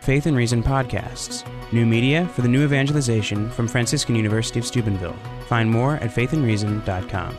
Faith 0.00 0.24
and 0.24 0.34
Reason 0.34 0.62
podcasts, 0.62 1.44
new 1.72 1.84
media 1.84 2.26
for 2.28 2.40
the 2.40 2.48
new 2.48 2.64
evangelization 2.64 3.50
from 3.50 3.68
Franciscan 3.68 4.16
University 4.16 4.58
of 4.58 4.64
Steubenville. 4.64 5.16
Find 5.46 5.70
more 5.70 5.96
at 5.96 6.10
faithandreason.com. 6.10 7.36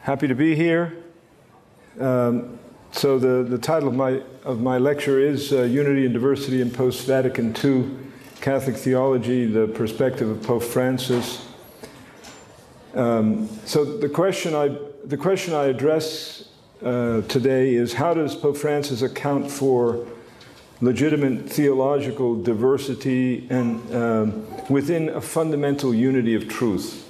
Happy 0.00 0.26
to 0.26 0.34
be 0.34 0.56
here. 0.56 0.96
Um, 2.00 2.58
so 2.92 3.18
the, 3.18 3.44
the 3.48 3.58
title 3.58 3.88
of 3.88 3.94
my, 3.94 4.22
of 4.44 4.60
my 4.60 4.78
lecture 4.78 5.20
is 5.20 5.52
uh, 5.52 5.62
Unity 5.62 6.04
and 6.04 6.12
Diversity 6.12 6.60
in 6.60 6.70
Post-Vatican 6.70 7.56
II 7.62 7.88
Catholic 8.40 8.76
Theology, 8.76 9.44
the 9.44 9.68
Perspective 9.68 10.28
of 10.28 10.42
Pope 10.42 10.62
Francis. 10.62 11.46
Um, 12.94 13.48
so 13.66 13.84
the 13.84 14.08
question 14.08 14.54
I, 14.54 14.76
the 15.04 15.16
question 15.16 15.54
I 15.54 15.66
address 15.66 16.48
uh, 16.82 17.20
today 17.22 17.74
is 17.74 17.92
how 17.92 18.14
does 18.14 18.34
Pope 18.34 18.56
Francis 18.56 19.02
account 19.02 19.50
for 19.50 20.06
legitimate 20.80 21.50
theological 21.50 22.42
diversity 22.42 23.46
and 23.50 23.94
um, 23.94 24.68
within 24.70 25.10
a 25.10 25.20
fundamental 25.20 25.94
unity 25.94 26.34
of 26.34 26.48
truth? 26.48 27.09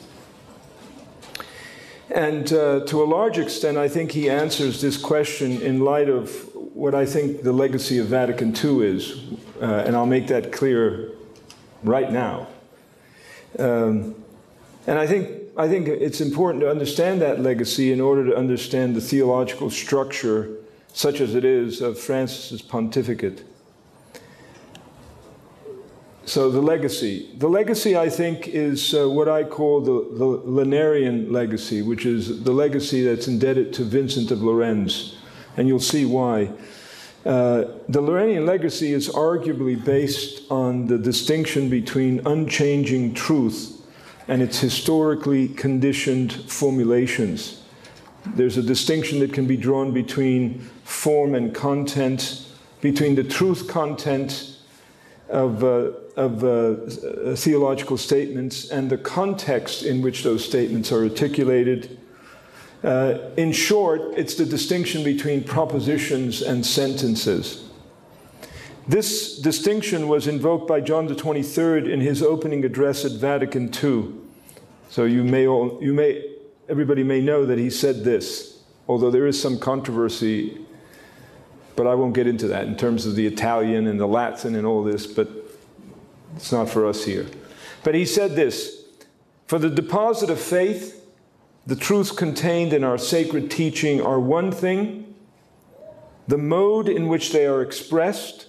And 2.10 2.52
uh, 2.52 2.80
to 2.86 3.02
a 3.02 3.06
large 3.06 3.38
extent, 3.38 3.78
I 3.78 3.88
think 3.88 4.10
he 4.12 4.28
answers 4.28 4.80
this 4.80 4.96
question 4.96 5.62
in 5.62 5.80
light 5.80 6.08
of 6.08 6.30
what 6.54 6.94
I 6.94 7.06
think 7.06 7.42
the 7.42 7.52
legacy 7.52 7.98
of 7.98 8.06
Vatican 8.06 8.56
II 8.56 8.86
is. 8.86 9.20
Uh, 9.60 9.84
and 9.86 9.94
I'll 9.94 10.06
make 10.06 10.26
that 10.26 10.50
clear 10.50 11.12
right 11.84 12.10
now. 12.10 12.48
Um, 13.58 14.16
and 14.86 14.98
I 14.98 15.06
think, 15.06 15.30
I 15.56 15.68
think 15.68 15.86
it's 15.86 16.20
important 16.20 16.62
to 16.62 16.70
understand 16.70 17.20
that 17.20 17.40
legacy 17.40 17.92
in 17.92 18.00
order 18.00 18.24
to 18.26 18.36
understand 18.36 18.96
the 18.96 19.00
theological 19.00 19.70
structure, 19.70 20.56
such 20.92 21.20
as 21.20 21.34
it 21.34 21.44
is, 21.44 21.80
of 21.80 21.98
Francis's 21.98 22.62
pontificate. 22.62 23.44
So 26.30 26.48
the 26.48 26.62
legacy. 26.62 27.28
The 27.38 27.48
legacy, 27.48 27.96
I 27.96 28.08
think, 28.08 28.46
is 28.46 28.94
uh, 28.94 29.10
what 29.10 29.28
I 29.28 29.42
call 29.42 29.80
the, 29.80 30.16
the 30.16 31.26
legacy, 31.28 31.82
which 31.82 32.06
is 32.06 32.44
the 32.44 32.52
legacy 32.52 33.02
that's 33.02 33.26
indebted 33.26 33.72
to 33.72 33.82
Vincent 33.82 34.30
of 34.30 34.38
Lerins. 34.38 35.16
And 35.56 35.66
you'll 35.66 35.80
see 35.80 36.04
why. 36.04 36.52
Uh, 37.26 37.64
the 37.88 38.00
Lerinian 38.00 38.46
legacy 38.46 38.92
is 38.92 39.08
arguably 39.08 39.84
based 39.84 40.48
on 40.52 40.86
the 40.86 40.98
distinction 40.98 41.68
between 41.68 42.24
unchanging 42.24 43.14
truth 43.14 43.84
and 44.28 44.40
its 44.40 44.60
historically 44.60 45.48
conditioned 45.48 46.32
formulations. 46.48 47.64
There's 48.36 48.56
a 48.56 48.62
distinction 48.62 49.18
that 49.18 49.32
can 49.32 49.48
be 49.48 49.56
drawn 49.56 49.92
between 49.92 50.60
form 50.84 51.34
and 51.34 51.52
content, 51.52 52.46
between 52.80 53.16
the 53.16 53.24
truth 53.24 53.66
content 53.66 54.58
of, 55.30 55.62
uh, 55.62 55.90
of 56.16 56.44
uh, 56.44 57.34
theological 57.36 57.96
statements 57.96 58.70
and 58.70 58.90
the 58.90 58.98
context 58.98 59.82
in 59.82 60.02
which 60.02 60.22
those 60.22 60.44
statements 60.44 60.92
are 60.92 61.04
articulated. 61.04 61.98
Uh, 62.82 63.18
in 63.36 63.52
short, 63.52 64.00
it's 64.16 64.34
the 64.34 64.46
distinction 64.46 65.04
between 65.04 65.44
propositions 65.44 66.42
and 66.42 66.64
sentences. 66.64 67.68
This 68.88 69.38
distinction 69.38 70.08
was 70.08 70.26
invoked 70.26 70.66
by 70.66 70.80
John 70.80 71.06
the 71.06 71.14
23rd 71.14 71.88
in 71.88 72.00
his 72.00 72.22
opening 72.22 72.64
address 72.64 73.04
at 73.04 73.12
Vatican 73.12 73.70
II. 73.72 74.12
So 74.88 75.04
you 75.04 75.22
may 75.22 75.46
all, 75.46 75.78
you 75.80 75.92
may, 75.92 76.36
everybody 76.68 77.04
may 77.04 77.20
know 77.20 77.46
that 77.46 77.58
he 77.58 77.70
said 77.70 78.02
this, 78.02 78.62
although 78.88 79.10
there 79.10 79.26
is 79.26 79.40
some 79.40 79.58
controversy 79.58 80.66
but 81.80 81.86
I 81.86 81.94
won't 81.94 82.12
get 82.12 82.26
into 82.26 82.46
that 82.48 82.66
in 82.66 82.76
terms 82.76 83.06
of 83.06 83.16
the 83.16 83.26
Italian 83.26 83.86
and 83.86 83.98
the 83.98 84.06
Latin 84.06 84.54
and 84.54 84.66
all 84.66 84.84
this, 84.84 85.06
but 85.06 85.30
it's 86.36 86.52
not 86.52 86.68
for 86.68 86.86
us 86.86 87.04
here. 87.04 87.26
But 87.82 87.94
he 87.94 88.04
said 88.04 88.36
this 88.36 88.84
For 89.46 89.58
the 89.58 89.70
deposit 89.70 90.30
of 90.30 90.40
faith, 90.40 91.04
the 91.66 91.76
truths 91.76 92.10
contained 92.10 92.72
in 92.72 92.84
our 92.84 92.98
sacred 92.98 93.50
teaching 93.50 94.00
are 94.00 94.18
one 94.18 94.50
thing, 94.52 95.14
the 96.26 96.38
mode 96.38 96.88
in 96.88 97.08
which 97.08 97.32
they 97.32 97.46
are 97.46 97.62
expressed, 97.62 98.48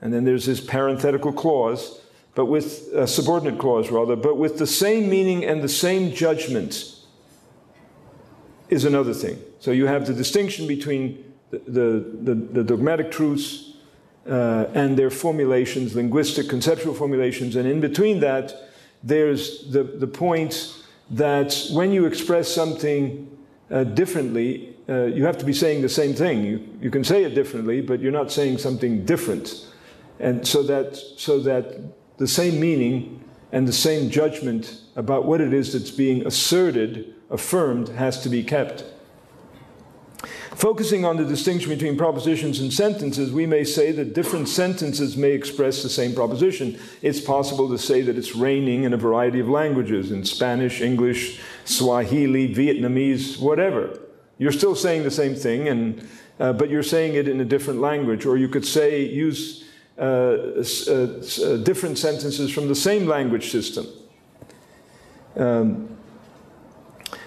and 0.00 0.12
then 0.12 0.24
there's 0.24 0.46
this 0.46 0.60
parenthetical 0.60 1.32
clause, 1.32 2.00
but 2.34 2.46
with 2.46 2.88
a 2.94 3.06
subordinate 3.06 3.58
clause 3.58 3.90
rather, 3.90 4.16
but 4.16 4.36
with 4.36 4.58
the 4.58 4.66
same 4.66 5.08
meaning 5.08 5.44
and 5.44 5.62
the 5.62 5.68
same 5.68 6.12
judgment 6.12 6.94
is 8.68 8.84
another 8.84 9.14
thing. 9.14 9.40
So 9.60 9.70
you 9.70 9.86
have 9.86 10.06
the 10.06 10.14
distinction 10.14 10.66
between 10.66 11.32
the, 11.50 12.04
the, 12.22 12.34
the 12.34 12.64
dogmatic 12.64 13.10
truths 13.10 13.63
uh, 14.28 14.66
and 14.74 14.96
their 14.96 15.10
formulations, 15.10 15.94
linguistic, 15.94 16.48
conceptual 16.48 16.94
formulations, 16.94 17.56
and 17.56 17.68
in 17.68 17.80
between 17.80 18.20
that, 18.20 18.70
there's 19.02 19.70
the, 19.70 19.82
the 19.82 20.06
point 20.06 20.74
that 21.10 21.68
when 21.72 21.92
you 21.92 22.06
express 22.06 22.48
something 22.48 23.30
uh, 23.70 23.84
differently, 23.84 24.74
uh, 24.88 25.04
you 25.04 25.24
have 25.24 25.38
to 25.38 25.44
be 25.44 25.52
saying 25.52 25.82
the 25.82 25.88
same 25.88 26.14
thing. 26.14 26.44
You, 26.44 26.68
you 26.80 26.90
can 26.90 27.04
say 27.04 27.24
it 27.24 27.34
differently, 27.34 27.80
but 27.80 28.00
you're 28.00 28.12
not 28.12 28.32
saying 28.32 28.58
something 28.58 29.04
different. 29.04 29.66
And 30.20 30.46
so 30.46 30.62
that, 30.62 30.96
so 30.96 31.38
that 31.40 31.80
the 32.18 32.26
same 32.26 32.60
meaning 32.60 33.22
and 33.52 33.68
the 33.68 33.72
same 33.72 34.10
judgment 34.10 34.80
about 34.96 35.24
what 35.24 35.40
it 35.40 35.52
is 35.52 35.72
that's 35.72 35.90
being 35.90 36.26
asserted, 36.26 37.14
affirmed, 37.30 37.88
has 37.88 38.22
to 38.22 38.28
be 38.28 38.42
kept. 38.42 38.84
Focusing 40.56 41.04
on 41.04 41.16
the 41.16 41.24
distinction 41.24 41.68
between 41.70 41.96
propositions 41.96 42.60
and 42.60 42.72
sentences, 42.72 43.32
we 43.32 43.44
may 43.44 43.64
say 43.64 43.90
that 43.90 44.14
different 44.14 44.48
sentences 44.48 45.16
may 45.16 45.32
express 45.32 45.82
the 45.82 45.88
same 45.88 46.14
proposition. 46.14 46.78
It's 47.02 47.20
possible 47.20 47.68
to 47.70 47.78
say 47.78 48.02
that 48.02 48.16
it's 48.16 48.36
raining 48.36 48.84
in 48.84 48.92
a 48.92 48.96
variety 48.96 49.40
of 49.40 49.48
languages, 49.48 50.12
in 50.12 50.24
Spanish, 50.24 50.80
English, 50.80 51.40
Swahili, 51.64 52.54
Vietnamese, 52.54 53.40
whatever. 53.40 53.98
You're 54.38 54.52
still 54.52 54.76
saying 54.76 55.02
the 55.02 55.10
same 55.10 55.34
thing, 55.34 55.68
and, 55.68 56.08
uh, 56.38 56.52
but 56.52 56.70
you're 56.70 56.84
saying 56.84 57.14
it 57.14 57.26
in 57.26 57.40
a 57.40 57.44
different 57.44 57.80
language. 57.80 58.24
Or 58.24 58.36
you 58.36 58.48
could 58.48 58.64
say, 58.64 59.04
use 59.04 59.64
uh, 59.98 60.02
uh, 60.02 60.92
uh 60.92 61.56
different 61.58 61.98
sentences 61.98 62.50
from 62.50 62.68
the 62.68 62.74
same 62.76 63.06
language 63.06 63.50
system. 63.50 63.86
Um, 65.36 65.93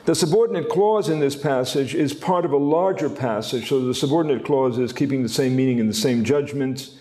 the 0.07 0.15
subordinate 0.15 0.69
clause 0.69 1.09
in 1.09 1.19
this 1.19 1.35
passage 1.35 1.93
is 1.93 2.13
part 2.13 2.45
of 2.45 2.53
a 2.53 2.57
larger 2.57 3.09
passage. 3.09 3.67
So 3.67 3.85
the 3.85 3.93
subordinate 3.93 4.45
clause 4.45 4.77
is 4.77 4.93
keeping 4.93 5.21
the 5.21 5.27
same 5.27 5.53
meaning 5.53 5.79
in 5.79 5.87
the 5.89 5.93
same 5.93 6.23
judgment. 6.23 6.91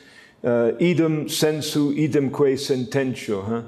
Uh, 0.43 0.73
idem 0.81 1.29
sensu, 1.29 1.95
idemque 1.95 2.59
sententio. 2.59 3.47
Huh? 3.47 3.63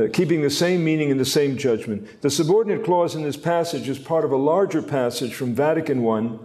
Uh, 0.00 0.08
keeping 0.12 0.40
the 0.40 0.50
same 0.50 0.84
meaning 0.84 1.10
in 1.10 1.18
the 1.18 1.24
same 1.24 1.56
judgment. 1.56 2.22
The 2.22 2.30
subordinate 2.30 2.84
clause 2.84 3.16
in 3.16 3.24
this 3.24 3.36
passage 3.36 3.88
is 3.88 3.98
part 3.98 4.24
of 4.24 4.30
a 4.30 4.36
larger 4.36 4.82
passage 4.82 5.34
from 5.34 5.52
Vatican 5.52 6.06
I, 6.06 6.38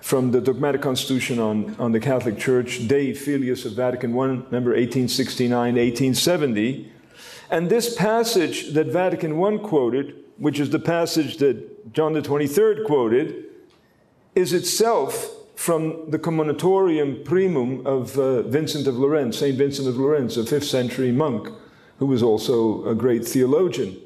from 0.00 0.30
the 0.30 0.40
dogmatic 0.40 0.82
constitution 0.82 1.40
on, 1.40 1.74
on 1.80 1.90
the 1.90 1.98
Catholic 1.98 2.38
Church, 2.38 2.86
Dei 2.86 3.12
Filius 3.12 3.64
of 3.64 3.72
Vatican 3.72 4.12
I, 4.12 4.26
remember 4.26 4.70
1869, 4.70 5.50
1870. 5.74 6.92
And 7.50 7.68
this 7.68 7.92
passage 7.92 8.72
that 8.74 8.86
Vatican 8.86 9.42
I 9.42 9.56
quoted 9.56 10.22
which 10.38 10.60
is 10.60 10.70
the 10.70 10.78
passage 10.78 11.38
that 11.38 11.92
John 11.92 12.12
the 12.12 12.22
23rd 12.22 12.86
quoted, 12.86 13.44
is 14.34 14.52
itself 14.52 15.30
from 15.56 16.10
the 16.10 16.18
Commonitorium 16.18 17.24
Primum 17.24 17.86
of 17.86 18.18
uh, 18.18 18.42
Vincent 18.42 18.86
of 18.86 18.96
Lerins, 18.96 19.34
St. 19.34 19.56
Vincent 19.56 19.88
of 19.88 19.94
Lerins, 19.94 20.36
a 20.36 20.42
5th 20.42 20.64
century 20.64 21.10
monk 21.10 21.48
who 21.98 22.06
was 22.06 22.22
also 22.22 22.86
a 22.86 22.94
great 22.94 23.26
theologian, 23.26 23.96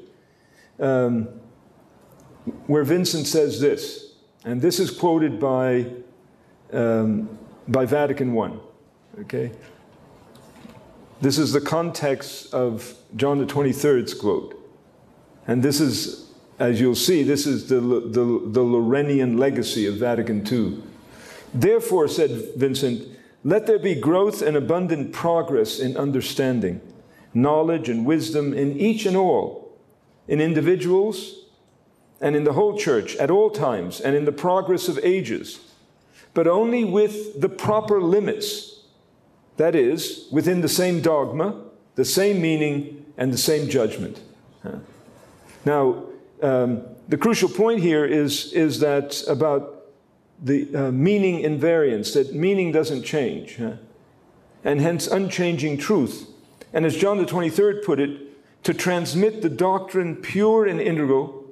um, 0.79 1.27
where 2.67 2.83
Vincent 2.83 3.27
says 3.27 3.59
this, 3.59 4.13
and 4.45 4.61
this 4.61 4.79
is 4.79 4.89
quoted 4.89 5.39
by, 5.39 5.85
um, 6.71 7.37
by 7.67 7.85
Vatican 7.85 8.37
I. 8.37 8.53
Okay? 9.21 9.51
This 11.19 11.37
is 11.37 11.51
the 11.51 11.61
context 11.61 12.53
of 12.53 12.95
John 13.15 13.37
the 13.37 13.45
23rd's 13.45 14.13
quote. 14.13 14.57
And 15.47 15.61
this 15.61 15.79
is, 15.79 16.30
as 16.59 16.79
you'll 16.79 16.95
see, 16.95 17.23
this 17.23 17.47
is 17.47 17.67
the, 17.67 17.79
the, 17.79 18.41
the 18.45 18.63
legacy 18.63 19.87
of 19.87 19.95
Vatican 19.95 20.45
II. 20.45 20.83
Therefore, 21.53 22.07
said 22.07 22.55
Vincent, 22.55 23.07
let 23.43 23.65
there 23.65 23.79
be 23.79 23.95
growth 23.95 24.41
and 24.41 24.55
abundant 24.55 25.13
progress 25.13 25.79
in 25.79 25.97
understanding, 25.97 26.79
knowledge 27.33 27.89
and 27.89 28.05
wisdom 28.05 28.53
in 28.53 28.77
each 28.77 29.05
and 29.05 29.17
all, 29.17 29.75
in 30.27 30.39
individuals 30.39 31.45
and 32.21 32.35
in 32.35 32.43
the 32.43 32.53
whole 32.53 32.77
church 32.77 33.15
at 33.15 33.31
all 33.31 33.49
times 33.49 33.99
and 33.99 34.15
in 34.15 34.25
the 34.25 34.31
progress 34.31 34.87
of 34.87 34.99
ages, 35.03 35.59
but 36.33 36.47
only 36.47 36.85
with 36.85 37.41
the 37.41 37.49
proper 37.49 38.01
limits. 38.01 38.83
That 39.57 39.75
is, 39.75 40.27
within 40.31 40.61
the 40.61 40.69
same 40.69 41.01
dogma, 41.01 41.61
the 41.95 42.05
same 42.05 42.41
meaning 42.41 43.05
and 43.17 43.33
the 43.33 43.37
same 43.37 43.69
judgment. 43.69 44.21
Now, 45.65 46.05
um, 46.41 46.83
the 47.07 47.17
crucial 47.17 47.49
point 47.49 47.81
here 47.81 48.05
is, 48.05 48.51
is 48.53 48.79
that 48.79 49.23
about 49.27 49.83
the 50.41 50.75
uh, 50.75 50.91
meaning 50.91 51.43
invariance, 51.43 52.13
that 52.13 52.33
meaning 52.33 52.71
doesn't 52.71 53.03
change, 53.03 53.57
huh? 53.57 53.73
and 54.63 54.81
hence 54.81 55.07
unchanging 55.07 55.77
truth. 55.77 56.27
And 56.73 56.85
as 56.85 56.95
John 56.95 57.17
the 57.17 57.25
23rd 57.25 57.83
put 57.83 57.99
it, 57.99 58.27
to 58.63 58.73
transmit 58.73 59.41
the 59.41 59.49
doctrine 59.49 60.15
pure 60.15 60.65
and 60.65 60.79
integral 60.79 61.45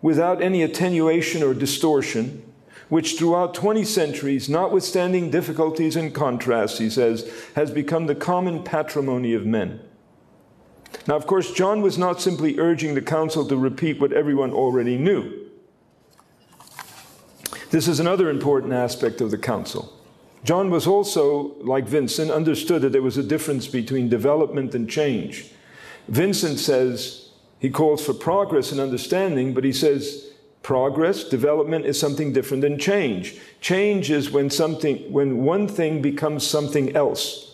without 0.00 0.42
any 0.42 0.62
attenuation 0.62 1.42
or 1.42 1.54
distortion, 1.54 2.42
which 2.88 3.16
throughout 3.16 3.54
20 3.54 3.84
centuries, 3.84 4.48
notwithstanding 4.48 5.30
difficulties 5.30 5.96
and 5.96 6.14
contrasts, 6.14 6.78
he 6.78 6.90
says, 6.90 7.30
has 7.54 7.70
become 7.70 8.06
the 8.06 8.14
common 8.14 8.62
patrimony 8.62 9.32
of 9.34 9.46
men. 9.46 9.80
Now, 11.06 11.16
of 11.16 11.26
course, 11.26 11.52
John 11.52 11.82
was 11.82 11.98
not 11.98 12.20
simply 12.20 12.58
urging 12.58 12.94
the 12.94 13.02
council 13.02 13.46
to 13.48 13.56
repeat 13.56 14.00
what 14.00 14.12
everyone 14.12 14.52
already 14.52 14.96
knew. 14.96 15.50
This 17.70 17.88
is 17.88 18.00
another 18.00 18.28
important 18.28 18.72
aspect 18.72 19.20
of 19.20 19.30
the 19.30 19.38
council. 19.38 19.92
John 20.44 20.70
was 20.70 20.86
also, 20.86 21.54
like 21.60 21.84
Vincent, 21.84 22.30
understood 22.30 22.82
that 22.82 22.92
there 22.92 23.02
was 23.02 23.16
a 23.16 23.22
difference 23.22 23.66
between 23.66 24.08
development 24.08 24.74
and 24.74 24.90
change. 24.90 25.50
Vincent 26.08 26.58
says 26.58 27.30
he 27.60 27.70
calls 27.70 28.04
for 28.04 28.12
progress 28.12 28.72
and 28.72 28.80
understanding, 28.80 29.54
but 29.54 29.64
he 29.64 29.72
says 29.72 30.32
progress, 30.62 31.24
development 31.24 31.86
is 31.86 31.98
something 31.98 32.32
different 32.32 32.62
than 32.62 32.78
change. 32.78 33.38
Change 33.60 34.10
is 34.10 34.30
when 34.30 34.50
something 34.50 35.10
when 35.12 35.44
one 35.44 35.68
thing 35.68 36.02
becomes 36.02 36.46
something 36.46 36.94
else. 36.96 37.51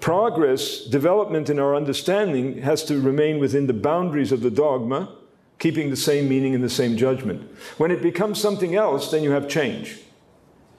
Progress, 0.00 0.84
development 0.84 1.50
in 1.50 1.58
our 1.58 1.74
understanding 1.74 2.62
has 2.62 2.84
to 2.84 3.00
remain 3.00 3.38
within 3.38 3.66
the 3.66 3.72
boundaries 3.72 4.32
of 4.32 4.40
the 4.40 4.50
dogma, 4.50 5.12
keeping 5.58 5.90
the 5.90 5.96
same 5.96 6.28
meaning 6.28 6.54
and 6.54 6.62
the 6.62 6.70
same 6.70 6.96
judgment. 6.96 7.50
When 7.78 7.90
it 7.90 8.02
becomes 8.02 8.40
something 8.40 8.74
else, 8.74 9.10
then 9.10 9.22
you 9.22 9.30
have 9.30 9.48
change. 9.48 9.98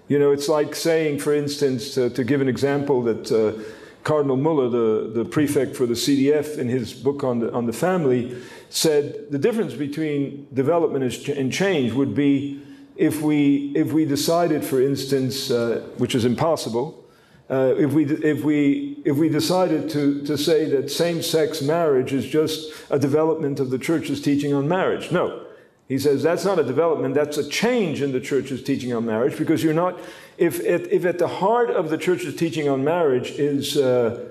You 0.08 0.20
know, 0.20 0.32
it's 0.32 0.48
like 0.48 0.76
saying, 0.76 1.20
for 1.20 1.34
instance, 1.34 1.98
uh, 1.98 2.10
to 2.10 2.24
give 2.24 2.40
an 2.40 2.48
example, 2.48 3.04
that 3.04 3.32
uh, 3.32 3.62
Cardinal 4.04 4.38
Muller, 4.38 4.70
the, 4.70 5.12
the 5.14 5.26
prefect 5.26 5.76
for 5.76 5.86
the 5.86 5.94
CDF, 5.94 6.58
in 6.58 6.70
his 6.70 6.94
book 6.94 7.26
on 7.26 7.40
the, 7.40 7.52
on 7.52 7.66
the 7.66 7.74
family, 7.74 8.42
said 8.70 9.30
the 9.32 9.38
difference 9.38 9.74
between 9.74 10.48
development 10.54 11.28
and 11.28 11.52
change 11.52 11.92
would 11.92 12.16
be 12.16 12.62
if 12.96 13.22
we, 13.22 13.74
if 13.76 13.92
we 13.92 14.06
decided, 14.06 14.64
for 14.64 14.82
instance, 14.82 15.52
uh, 15.52 15.86
which 15.98 16.16
is 16.16 16.24
impossible, 16.24 17.04
uh, 17.50 17.74
if, 17.78 17.94
we, 17.94 18.06
if, 18.06 18.44
we, 18.44 19.02
if 19.06 19.16
we 19.16 19.30
decided 19.30 19.90
to, 19.90 20.22
to 20.26 20.38
say 20.38 20.66
that 20.66 20.92
same 20.92 21.22
sex 21.22 21.62
marriage 21.62 22.12
is 22.12 22.26
just 22.26 22.74
a 22.90 23.00
development 23.00 23.60
of 23.60 23.70
the 23.70 23.80
church's 23.80 24.22
teaching 24.22 24.54
on 24.54 24.68
marriage. 24.68 25.12
No. 25.12 25.46
He 25.88 25.98
says 25.98 26.22
that's 26.22 26.44
not 26.44 26.60
a 26.60 26.64
development, 26.64 27.16
that's 27.16 27.38
a 27.38 27.48
change 27.48 28.02
in 28.02 28.12
the 28.12 28.20
church's 28.20 28.62
teaching 28.62 28.94
on 28.94 29.06
marriage 29.06 29.38
because 29.38 29.64
you're 29.64 29.74
not, 29.74 29.98
if, 30.38 30.60
if, 30.60 30.92
if 30.92 31.06
at 31.06 31.20
the 31.20 31.28
heart 31.28 31.70
of 31.70 31.90
the 31.90 31.98
church's 31.98 32.36
teaching 32.36 32.68
on 32.68 32.84
marriage 32.84 33.32
is, 33.32 33.78
uh, 33.78 34.28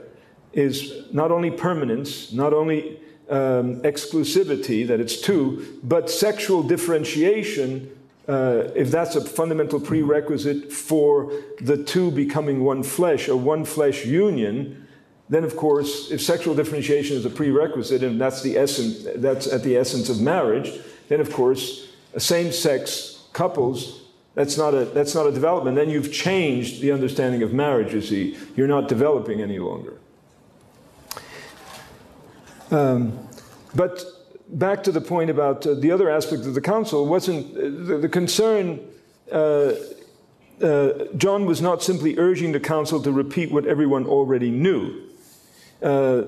is 0.52 1.06
not 1.12 1.30
only 1.30 1.50
permanence, 1.50 2.32
not 2.34 2.52
only 2.52 3.00
um, 3.30 3.80
exclusivity, 3.82 4.86
that 4.86 5.00
it's 5.00 5.20
two, 5.20 5.80
but 5.82 6.10
sexual 6.10 6.62
differentiation 6.62 7.95
uh, 8.28 8.68
if 8.74 8.90
that's 8.90 9.14
a 9.14 9.20
fundamental 9.20 9.78
prerequisite 9.78 10.72
for 10.72 11.32
the 11.60 11.82
two 11.82 12.10
becoming 12.10 12.64
one 12.64 12.82
flesh, 12.82 13.28
a 13.28 13.36
one 13.36 13.64
flesh 13.64 14.04
union, 14.04 14.86
then 15.28 15.44
of 15.44 15.56
course, 15.56 16.10
if 16.10 16.20
sexual 16.20 16.54
differentiation 16.54 17.16
is 17.16 17.24
a 17.24 17.30
prerequisite, 17.30 18.02
and 18.02 18.20
that's 18.20 18.42
the 18.42 18.56
essence, 18.56 19.06
that's 19.16 19.46
at 19.46 19.62
the 19.62 19.76
essence 19.76 20.08
of 20.08 20.20
marriage, 20.20 20.72
then 21.08 21.20
of 21.20 21.32
course, 21.32 21.88
same-sex 22.16 23.28
couples, 23.32 24.02
that's 24.34 24.58
not 24.58 24.74
a 24.74 24.84
that's 24.84 25.14
not 25.14 25.26
a 25.26 25.32
development. 25.32 25.76
Then 25.76 25.88
you've 25.88 26.12
changed 26.12 26.82
the 26.82 26.92
understanding 26.92 27.42
of 27.42 27.54
marriage. 27.54 27.94
You 27.94 28.02
see, 28.02 28.36
you're 28.54 28.68
not 28.68 28.86
developing 28.86 29.40
any 29.40 29.58
longer. 29.58 29.98
Um, 32.70 33.18
but 33.74 34.04
back 34.48 34.82
to 34.84 34.92
the 34.92 35.00
point 35.00 35.30
about 35.30 35.66
uh, 35.66 35.74
the 35.74 35.90
other 35.90 36.10
aspect 36.10 36.44
of 36.46 36.54
the 36.54 36.60
council, 36.60 37.06
wasn't 37.06 37.56
uh, 37.56 37.60
the, 37.62 37.98
the, 38.02 38.08
concern. 38.08 38.80
Uh, 39.30 39.72
uh, 40.62 41.04
John 41.16 41.46
was 41.46 41.60
not 41.60 41.82
simply 41.82 42.18
urging 42.18 42.52
the 42.52 42.60
council 42.60 43.02
to 43.02 43.12
repeat 43.12 43.50
what 43.50 43.66
everyone 43.66 44.06
already 44.06 44.50
knew. 44.50 45.02
Uh, 45.82 46.22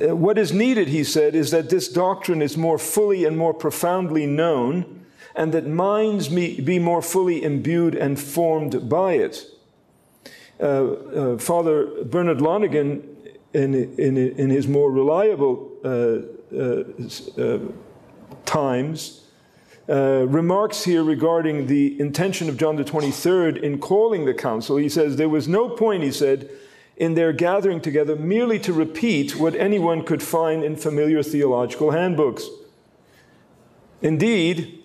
what 0.00 0.38
is 0.38 0.52
needed, 0.52 0.88
he 0.88 1.04
said, 1.04 1.34
is 1.34 1.50
that 1.52 1.70
this 1.70 1.88
doctrine 1.88 2.42
is 2.42 2.56
more 2.56 2.78
fully 2.78 3.24
and 3.24 3.38
more 3.38 3.54
profoundly 3.54 4.26
known, 4.26 5.04
and 5.34 5.52
that 5.52 5.66
minds 5.66 6.28
be 6.28 6.78
more 6.78 7.00
fully 7.00 7.42
imbued 7.42 7.94
and 7.94 8.18
formed 8.20 8.88
by 8.88 9.14
it. 9.14 9.46
Uh, 10.60 11.38
Father 11.38 12.04
Bernard 12.04 12.40
Lonergan, 12.40 13.12
in, 13.54 13.74
in, 13.74 14.16
in 14.16 14.50
his 14.50 14.66
more 14.66 14.90
reliable 14.90 15.70
uh, 15.84 15.88
uh, 15.88 16.22
times, 18.44 19.22
uh, 19.88 20.26
remarks 20.28 20.84
here 20.84 21.02
regarding 21.02 21.66
the 21.66 21.98
intention 22.00 22.48
of 22.48 22.56
John 22.56 22.76
the 22.76 22.84
23rd 22.84 23.60
in 23.60 23.78
calling 23.78 24.24
the 24.24 24.34
council. 24.34 24.76
He 24.76 24.88
says, 24.88 25.16
There 25.16 25.28
was 25.28 25.48
no 25.48 25.68
point, 25.68 26.02
he 26.02 26.12
said, 26.12 26.48
in 26.96 27.14
their 27.14 27.32
gathering 27.32 27.80
together 27.80 28.14
merely 28.14 28.58
to 28.60 28.72
repeat 28.72 29.36
what 29.36 29.56
anyone 29.56 30.04
could 30.04 30.22
find 30.22 30.62
in 30.62 30.76
familiar 30.76 31.22
theological 31.22 31.90
handbooks. 31.90 32.46
Indeed, 34.02 34.82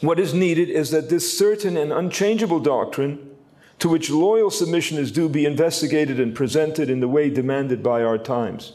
what 0.00 0.18
is 0.18 0.34
needed 0.34 0.68
is 0.68 0.90
that 0.90 1.08
this 1.08 1.38
certain 1.38 1.76
and 1.76 1.92
unchangeable 1.92 2.60
doctrine, 2.60 3.30
to 3.78 3.88
which 3.88 4.10
loyal 4.10 4.50
submission 4.50 4.98
is 4.98 5.10
due, 5.10 5.28
be 5.28 5.46
investigated 5.46 6.20
and 6.20 6.34
presented 6.34 6.90
in 6.90 7.00
the 7.00 7.08
way 7.08 7.30
demanded 7.30 7.82
by 7.82 8.02
our 8.02 8.18
times. 8.18 8.74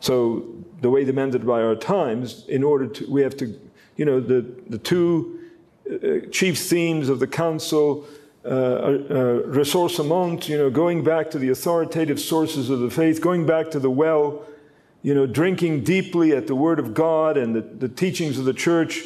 So 0.00 0.44
the 0.82 0.90
way 0.90 1.04
demanded 1.04 1.46
by 1.46 1.62
our 1.62 1.76
times, 1.76 2.44
in 2.48 2.62
order 2.62 2.88
to, 2.88 3.10
we 3.10 3.22
have 3.22 3.36
to, 3.36 3.58
you 3.96 4.04
know, 4.04 4.20
the, 4.20 4.44
the 4.68 4.78
two 4.78 5.40
uh, 5.90 6.26
chief 6.30 6.58
themes 6.58 7.08
of 7.08 7.20
the 7.20 7.26
council, 7.26 8.04
uh, 8.44 8.48
uh, 8.48 8.92
ressourcement, 9.46 10.48
you 10.48 10.58
know, 10.58 10.68
going 10.68 11.04
back 11.04 11.30
to 11.30 11.38
the 11.38 11.48
authoritative 11.50 12.18
sources 12.18 12.68
of 12.68 12.80
the 12.80 12.90
faith, 12.90 13.20
going 13.20 13.46
back 13.46 13.70
to 13.70 13.78
the 13.78 13.90
well, 13.90 14.44
you 15.02 15.14
know, 15.14 15.24
drinking 15.24 15.84
deeply 15.84 16.32
at 16.32 16.48
the 16.48 16.54
Word 16.54 16.80
of 16.80 16.94
God 16.94 17.36
and 17.36 17.54
the, 17.54 17.60
the 17.60 17.88
teachings 17.88 18.38
of 18.38 18.44
the 18.44 18.52
church, 18.52 19.04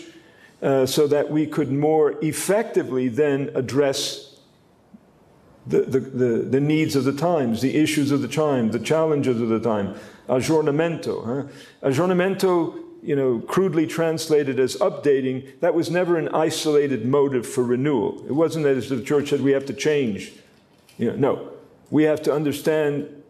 uh, 0.62 0.87
so 0.87 1.07
that 1.07 1.31
we 1.31 1.47
could 1.47 1.71
more 1.71 2.12
effectively 2.25 3.09
then 3.09 3.50
address 3.55 4.41
the, 5.67 5.83
the, 5.83 6.00
the, 6.00 6.39
the 6.49 6.61
needs 6.61 6.97
of 6.97 7.05
the 7.05 7.12
times, 7.12 7.61
the 7.61 7.77
issues 7.77 8.11
of 8.11 8.23
the 8.23 8.29
time, 8.29 8.71
the 8.71 8.79
challenges 8.79 9.39
of 9.43 9.50
the 9.50 9.61
time 9.61 9.95
aggiornamento. 10.28 11.25
Huh? 11.25 11.88
Aggiornamento, 11.88 12.83
you 13.02 13.16
know, 13.16 13.40
crudely 13.40 13.87
translated 13.87 14.59
as 14.59 14.76
updating, 14.76 15.59
that 15.61 15.75
was 15.75 15.90
never 15.90 16.16
an 16.16 16.28
isolated 16.30 17.04
motive 17.04 17.47
for 17.47 17.64
renewal. 17.64 18.25
It 18.26 18.33
wasn't 18.33 18.66
as 18.66 18.88
the 18.88 19.02
church 19.02 19.30
said 19.30 19.40
we 19.40 19.52
have 19.52 19.66
to 19.66 19.75
change. 19.75 20.33
You 20.99 21.12
know, 21.12 21.16
no, 21.16 21.52
we 21.90 22.04
have 22.04 22.23
to 22.23 22.33
understand 22.33 23.23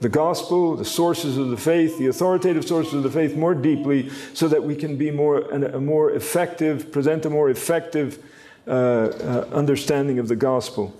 the 0.00 0.08
gospel, 0.08 0.76
the 0.76 0.84
sources 0.84 1.38
of 1.38 1.48
the 1.48 1.56
faith, 1.56 1.98
the 1.98 2.06
authoritative 2.08 2.66
sources 2.66 2.94
of 2.94 3.02
the 3.02 3.10
faith 3.10 3.34
more 3.34 3.54
deeply 3.54 4.10
so 4.34 4.46
that 4.48 4.62
we 4.62 4.76
can 4.76 4.96
be 4.96 5.10
more, 5.10 5.40
a 5.40 5.80
more 5.80 6.12
effective, 6.12 6.92
present 6.92 7.24
a 7.24 7.30
more 7.30 7.48
effective 7.48 8.22
uh, 8.66 8.70
uh, 8.70 9.48
understanding 9.52 10.18
of 10.18 10.28
the 10.28 10.36
gospel. 10.36 10.94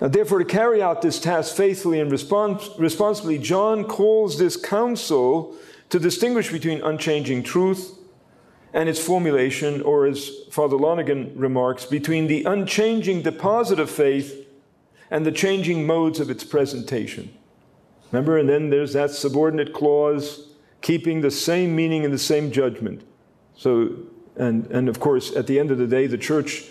Now, 0.00 0.08
therefore, 0.08 0.38
to 0.38 0.44
carry 0.44 0.80
out 0.80 1.02
this 1.02 1.18
task 1.18 1.56
faithfully 1.56 2.00
and 2.00 2.10
respons- 2.10 2.78
responsibly, 2.78 3.38
John 3.38 3.84
calls 3.84 4.38
this 4.38 4.56
council 4.56 5.56
to 5.90 5.98
distinguish 5.98 6.52
between 6.52 6.80
unchanging 6.82 7.42
truth 7.42 7.98
and 8.72 8.88
its 8.88 9.00
formulation, 9.00 9.80
or 9.82 10.06
as 10.06 10.30
Father 10.50 10.76
Lonergan 10.76 11.32
remarks, 11.34 11.84
between 11.84 12.26
the 12.26 12.44
unchanging 12.44 13.22
deposit 13.22 13.80
of 13.80 13.90
faith 13.90 14.46
and 15.10 15.24
the 15.24 15.32
changing 15.32 15.86
modes 15.86 16.20
of 16.20 16.30
its 16.30 16.44
presentation. 16.44 17.30
Remember, 18.12 18.38
and 18.38 18.48
then 18.48 18.70
there's 18.70 18.92
that 18.92 19.10
subordinate 19.10 19.72
clause, 19.72 20.48
keeping 20.80 21.22
the 21.22 21.30
same 21.30 21.74
meaning 21.74 22.04
and 22.04 22.12
the 22.12 22.18
same 22.18 22.52
judgment. 22.52 23.02
So, 23.56 23.96
and, 24.36 24.66
and 24.66 24.88
of 24.88 25.00
course, 25.00 25.34
at 25.34 25.46
the 25.46 25.58
end 25.58 25.70
of 25.70 25.78
the 25.78 25.86
day, 25.86 26.06
the 26.06 26.18
church 26.18 26.66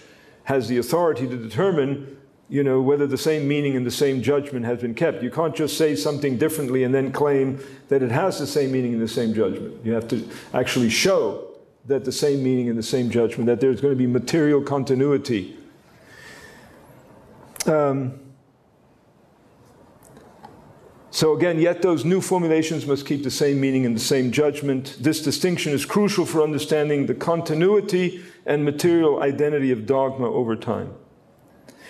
has 0.45 0.67
the 0.67 0.77
authority 0.77 1.27
to 1.27 1.35
determine 1.35 2.17
you 2.49 2.63
know, 2.63 2.81
whether 2.81 3.05
the 3.05 3.17
same 3.17 3.47
meaning 3.47 3.75
and 3.75 3.85
the 3.85 3.91
same 3.91 4.21
judgment 4.21 4.65
has 4.65 4.79
been 4.79 4.95
kept. 4.95 5.21
You 5.21 5.29
can't 5.29 5.55
just 5.55 5.77
say 5.77 5.95
something 5.95 6.37
differently 6.37 6.83
and 6.83 6.95
then 6.95 7.11
claim 7.11 7.59
that 7.89 8.01
it 8.01 8.11
has 8.11 8.39
the 8.39 8.47
same 8.47 8.71
meaning 8.71 8.93
and 8.93 9.01
the 9.01 9.07
same 9.07 9.33
judgment. 9.33 9.85
You 9.85 9.93
have 9.93 10.07
to 10.09 10.27
actually 10.53 10.89
show 10.89 11.55
that 11.85 12.05
the 12.05 12.11
same 12.11 12.43
meaning 12.43 12.69
and 12.69 12.77
the 12.77 12.83
same 12.83 13.09
judgment, 13.09 13.47
that 13.47 13.59
there's 13.59 13.81
going 13.81 13.93
to 13.93 13.97
be 13.97 14.07
material 14.07 14.61
continuity. 14.61 15.57
Um, 17.65 18.19
So 21.17 21.35
again, 21.35 21.59
yet 21.59 21.81
those 21.81 22.05
new 22.05 22.21
formulations 22.21 22.85
must 22.85 23.07
keep 23.07 23.23
the 23.23 23.31
same 23.31 23.59
meaning 23.59 23.87
and 23.87 23.95
the 23.95 23.99
same 23.99 24.31
judgment. 24.31 24.97
This 24.99 25.19
distinction 25.19 25.73
is 25.73 25.83
crucial 25.83 26.27
for 26.27 26.43
understanding 26.43 27.07
the 27.07 27.15
continuity 27.15 28.23
and 28.45 28.63
material 28.63 29.23
identity 29.23 29.71
of 29.71 29.87
dogma 29.87 30.29
over 30.29 30.55
time. 30.55 30.93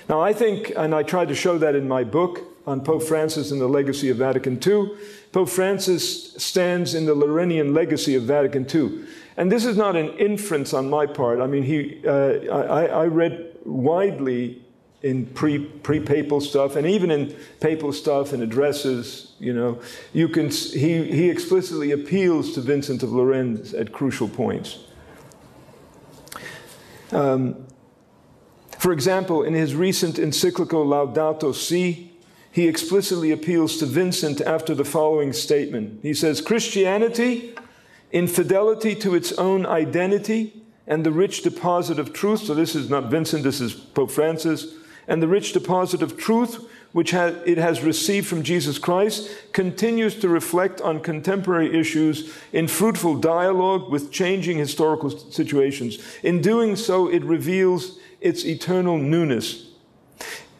Now, 0.09 0.21
I 0.21 0.33
think, 0.33 0.71
and 0.75 0.95
I 0.95 1.03
tried 1.03 1.27
to 1.27 1.35
show 1.35 1.57
that 1.57 1.75
in 1.75 1.87
my 1.87 2.03
book 2.03 2.39
on 2.65 2.81
Pope 2.81 3.03
Francis 3.03 3.51
and 3.51 3.59
the 3.59 3.67
legacy 3.67 4.09
of 4.09 4.17
Vatican 4.17 4.59
II, 4.65 4.91
Pope 5.31 5.49
Francis 5.49 6.33
stands 6.35 6.93
in 6.93 7.05
the 7.05 7.15
Lerinian 7.15 7.73
legacy 7.73 8.15
of 8.15 8.23
Vatican 8.23 8.65
II. 8.73 9.05
And 9.35 9.51
this 9.51 9.65
is 9.65 9.77
not 9.77 9.95
an 9.95 10.09
inference 10.17 10.73
on 10.73 10.89
my 10.89 11.05
part. 11.05 11.39
I 11.39 11.47
mean, 11.47 11.63
he, 11.63 12.01
uh, 12.05 12.53
I, 12.53 12.85
I 12.85 13.05
read 13.05 13.57
widely 13.65 14.61
in 15.03 15.27
pre 15.27 15.59
pre 15.59 15.99
papal 15.99 16.41
stuff 16.41 16.75
and 16.75 16.87
even 16.87 17.11
in 17.11 17.35
papal 17.59 17.93
stuff 17.93 18.33
and 18.33 18.41
addresses, 18.41 19.33
you 19.39 19.53
know, 19.53 19.79
you 20.11 20.27
can 20.27 20.49
he 20.49 21.03
he 21.03 21.29
explicitly 21.29 21.91
appeals 21.91 22.53
to 22.53 22.61
Vincent 22.61 23.03
of 23.03 23.09
Lerins 23.09 23.79
at 23.79 23.91
crucial 23.91 24.27
points. 24.27 24.79
Um, 27.11 27.66
for 28.77 28.91
example, 28.91 29.43
in 29.43 29.53
his 29.53 29.75
recent 29.75 30.19
encyclical 30.19 30.85
Laudato 30.85 31.53
Si, 31.53 32.11
he 32.51 32.67
explicitly 32.67 33.31
appeals 33.31 33.77
to 33.77 33.85
Vincent 33.85 34.41
after 34.41 34.73
the 34.73 34.85
following 34.85 35.33
statement. 35.33 35.99
He 36.01 36.13
says, 36.13 36.41
Christianity, 36.41 37.55
in 38.11 38.27
fidelity 38.27 38.95
to 38.95 39.15
its 39.15 39.31
own 39.33 39.65
identity 39.65 40.63
and 40.87 41.05
the 41.05 41.11
rich 41.11 41.43
deposit 41.43 41.99
of 41.99 42.13
truth, 42.13 42.41
so 42.41 42.53
this 42.53 42.73
is 42.73 42.89
not 42.89 43.11
Vincent, 43.11 43.43
this 43.43 43.61
is 43.61 43.73
Pope 43.73 44.09
Francis, 44.11 44.73
and 45.07 45.21
the 45.21 45.27
rich 45.27 45.53
deposit 45.53 46.01
of 46.01 46.17
truth 46.17 46.65
which 46.93 47.13
it 47.13 47.57
has 47.57 47.83
received 47.83 48.25
from 48.25 48.41
Jesus 48.41 48.79
Christ 48.79 49.29
continues 49.51 50.15
to 50.15 50.29
reflect 50.29 50.81
on 50.81 50.99
contemporary 51.01 51.77
issues 51.77 52.33
in 52.53 52.67
fruitful 52.67 53.17
dialogue 53.17 53.91
with 53.91 54.11
changing 54.11 54.57
historical 54.57 55.09
situations. 55.09 55.99
In 56.23 56.41
doing 56.41 56.75
so, 56.75 57.07
it 57.07 57.23
reveals 57.23 57.99
its 58.21 58.45
eternal 58.45 58.97
newness. 58.97 59.67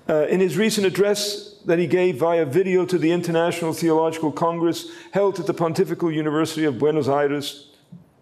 Uh, 0.10 0.26
in 0.28 0.40
his 0.40 0.58
recent 0.58 0.88
address 0.88 1.56
that 1.66 1.80
he 1.80 1.88
gave 1.88 2.18
via 2.18 2.46
video 2.46 2.86
to 2.86 2.98
the 2.98 3.12
International 3.12 3.74
Theological 3.74 4.32
Congress 4.32 4.90
held 5.12 5.40
at 5.40 5.48
the 5.48 5.54
Pontifical 5.54 6.12
University 6.12 6.64
of 6.64 6.80
Buenos 6.80 7.10
Aires, 7.10 7.72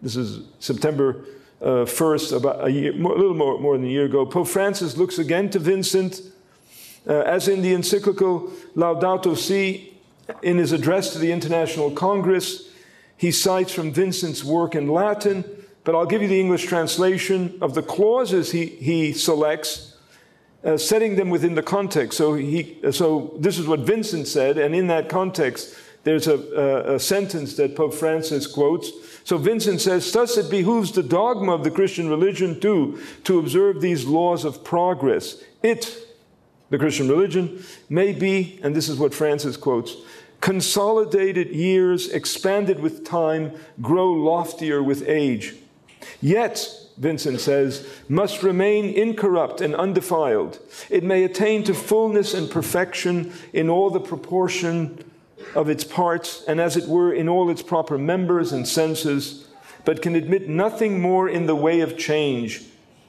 this 0.02 0.16
is 0.16 0.46
September 0.60 1.26
uh, 1.62 1.86
1st, 1.86 2.38
about 2.38 2.66
a, 2.66 2.72
year, 2.72 2.92
a 2.92 2.96
little 2.96 3.36
more, 3.36 3.60
more 3.60 3.78
than 3.78 3.86
a 3.86 3.90
year 3.90 4.06
ago, 4.06 4.26
Pope 4.26 4.48
Francis 4.48 4.98
looks 4.98 5.20
again 5.20 5.50
to 5.52 5.60
Vincent, 5.60 6.22
uh, 7.08 7.20
as 7.20 7.48
in 7.48 7.62
the 7.62 7.74
encyclical 7.74 8.52
Laudato 8.76 9.38
Si, 9.38 9.94
in 10.42 10.58
his 10.58 10.72
address 10.72 11.14
to 11.14 11.20
the 11.20 11.32
International 11.32 11.92
Congress, 11.92 12.70
he 13.18 13.32
cites 13.32 13.72
from 13.72 13.92
Vincent's 13.92 14.44
work 14.44 14.76
in 14.76 14.88
Latin, 14.88 15.46
but 15.86 15.96
I'll 15.96 16.06
give 16.06 16.22
you 16.22 16.28
the 16.28 16.40
English 16.40 16.66
translation 16.66 17.58
of 17.62 17.74
the 17.74 17.82
clauses 17.82 18.52
he, 18.52 18.66
he 18.66 19.14
selects, 19.14 19.96
uh, 20.66 20.78
setting 20.78 21.16
them 21.16 21.30
within 21.30 21.56
the 21.56 21.64
context. 21.64 22.18
So, 22.18 22.34
he, 22.34 22.78
so 22.92 23.34
this 23.40 23.58
is 23.58 23.68
what 23.68 23.80
Vincent 23.80 24.28
said, 24.28 24.58
and 24.58 24.76
in 24.76 24.88
that 24.88 25.08
context, 25.08 25.76
there's 26.04 26.28
a, 26.28 26.36
a, 26.36 26.96
a 26.96 27.00
sentence 27.00 27.56
that 27.56 27.76
Pope 27.76 27.94
Francis 27.94 28.46
quotes 28.46 28.92
so 29.26 29.40
Vincent 29.40 29.82
says, 29.82 30.10
Thus 30.12 30.38
it 30.38 30.52
behooves 30.52 30.92
the 30.92 31.04
dogma 31.04 31.52
of 31.52 31.64
the 31.64 31.72
Christian 31.72 32.08
religion 32.08 32.60
too 32.60 33.02
to 33.24 33.40
observe 33.40 33.82
these 33.82 34.06
laws 34.06 34.46
of 34.46 34.64
progress. 34.64 35.42
It, 35.64 35.98
the 36.70 36.78
Christian 36.78 37.10
religion, 37.10 37.64
may 37.90 38.14
be, 38.14 38.60
and 38.62 38.76
this 38.76 38.88
is 38.88 39.00
what 39.00 39.16
Francis 39.16 39.58
quotes, 39.58 39.96
consolidated 40.42 41.50
years, 41.50 42.08
expanded 42.10 42.80
with 42.80 43.04
time, 43.04 43.52
grow 43.82 44.12
loftier 44.12 44.84
with 44.84 45.10
age. 45.10 45.56
Yet, 46.22 46.68
Vincent 46.98 47.42
says, 47.42 47.88
must 48.08 48.44
remain 48.44 48.86
incorrupt 48.86 49.62
and 49.62 49.76
undefiled. 49.76 50.60
It 50.90 51.04
may 51.04 51.24
attain 51.24 51.64
to 51.66 51.74
fullness 51.74 52.34
and 52.34 52.50
perfection 52.50 53.34
in 53.54 53.70
all 53.70 53.90
the 53.90 54.00
proportion 54.00 55.04
of 55.54 55.70
its 55.70 55.84
parts, 55.84 56.44
and 56.48 56.60
as 56.62 56.78
it 56.78 56.88
were, 56.88 57.14
in 57.14 57.28
all 57.28 57.50
its 57.50 57.62
proper 57.62 57.98
members 57.98 58.52
and 58.52 58.68
senses, 58.68 59.48
but 59.84 60.02
can 60.02 60.16
admit 60.16 60.50
nothing 60.50 61.02
more 61.02 61.30
in 61.30 61.46
the 61.46 61.56
way 61.56 61.82
of 61.82 61.98
change, 61.98 62.64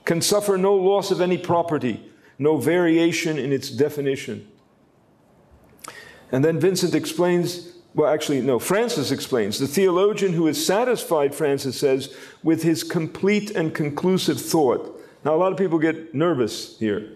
can 0.04 0.20
suffer 0.20 0.58
no 0.58 0.74
loss 0.74 1.10
of 1.10 1.20
any 1.20 1.38
property, 1.38 2.10
no 2.38 2.58
variation 2.58 3.38
in 3.38 3.52
its 3.52 3.70
definition. 3.70 4.46
And 6.30 6.44
then 6.44 6.60
Vincent 6.60 6.94
explains, 6.94 7.75
well, 7.96 8.12
actually, 8.12 8.42
no, 8.42 8.58
Francis 8.58 9.10
explains, 9.10 9.58
the 9.58 9.66
theologian 9.66 10.34
who 10.34 10.46
is 10.48 10.64
satisfied, 10.64 11.34
Francis 11.34 11.80
says, 11.80 12.14
with 12.42 12.62
his 12.62 12.84
complete 12.84 13.50
and 13.52 13.74
conclusive 13.74 14.38
thought. 14.38 15.02
Now, 15.24 15.34
a 15.34 15.38
lot 15.38 15.50
of 15.50 15.56
people 15.56 15.78
get 15.78 16.14
nervous 16.14 16.78
here. 16.78 17.10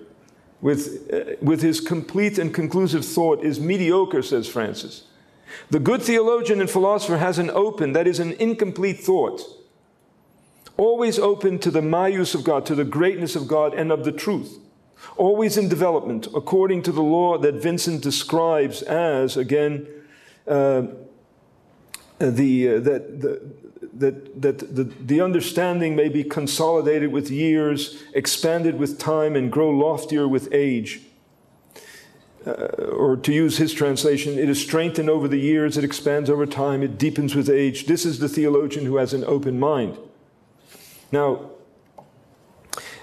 With, 0.62 1.10
uh, 1.12 1.37
with 1.42 1.60
his 1.60 1.80
complete 1.82 2.38
and 2.38 2.54
conclusive 2.54 3.04
thought 3.04 3.44
is 3.44 3.60
mediocre, 3.60 4.22
says 4.22 4.49
Francis. 4.49 5.04
The 5.68 5.80
good 5.80 6.00
theologian 6.00 6.62
and 6.62 6.70
philosopher 6.70 7.18
has 7.18 7.38
an 7.38 7.50
open, 7.50 7.92
that 7.92 8.06
is, 8.06 8.18
an 8.18 8.32
incomplete 8.32 9.00
thought, 9.00 9.42
always 10.78 11.18
open 11.18 11.58
to 11.58 11.70
the 11.70 11.82
maius 11.82 12.34
of 12.34 12.42
God, 12.42 12.64
to 12.64 12.75
the 12.75 12.84
greatness 12.87 13.37
of 13.37 13.46
God 13.46 13.75
and 13.75 13.92
of 13.92 14.06
the 14.06 14.12
truth, 14.12 14.58
always 15.18 15.58
in 15.58 15.68
development, 15.68 16.26
according 16.34 16.82
to 16.84 16.92
the 16.92 17.02
law 17.02 17.37
that 17.37 17.56
Vincent 17.56 18.02
describes 18.02 18.80
as, 18.80 19.37
again, 19.37 19.87
uh, 20.50 20.87
the, 22.19 22.69
uh, 22.69 22.80
that, 22.80 23.21
the, 23.21 23.42
that, 23.95 24.42
that 24.42 24.59
the, 24.76 24.85
the 24.85 25.21
understanding 25.21 25.97
may 25.97 26.09
be 26.09 26.25
consolidated 26.25 27.12
with 27.12 27.30
years, 27.30 28.02
expanded 28.14 28.78
with 28.78 28.99
time, 28.99 29.37
and 29.37 29.50
grow 29.50 29.71
loftier 29.71 30.28
with 30.28 30.49
age 30.52 31.00
uh, 32.47 32.50
or 32.92 33.16
to 33.16 33.33
use 33.33 33.59
his 33.59 33.73
translation, 33.75 34.38
it 34.38 34.49
is 34.49 34.61
strengthened 34.61 35.11
over 35.11 35.28
the 35.28 35.38
years, 35.38 35.76
it 35.76 35.85
expands 35.85 36.30
over 36.30 36.47
time, 36.47 36.83
it 36.83 36.99
deepens 36.99 37.35
with 37.35 37.50
age. 37.50 37.87
This 37.87 38.07
is 38.07 38.19
the 38.19 38.28
theologian 38.28 38.87
who 38.87 38.97
has 38.97 39.12
an 39.12 39.25
open 39.25 39.59
mind. 39.59 39.99
Now, 41.12 41.50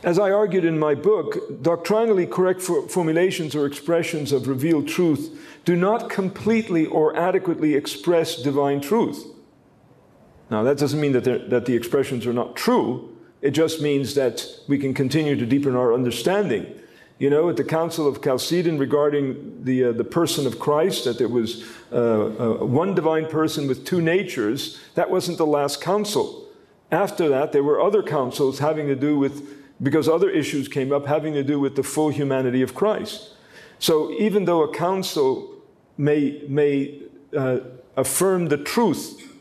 as 0.08 0.18
I 0.18 0.32
argued 0.32 0.64
in 0.64 0.80
my 0.80 0.96
book, 0.96 1.62
doctrinally 1.62 2.26
correct 2.26 2.62
for 2.62 2.88
formulations 2.88 3.56
or 3.56 3.66
expressions 3.66 4.32
of 4.32 4.48
revealed 4.48 4.88
truth 4.88 5.38
do 5.66 5.76
not 5.76 6.10
completely 6.10 6.86
or 6.86 7.14
adequately 7.18 7.76
express 7.76 8.42
divine 8.42 8.80
truth. 8.80 9.26
Now, 10.50 10.64
that 10.64 10.78
doesn't 10.78 11.02
mean 11.02 11.12
that, 11.12 11.50
that 11.50 11.66
the 11.66 11.76
expressions 11.76 12.26
are 12.26 12.32
not 12.32 12.56
true, 12.56 13.18
it 13.42 13.52
just 13.52 13.82
means 13.82 14.16
that 14.16 14.48
we 14.70 14.78
can 14.78 14.94
continue 14.94 15.36
to 15.36 15.46
deepen 15.46 15.76
our 15.76 15.94
understanding 15.94 16.74
you 17.20 17.32
know, 17.32 17.50
at 17.50 17.58
the 17.58 17.64
Council 17.64 18.08
of 18.08 18.22
Chalcedon 18.22 18.78
regarding 18.78 19.64
the, 19.64 19.86
uh, 19.86 19.92
the 19.92 20.04
person 20.04 20.46
of 20.46 20.60
Christ, 20.60 21.06
that 21.06 21.18
there 21.18 21.28
was 21.28 21.66
uh, 21.92 21.96
uh, 21.96 22.66
one 22.66 22.94
divine 22.94 23.26
person 23.26 23.68
with 23.68 23.86
two 23.86 24.02
natures, 24.02 24.80
that 24.94 25.10
wasn't 25.10 25.40
the 25.40 25.46
last 25.46 25.82
council. 25.82 26.48
After 26.92 27.28
that, 27.30 27.54
there 27.54 27.64
were 27.64 27.82
other 27.82 28.04
councils 28.04 28.60
having 28.60 28.86
to 28.88 28.96
do 28.96 29.18
with, 29.18 29.57
because 29.82 30.10
other 30.10 30.30
issues 30.30 30.68
came 30.68 30.92
up, 30.92 31.06
having 31.06 31.34
to 31.34 31.44
do 31.44 31.60
with 31.60 31.76
the 31.76 31.84
full 31.84 32.10
humanity 32.10 32.62
of 32.62 32.74
Christ. 32.74 33.34
So 33.80 34.12
even 34.14 34.46
though 34.46 34.64
a 34.64 34.74
council 34.74 35.56
may, 35.98 36.44
may 36.48 37.02
uh, 37.36 37.60
affirm 37.96 38.48
the 38.48 38.58
truth, 38.58 39.34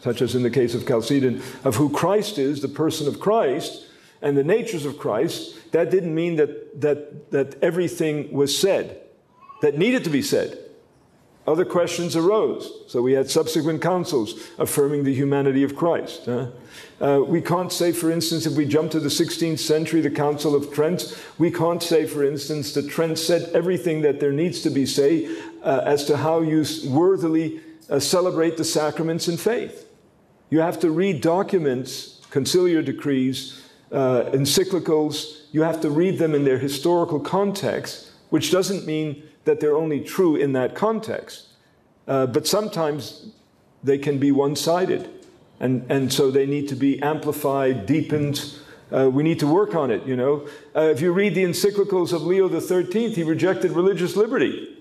such 0.00 0.20
as 0.20 0.34
in 0.34 0.42
the 0.42 0.50
case 0.50 0.74
of 0.74 0.86
Chalcedon, 0.86 1.42
of 1.64 1.76
who 1.76 1.88
Christ 1.88 2.38
is, 2.38 2.60
the 2.60 2.68
person 2.68 3.08
of 3.08 3.18
Christ, 3.18 3.86
and 4.20 4.36
the 4.36 4.44
natures 4.44 4.84
of 4.84 4.98
Christ, 4.98 5.72
that 5.72 5.90
didn't 5.90 6.14
mean 6.14 6.36
that, 6.36 6.80
that, 6.80 7.30
that 7.30 7.62
everything 7.62 8.32
was 8.32 8.58
said 8.58 9.00
that 9.62 9.78
needed 9.78 10.04
to 10.04 10.10
be 10.10 10.22
said. 10.22 10.58
Other 11.46 11.64
questions 11.64 12.16
arose. 12.16 12.72
So 12.88 13.00
we 13.00 13.12
had 13.12 13.30
subsequent 13.30 13.80
councils 13.80 14.34
affirming 14.58 15.04
the 15.04 15.14
humanity 15.14 15.62
of 15.62 15.76
Christ. 15.76 16.28
Uh, 16.28 16.48
we 17.24 17.40
can't 17.40 17.72
say, 17.72 17.92
for 17.92 18.10
instance, 18.10 18.46
if 18.46 18.54
we 18.54 18.66
jump 18.66 18.90
to 18.90 19.00
the 19.00 19.08
16th 19.08 19.60
century, 19.60 20.00
the 20.00 20.10
Council 20.10 20.56
of 20.56 20.72
Trent, 20.72 21.16
we 21.38 21.52
can't 21.52 21.82
say, 21.82 22.04
for 22.04 22.24
instance, 22.24 22.72
that 22.74 22.88
Trent 22.88 23.18
said 23.18 23.48
everything 23.54 24.02
that 24.02 24.18
there 24.18 24.32
needs 24.32 24.60
to 24.62 24.70
be 24.70 24.86
said 24.86 25.28
uh, 25.62 25.82
as 25.84 26.04
to 26.06 26.16
how 26.16 26.40
you 26.40 26.64
worthily 26.88 27.60
uh, 27.88 28.00
celebrate 28.00 28.56
the 28.56 28.64
sacraments 28.64 29.28
in 29.28 29.36
faith. 29.36 29.88
You 30.50 30.60
have 30.60 30.80
to 30.80 30.90
read 30.90 31.20
documents, 31.20 32.20
conciliar 32.30 32.84
decrees, 32.84 33.62
uh, 33.92 34.24
encyclicals, 34.32 35.44
you 35.52 35.62
have 35.62 35.80
to 35.82 35.90
read 35.90 36.18
them 36.18 36.34
in 36.34 36.44
their 36.44 36.58
historical 36.58 37.20
context, 37.20 38.10
which 38.30 38.50
doesn't 38.50 38.84
mean 38.84 39.22
that 39.46 39.60
they're 39.60 39.76
only 39.76 40.00
true 40.00 40.36
in 40.36 40.52
that 40.52 40.74
context. 40.74 41.48
Uh, 42.06 42.26
but 42.26 42.46
sometimes 42.46 43.28
they 43.82 43.98
can 43.98 44.18
be 44.18 44.30
one 44.30 44.54
sided. 44.54 45.08
And, 45.58 45.90
and 45.90 46.12
so 46.12 46.30
they 46.30 46.46
need 46.46 46.68
to 46.68 46.76
be 46.76 47.00
amplified, 47.02 47.86
deepened. 47.86 48.54
Uh, 48.92 49.08
we 49.10 49.22
need 49.22 49.40
to 49.40 49.46
work 49.46 49.74
on 49.74 49.90
it, 49.90 50.04
you 50.06 50.14
know. 50.14 50.46
Uh, 50.74 50.82
if 50.82 51.00
you 51.00 51.12
read 51.12 51.34
the 51.34 51.44
encyclicals 51.44 52.12
of 52.12 52.22
Leo 52.22 52.48
XIII, 52.48 53.12
he 53.12 53.22
rejected 53.22 53.72
religious 53.72 54.16
liberty. 54.16 54.76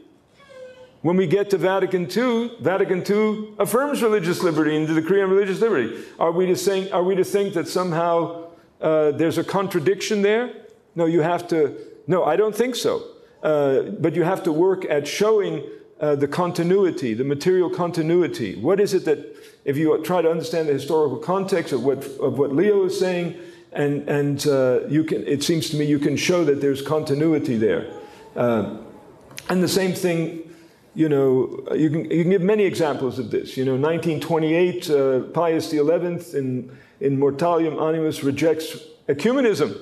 When 1.01 1.17
we 1.17 1.27
get 1.27 1.51
to 1.51 1.57
Vatican 1.57 2.09
II, 2.09 2.51
Vatican 2.59 3.03
II 3.07 3.53
affirms 3.59 4.01
religious 4.01 4.41
liberty 4.41 4.75
and 4.75 4.87
the 4.87 4.95
decree 4.95 5.21
on 5.21 5.29
religious 5.29 5.61
liberty. 5.61 6.03
Are 6.19 6.31
we 6.31 6.47
to 6.47 6.55
think, 6.55 6.91
are 6.91 7.03
we 7.03 7.15
to 7.15 7.23
think 7.23 7.53
that 7.53 7.67
somehow 7.67 8.49
uh, 8.81 9.11
there's 9.11 9.37
a 9.37 9.43
contradiction 9.43 10.23
there? 10.23 10.51
No, 10.95 11.05
you 11.05 11.21
have 11.21 11.47
to, 11.49 11.77
no, 12.07 12.23
I 12.23 12.35
don't 12.35 12.55
think 12.55 12.75
so. 12.75 13.14
Uh, 13.45 13.91
but 13.99 14.15
you 14.15 14.23
have 14.23 14.41
to 14.41 14.51
work 14.51 14.85
at 14.89 15.07
showing 15.07 15.63
uh, 15.99 16.15
the 16.15 16.27
continuity, 16.27 17.13
the 17.13 17.23
material 17.23 17.69
continuity. 17.69 18.55
What 18.55 18.79
is 18.79 18.95
it 18.95 19.05
that, 19.05 19.19
if 19.65 19.77
you 19.77 20.01
try 20.01 20.23
to 20.23 20.31
understand 20.31 20.67
the 20.67 20.73
historical 20.73 21.17
context 21.19 21.71
of 21.71 21.83
what, 21.83 22.03
of 22.19 22.39
what 22.39 22.51
Leo 22.51 22.85
is 22.85 22.99
saying, 22.99 23.35
and, 23.71 24.09
and 24.09 24.47
uh, 24.47 24.87
you 24.87 25.03
can, 25.03 25.23
it 25.27 25.43
seems 25.43 25.69
to 25.69 25.77
me 25.77 25.85
you 25.85 25.99
can 25.99 26.17
show 26.17 26.43
that 26.43 26.59
there's 26.59 26.81
continuity 26.81 27.55
there. 27.55 27.87
Uh, 28.35 28.77
and 29.47 29.61
the 29.61 29.67
same 29.67 29.93
thing 29.93 30.41
you 30.95 31.07
know, 31.07 31.67
you 31.75 31.91
can, 31.91 32.09
you 32.09 32.23
can 32.23 32.31
give 32.31 32.41
many 32.41 32.63
examples 32.63 33.19
of 33.19 33.29
this. 33.29 33.57
You 33.57 33.65
know, 33.65 33.75
1928, 33.75 34.89
uh, 34.89 35.19
Pius 35.33 35.69
XI 35.69 35.77
in, 35.77 36.75
in 36.99 37.19
Mortalium 37.19 37.79
Animos 37.79 38.23
rejects 38.23 38.75
ecumenism. 39.07 39.77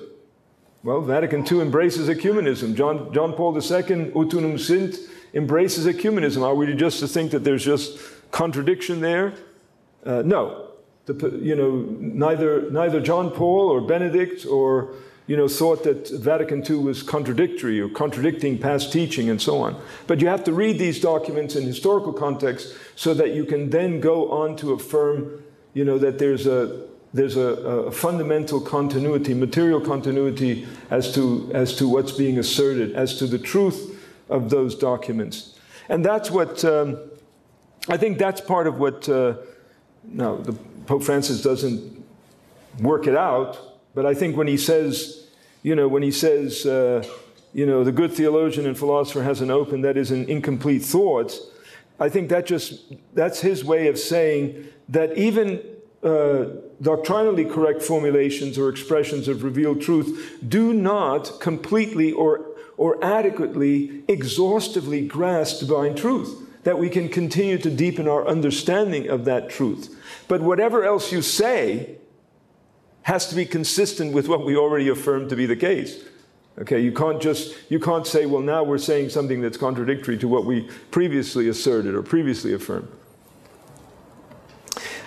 Well, 0.83 0.99
Vatican 1.01 1.47
II 1.49 1.61
embraces 1.61 2.09
ecumenism. 2.09 2.75
John, 2.75 3.13
John 3.13 3.33
Paul 3.33 3.55
II, 3.55 4.11
Ut 4.15 4.33
Unum 4.33 4.57
Sint, 4.57 4.97
embraces 5.33 5.87
ecumenism. 5.87 6.43
Are 6.43 6.53
we 6.53 6.73
just 6.75 6.99
to 6.99 7.07
think 7.07 7.31
that 7.31 7.45
there's 7.45 7.63
just 7.63 7.97
contradiction 8.31 8.99
there? 8.99 9.33
Uh, 10.05 10.23
no. 10.25 10.71
The, 11.05 11.39
you 11.41 11.55
know, 11.55 11.85
neither, 11.99 12.69
neither 12.69 12.99
John 12.99 13.31
Paul 13.31 13.69
or 13.69 13.79
Benedict 13.79 14.45
or 14.45 14.93
you 15.25 15.37
know, 15.37 15.47
thought 15.47 15.83
that 15.83 16.09
Vatican 16.09 16.69
II 16.69 16.77
was 16.77 17.01
contradictory 17.01 17.79
or 17.79 17.87
contradicting 17.87 18.57
past 18.57 18.91
teaching 18.91 19.29
and 19.29 19.41
so 19.41 19.61
on. 19.61 19.81
But 20.05 20.19
you 20.19 20.27
have 20.27 20.43
to 20.43 20.53
read 20.53 20.79
these 20.79 20.99
documents 20.99 21.55
in 21.55 21.63
historical 21.63 22.11
context 22.11 22.75
so 22.95 23.13
that 23.13 23.33
you 23.33 23.45
can 23.45 23.69
then 23.69 24.01
go 24.01 24.29
on 24.31 24.57
to 24.57 24.73
affirm, 24.73 25.41
you 25.73 25.85
know, 25.85 25.97
that 25.97 26.19
there's 26.19 26.45
a 26.45 26.87
there's 27.13 27.37
a, 27.37 27.41
a 27.87 27.91
fundamental 27.91 28.59
continuity, 28.59 29.33
material 29.33 29.79
continuity 29.79 30.67
as 30.89 31.13
to 31.15 31.51
as 31.53 31.75
to 31.77 31.87
what's 31.87 32.11
being 32.11 32.39
asserted, 32.39 32.93
as 32.95 33.17
to 33.19 33.27
the 33.27 33.39
truth 33.39 33.99
of 34.29 34.49
those 34.49 34.75
documents, 34.75 35.59
and 35.89 36.03
that's 36.03 36.31
what 36.31 36.65
um, 36.65 36.97
I 37.89 37.97
think. 37.97 38.17
That's 38.17 38.41
part 38.41 38.67
of 38.67 38.79
what. 38.79 39.07
Uh, 39.07 39.35
now, 40.05 40.35
the 40.35 40.51
Pope 40.85 41.03
Francis 41.03 41.41
doesn't 41.41 42.03
work 42.79 43.07
it 43.07 43.15
out 43.15 43.73
but 43.93 44.05
I 44.05 44.13
think 44.13 44.35
when 44.35 44.47
he 44.47 44.57
says, 44.57 45.27
you 45.61 45.75
know, 45.75 45.87
when 45.87 46.03
he 46.03 46.11
says, 46.11 46.65
uh, 46.65 47.03
you 47.53 47.65
know, 47.65 47.83
the 47.83 47.91
good 47.91 48.11
theologian 48.11 48.65
and 48.65 48.77
philosopher 48.77 49.23
has 49.23 49.41
an 49.41 49.51
open, 49.51 49.81
that 49.81 49.97
is 49.97 50.11
an 50.11 50.27
incomplete 50.27 50.83
thought, 50.83 51.33
I 51.99 52.09
think 52.09 52.29
that 52.29 52.45
just, 52.45 52.93
that's 53.13 53.39
his 53.39 53.63
way 53.63 53.87
of 53.87 53.99
saying 53.99 54.67
that 54.89 55.15
even 55.17 55.61
uh, 56.03 56.45
doctrinally 56.81 57.45
correct 57.45 57.81
formulations 57.81 58.57
or 58.57 58.69
expressions 58.69 59.27
of 59.27 59.43
revealed 59.43 59.81
truth 59.81 60.37
do 60.47 60.73
not 60.73 61.39
completely 61.39 62.11
or, 62.11 62.45
or 62.77 63.03
adequately, 63.03 64.03
exhaustively 64.07 65.07
grasp 65.07 65.59
divine 65.59 65.95
truth. 65.95 66.39
That 66.63 66.79
we 66.79 66.89
can 66.89 67.09
continue 67.09 67.57
to 67.57 67.69
deepen 67.69 68.07
our 68.07 68.25
understanding 68.25 69.09
of 69.09 69.25
that 69.25 69.49
truth. 69.49 69.93
But 70.29 70.41
whatever 70.41 70.85
else 70.85 71.11
you 71.11 71.21
say, 71.21 71.97
has 73.03 73.27
to 73.27 73.35
be 73.35 73.45
consistent 73.45 74.13
with 74.13 74.27
what 74.27 74.45
we 74.45 74.55
already 74.55 74.89
affirmed 74.89 75.29
to 75.29 75.35
be 75.35 75.45
the 75.45 75.55
case. 75.55 76.03
Okay, 76.59 76.79
you 76.79 76.91
can't 76.91 77.21
just 77.21 77.55
you 77.69 77.79
can't 77.79 78.05
say, 78.05 78.25
well, 78.25 78.41
now 78.41 78.63
we're 78.63 78.77
saying 78.77 79.09
something 79.09 79.41
that's 79.41 79.57
contradictory 79.57 80.17
to 80.19 80.27
what 80.27 80.45
we 80.45 80.69
previously 80.91 81.49
asserted 81.49 81.95
or 81.95 82.03
previously 82.03 82.53
affirmed. 82.53 82.87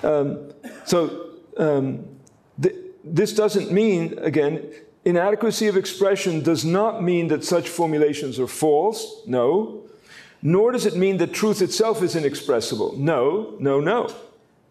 Um, 0.07 0.53
so 0.85 1.31
um, 1.57 2.05
th- 2.63 2.77
this 3.03 3.33
doesn't 3.33 3.73
mean 3.73 4.19
again 4.19 4.73
inadequacy 5.05 5.69
of 5.69 5.77
expression 5.77 6.43
does 6.43 6.65
not 6.65 7.03
mean 7.03 7.29
that 7.29 7.45
such 7.45 7.69
formulations 7.69 8.39
are 8.39 8.49
false. 8.49 9.23
No. 9.27 9.83
Nor 10.43 10.73
does 10.73 10.85
it 10.85 10.97
mean 10.97 11.17
that 11.19 11.33
truth 11.33 11.63
itself 11.63 12.03
is 12.03 12.15
inexpressible. 12.15 12.97
No, 12.99 13.55
no, 13.59 13.81
no. 13.81 14.15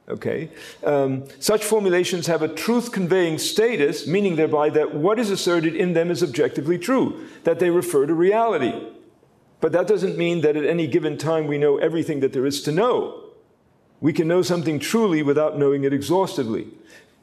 Okay? 0.08 0.50
Um, 0.84 1.24
such 1.40 1.64
formulations 1.64 2.28
have 2.28 2.44
a 2.44 2.48
truth 2.48 2.92
conveying 2.92 3.40
status, 3.40 4.06
meaning 4.06 4.36
thereby 4.36 4.70
that 4.70 4.94
what 4.94 5.18
is 5.18 5.32
asserted 5.32 5.76
in 5.76 5.94
them 5.94 6.12
is 6.12 6.22
objectively 6.22 6.78
true, 6.78 7.28
that 7.44 7.60
they 7.60 7.72
refer 7.72 8.06
to 8.06 8.14
reality. 8.14 8.74
But 9.62 9.72
that 9.72 9.88
doesn't 9.88 10.18
mean 10.18 10.42
that 10.42 10.56
at 10.56 10.66
any 10.66 10.86
given 10.86 11.18
time 11.18 11.48
we 11.48 11.58
know 11.58 11.78
everything 11.78 12.20
that 12.20 12.34
there 12.34 12.46
is 12.46 12.62
to 12.64 12.72
know. 12.72 13.25
We 14.06 14.14
can 14.14 14.28
know 14.28 14.44
something 14.44 14.78
truly 14.78 15.24
without 15.24 15.58
knowing 15.58 15.84
it 15.84 15.92
exhaustively. 15.92 16.68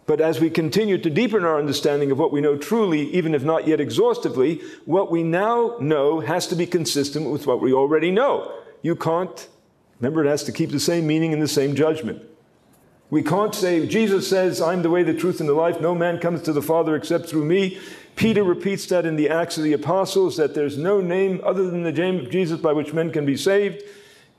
But 0.05 0.21
as 0.21 0.41
we 0.41 0.51
continue 0.51 0.99
to 0.99 1.11
deepen 1.11 1.45
our 1.45 1.57
understanding 1.57 2.11
of 2.11 2.19
what 2.19 2.33
we 2.33 2.41
know 2.41 2.57
truly, 2.57 3.09
even 3.15 3.37
if 3.37 3.45
not 3.45 3.69
yet 3.69 3.81
exhaustively, 3.81 4.61
what 4.85 5.09
we 5.09 5.23
now 5.23 5.77
know 5.79 6.19
has 6.19 6.49
to 6.49 6.57
be 6.57 6.67
consistent 6.67 7.31
with 7.31 7.47
what 7.47 7.61
we 7.61 7.73
already 7.73 8.11
know. 8.11 8.53
You 8.83 8.97
can't, 8.97 9.47
remember, 10.01 10.25
it 10.25 10.29
has 10.29 10.43
to 10.43 10.51
keep 10.51 10.73
the 10.73 10.81
same 10.81 11.07
meaning 11.07 11.33
and 11.33 11.41
the 11.41 11.47
same 11.47 11.77
judgment. 11.77 12.21
We 13.11 13.23
can't 13.23 13.55
say, 13.55 13.87
Jesus 13.87 14.29
says, 14.29 14.61
I'm 14.61 14.83
the 14.83 14.91
way, 14.91 15.05
the 15.05 15.15
truth, 15.15 15.39
and 15.39 15.49
the 15.49 15.55
life. 15.55 15.81
No 15.81 15.95
man 15.95 16.19
comes 16.19 16.43
to 16.43 16.53
the 16.53 16.63
Father 16.63 16.97
except 16.97 17.29
through 17.29 17.45
me. 17.45 17.79
Peter 18.17 18.43
repeats 18.43 18.87
that 18.87 19.07
in 19.07 19.15
the 19.15 19.29
Acts 19.29 19.57
of 19.57 19.63
the 19.63 19.73
Apostles, 19.73 20.37
that 20.37 20.57
there's 20.57 20.77
no 20.77 21.01
name 21.01 21.41
other 21.45 21.71
than 21.71 21.85
the 21.85 21.93
name 21.93 22.19
of 22.19 22.29
Jesus 22.29 22.61
by 22.61 22.73
which 22.73 22.93
men 22.93 23.13
can 23.13 23.25
be 23.25 23.37
saved. 23.37 23.85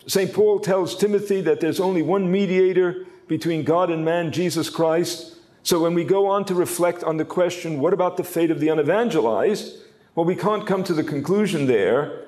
St. 0.08 0.34
Paul 0.34 0.60
tells 0.60 0.96
Timothy 0.96 1.42
that 1.42 1.60
there's 1.60 1.80
only 1.80 2.02
one 2.02 2.32
mediator 2.32 3.06
between 3.28 3.64
God 3.64 3.90
and 3.90 4.04
man, 4.04 4.32
Jesus 4.32 4.70
Christ. 4.70 5.38
So 5.64 5.82
when 5.82 5.94
we 5.94 6.04
go 6.04 6.28
on 6.28 6.46
to 6.46 6.54
reflect 6.54 7.04
on 7.04 7.18
the 7.18 7.26
question, 7.26 7.80
what 7.80 7.94
about 7.94 8.18
the 8.18 8.24
fate 8.24 8.52
of 8.52 8.60
the 8.60 8.68
unevangelized? 8.68 9.78
Well, 10.16 10.26
we 10.26 10.36
can't 10.36 10.68
come 10.68 10.84
to 10.84 10.94
the 10.94 11.04
conclusion 11.04 11.68
there 11.68 12.26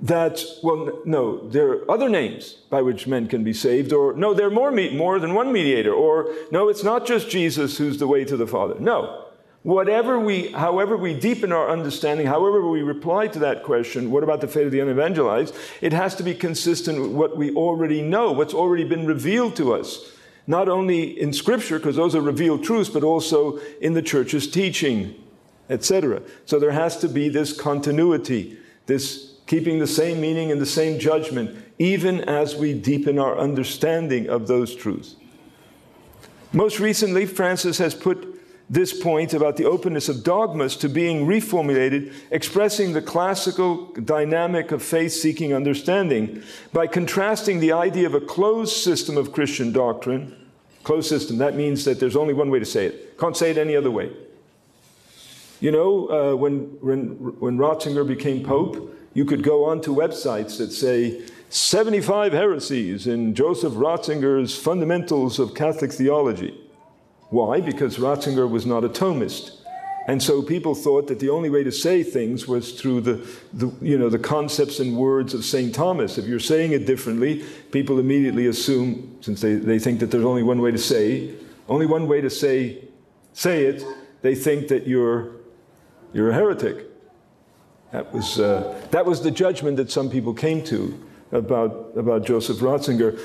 that, 0.00 0.44
well, 0.62 1.00
no, 1.04 1.48
there 1.48 1.70
are 1.70 1.90
other 1.90 2.08
names 2.08 2.54
by 2.68 2.82
which 2.82 3.06
men 3.06 3.26
can 3.26 3.42
be 3.42 3.54
saved, 3.54 3.92
or 3.92 4.12
no, 4.12 4.34
there 4.34 4.48
are 4.48 4.50
more, 4.50 4.70
more 4.70 5.18
than 5.18 5.34
one 5.34 5.52
mediator, 5.52 5.94
or 5.94 6.32
no, 6.50 6.68
it's 6.68 6.84
not 6.84 7.06
just 7.06 7.30
Jesus 7.30 7.78
who's 7.78 7.98
the 7.98 8.06
way 8.06 8.24
to 8.24 8.36
the 8.36 8.46
Father. 8.46 8.78
No. 8.78 9.23
Whatever 9.64 10.20
we, 10.20 10.48
however 10.48 10.94
we 10.94 11.14
deepen 11.14 11.50
our 11.50 11.70
understanding, 11.70 12.26
however 12.26 12.68
we 12.68 12.82
reply 12.82 13.28
to 13.28 13.38
that 13.38 13.62
question, 13.62 14.10
what 14.10 14.22
about 14.22 14.42
the 14.42 14.46
fate 14.46 14.66
of 14.66 14.72
the 14.72 14.80
unevangelized? 14.80 15.54
It 15.80 15.94
has 15.94 16.14
to 16.16 16.22
be 16.22 16.34
consistent 16.34 17.00
with 17.00 17.12
what 17.12 17.38
we 17.38 17.50
already 17.54 18.02
know, 18.02 18.30
what's 18.30 18.52
already 18.52 18.84
been 18.84 19.06
revealed 19.06 19.56
to 19.56 19.72
us. 19.72 20.12
Not 20.46 20.68
only 20.68 21.18
in 21.18 21.32
Scripture, 21.32 21.78
because 21.78 21.96
those 21.96 22.14
are 22.14 22.20
revealed 22.20 22.62
truths, 22.62 22.90
but 22.90 23.02
also 23.02 23.56
in 23.80 23.94
the 23.94 24.02
church's 24.02 24.46
teaching, 24.46 25.14
etc. 25.70 26.20
So 26.44 26.58
there 26.58 26.72
has 26.72 26.98
to 26.98 27.08
be 27.08 27.30
this 27.30 27.58
continuity, 27.58 28.58
this 28.84 29.36
keeping 29.46 29.78
the 29.78 29.86
same 29.86 30.20
meaning 30.20 30.52
and 30.52 30.60
the 30.60 30.66
same 30.66 30.98
judgment, 30.98 31.56
even 31.78 32.20
as 32.20 32.54
we 32.54 32.74
deepen 32.74 33.18
our 33.18 33.38
understanding 33.38 34.28
of 34.28 34.46
those 34.46 34.74
truths. 34.74 35.16
Most 36.52 36.80
recently, 36.80 37.24
Francis 37.24 37.78
has 37.78 37.94
put 37.94 38.33
this 38.68 38.98
point 38.98 39.34
about 39.34 39.56
the 39.56 39.64
openness 39.64 40.08
of 40.08 40.24
dogmas 40.24 40.76
to 40.76 40.88
being 40.88 41.26
reformulated, 41.26 42.12
expressing 42.30 42.92
the 42.92 43.02
classical 43.02 43.92
dynamic 43.92 44.72
of 44.72 44.82
faith 44.82 45.12
seeking 45.12 45.52
understanding 45.52 46.42
by 46.72 46.86
contrasting 46.86 47.60
the 47.60 47.72
idea 47.72 48.06
of 48.06 48.14
a 48.14 48.20
closed 48.20 48.76
system 48.76 49.16
of 49.16 49.32
Christian 49.32 49.72
doctrine. 49.72 50.34
Closed 50.82 51.08
system, 51.08 51.38
that 51.38 51.56
means 51.56 51.84
that 51.84 52.00
there's 52.00 52.16
only 52.16 52.34
one 52.34 52.50
way 52.50 52.58
to 52.58 52.64
say 52.64 52.86
it. 52.86 53.18
Can't 53.18 53.36
say 53.36 53.50
it 53.50 53.58
any 53.58 53.76
other 53.76 53.90
way. 53.90 54.10
You 55.60 55.70
know, 55.70 56.08
uh, 56.08 56.36
when, 56.36 56.76
when, 56.80 57.08
when 57.40 57.58
Ratzinger 57.58 58.06
became 58.06 58.44
Pope, 58.44 58.94
you 59.14 59.24
could 59.24 59.42
go 59.42 59.64
on 59.64 59.80
to 59.82 59.90
websites 59.90 60.58
that 60.58 60.72
say 60.72 61.22
75 61.48 62.32
heresies 62.32 63.06
in 63.06 63.34
Joseph 63.34 63.74
Ratzinger's 63.74 64.58
Fundamentals 64.58 65.38
of 65.38 65.54
Catholic 65.54 65.92
Theology. 65.92 66.63
Why? 67.34 67.60
Because 67.60 67.96
Ratzinger 67.96 68.48
was 68.48 68.64
not 68.64 68.84
a 68.84 68.88
Thomist. 68.88 69.56
And 70.06 70.22
so 70.22 70.40
people 70.40 70.72
thought 70.72 71.08
that 71.08 71.18
the 71.18 71.30
only 71.30 71.50
way 71.50 71.64
to 71.64 71.72
say 71.72 72.04
things 72.04 72.46
was 72.46 72.80
through 72.80 73.00
the, 73.00 73.26
the, 73.52 73.72
you 73.82 73.98
know, 73.98 74.08
the 74.08 74.20
concepts 74.20 74.78
and 74.78 74.96
words 74.96 75.34
of 75.34 75.44
St. 75.44 75.74
Thomas. 75.74 76.16
If 76.16 76.26
you're 76.26 76.38
saying 76.38 76.70
it 76.70 76.86
differently, 76.86 77.42
people 77.72 77.98
immediately 77.98 78.46
assume, 78.46 79.18
since 79.20 79.40
they, 79.40 79.56
they 79.56 79.80
think 79.80 79.98
that 79.98 80.12
there's 80.12 80.24
only 80.24 80.44
one 80.44 80.60
way 80.60 80.70
to 80.70 80.78
say, 80.78 81.34
only 81.68 81.86
one 81.86 82.06
way 82.06 82.20
to 82.20 82.30
say, 82.30 82.84
say 83.32 83.64
it, 83.64 83.82
they 84.22 84.36
think 84.36 84.68
that 84.68 84.86
you're, 84.86 85.32
you're 86.12 86.30
a 86.30 86.34
heretic. 86.34 86.86
That 87.90 88.12
was, 88.12 88.38
uh, 88.38 88.80
that 88.92 89.04
was 89.06 89.22
the 89.22 89.32
judgment 89.32 89.76
that 89.78 89.90
some 89.90 90.08
people 90.08 90.34
came 90.34 90.62
to 90.66 91.04
about, 91.32 91.94
about 91.96 92.24
Joseph 92.24 92.58
Ratzinger. 92.58 93.18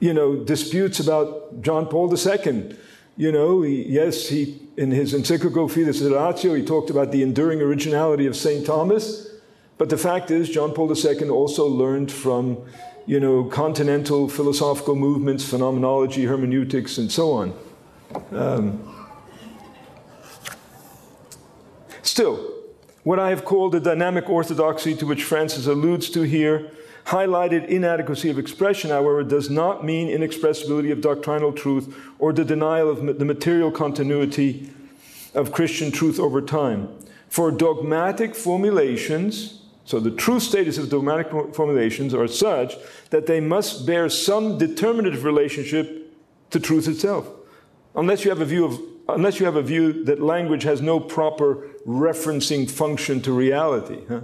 You 0.00 0.14
know, 0.14 0.36
disputes 0.36 1.00
about 1.00 1.60
John 1.60 1.84
Paul 1.84 2.10
II. 2.10 2.78
You 3.16 3.30
know, 3.30 3.62
he, 3.62 3.82
yes, 3.88 4.28
he, 4.28 4.60
in 4.76 4.90
his 4.90 5.12
encyclical 5.12 5.68
Fides 5.68 6.00
Ratio, 6.02 6.54
he 6.54 6.64
talked 6.64 6.90
about 6.90 7.12
the 7.12 7.22
enduring 7.22 7.60
originality 7.60 8.26
of 8.26 8.36
St. 8.36 8.64
Thomas. 8.64 9.28
But 9.76 9.90
the 9.90 9.98
fact 9.98 10.30
is, 10.30 10.48
John 10.48 10.72
Paul 10.72 10.94
II 10.96 11.28
also 11.28 11.66
learned 11.66 12.10
from 12.10 12.58
you 13.06 13.18
know, 13.18 13.44
continental 13.44 14.28
philosophical 14.28 14.94
movements, 14.94 15.44
phenomenology, 15.44 16.24
hermeneutics, 16.24 16.98
and 16.98 17.10
so 17.10 17.32
on. 17.32 17.54
Um, 18.30 18.94
still, 22.02 22.51
what 23.04 23.18
I 23.18 23.30
have 23.30 23.44
called 23.44 23.72
the 23.72 23.80
dynamic 23.80 24.28
orthodoxy 24.28 24.94
to 24.96 25.06
which 25.06 25.24
Francis 25.24 25.66
alludes 25.66 26.08
to 26.10 26.22
here, 26.22 26.70
highlighted 27.06 27.66
inadequacy 27.66 28.30
of 28.30 28.38
expression, 28.38 28.90
however, 28.90 29.24
does 29.24 29.50
not 29.50 29.84
mean 29.84 30.08
inexpressibility 30.08 30.92
of 30.92 31.00
doctrinal 31.00 31.52
truth 31.52 31.96
or 32.18 32.32
the 32.32 32.44
denial 32.44 32.88
of 32.88 33.18
the 33.18 33.24
material 33.24 33.70
continuity 33.72 34.70
of 35.34 35.52
Christian 35.52 35.90
truth 35.90 36.20
over 36.20 36.40
time. 36.40 36.88
For 37.28 37.50
dogmatic 37.50 38.34
formulations, 38.34 39.62
so 39.84 39.98
the 39.98 40.10
true 40.10 40.38
status 40.38 40.78
of 40.78 40.90
dogmatic 40.90 41.30
formulations 41.54 42.14
are 42.14 42.28
such 42.28 42.76
that 43.10 43.26
they 43.26 43.40
must 43.40 43.84
bear 43.84 44.08
some 44.08 44.58
determinative 44.58 45.24
relationship 45.24 46.12
to 46.50 46.60
truth 46.60 46.86
itself. 46.86 47.26
Unless 47.96 48.24
you 48.24 48.30
have 48.30 48.40
a 48.40 48.46
view 48.46 48.64
of 48.64 48.80
unless 49.08 49.40
you 49.40 49.46
have 49.46 49.56
a 49.56 49.62
view 49.62 50.04
that 50.04 50.20
language 50.20 50.62
has 50.62 50.80
no 50.80 51.00
proper 51.00 51.68
referencing 51.86 52.70
function 52.70 53.20
to 53.22 53.32
reality, 53.32 54.00
huh? 54.08 54.20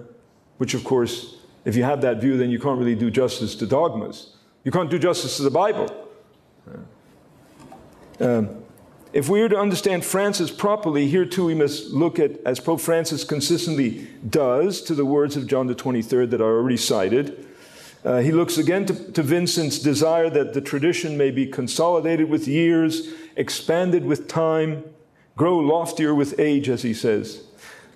which 0.59 0.75
of 0.75 0.85
course, 0.85 1.37
if 1.65 1.77
you 1.77 1.83
have 1.83 2.01
that 2.03 2.21
view, 2.21 2.37
then 2.37 2.51
you 2.51 2.59
can't 2.59 2.79
really 2.79 2.95
do 2.95 3.11
justice 3.11 3.55
to 3.57 3.67
dogmas. 3.67 4.35
You 4.65 4.71
can't 4.71 4.91
do 4.91 4.99
justice 4.99 5.37
to 5.37 5.43
the 5.43 5.51
Bible. 5.51 5.89
Um, 8.21 8.63
if 9.13 9.29
we 9.29 9.41
are 9.41 9.49
to 9.49 9.57
understand 9.57 10.05
Francis 10.05 10.51
properly, 10.51 11.09
here 11.09 11.25
too 11.25 11.47
we 11.47 11.55
must 11.55 11.91
look 11.91 12.19
at, 12.19 12.33
as 12.45 12.61
Pope 12.61 12.81
Francis 12.81 13.25
consistently 13.25 14.07
does, 14.29 14.83
to 14.83 14.95
the 14.95 15.05
words 15.05 15.37
of 15.37 15.47
John 15.47 15.67
the 15.67 15.75
23rd 15.75 16.31
that 16.31 16.41
are 16.41 16.59
already 16.59 16.77
cited. 16.77 17.48
Uh, 18.05 18.19
he 18.19 18.31
looks 18.31 18.59
again 18.59 18.87
to, 18.87 19.13
to 19.13 19.23
Vincent's 19.23 19.79
desire 19.79 20.31
that 20.31 20.55
the 20.55 20.61
tradition 20.61 21.17
may 21.17 21.31
be 21.31 21.47
consolidated 21.47 22.29
with 22.31 22.47
years, 22.47 23.09
expanded 23.37 24.05
with 24.05 24.29
time, 24.29 24.85
grow 25.37 25.59
loftier 25.59 26.15
with 26.15 26.39
age, 26.39 26.69
as 26.69 26.83
he 26.83 26.95
says. 26.95 27.43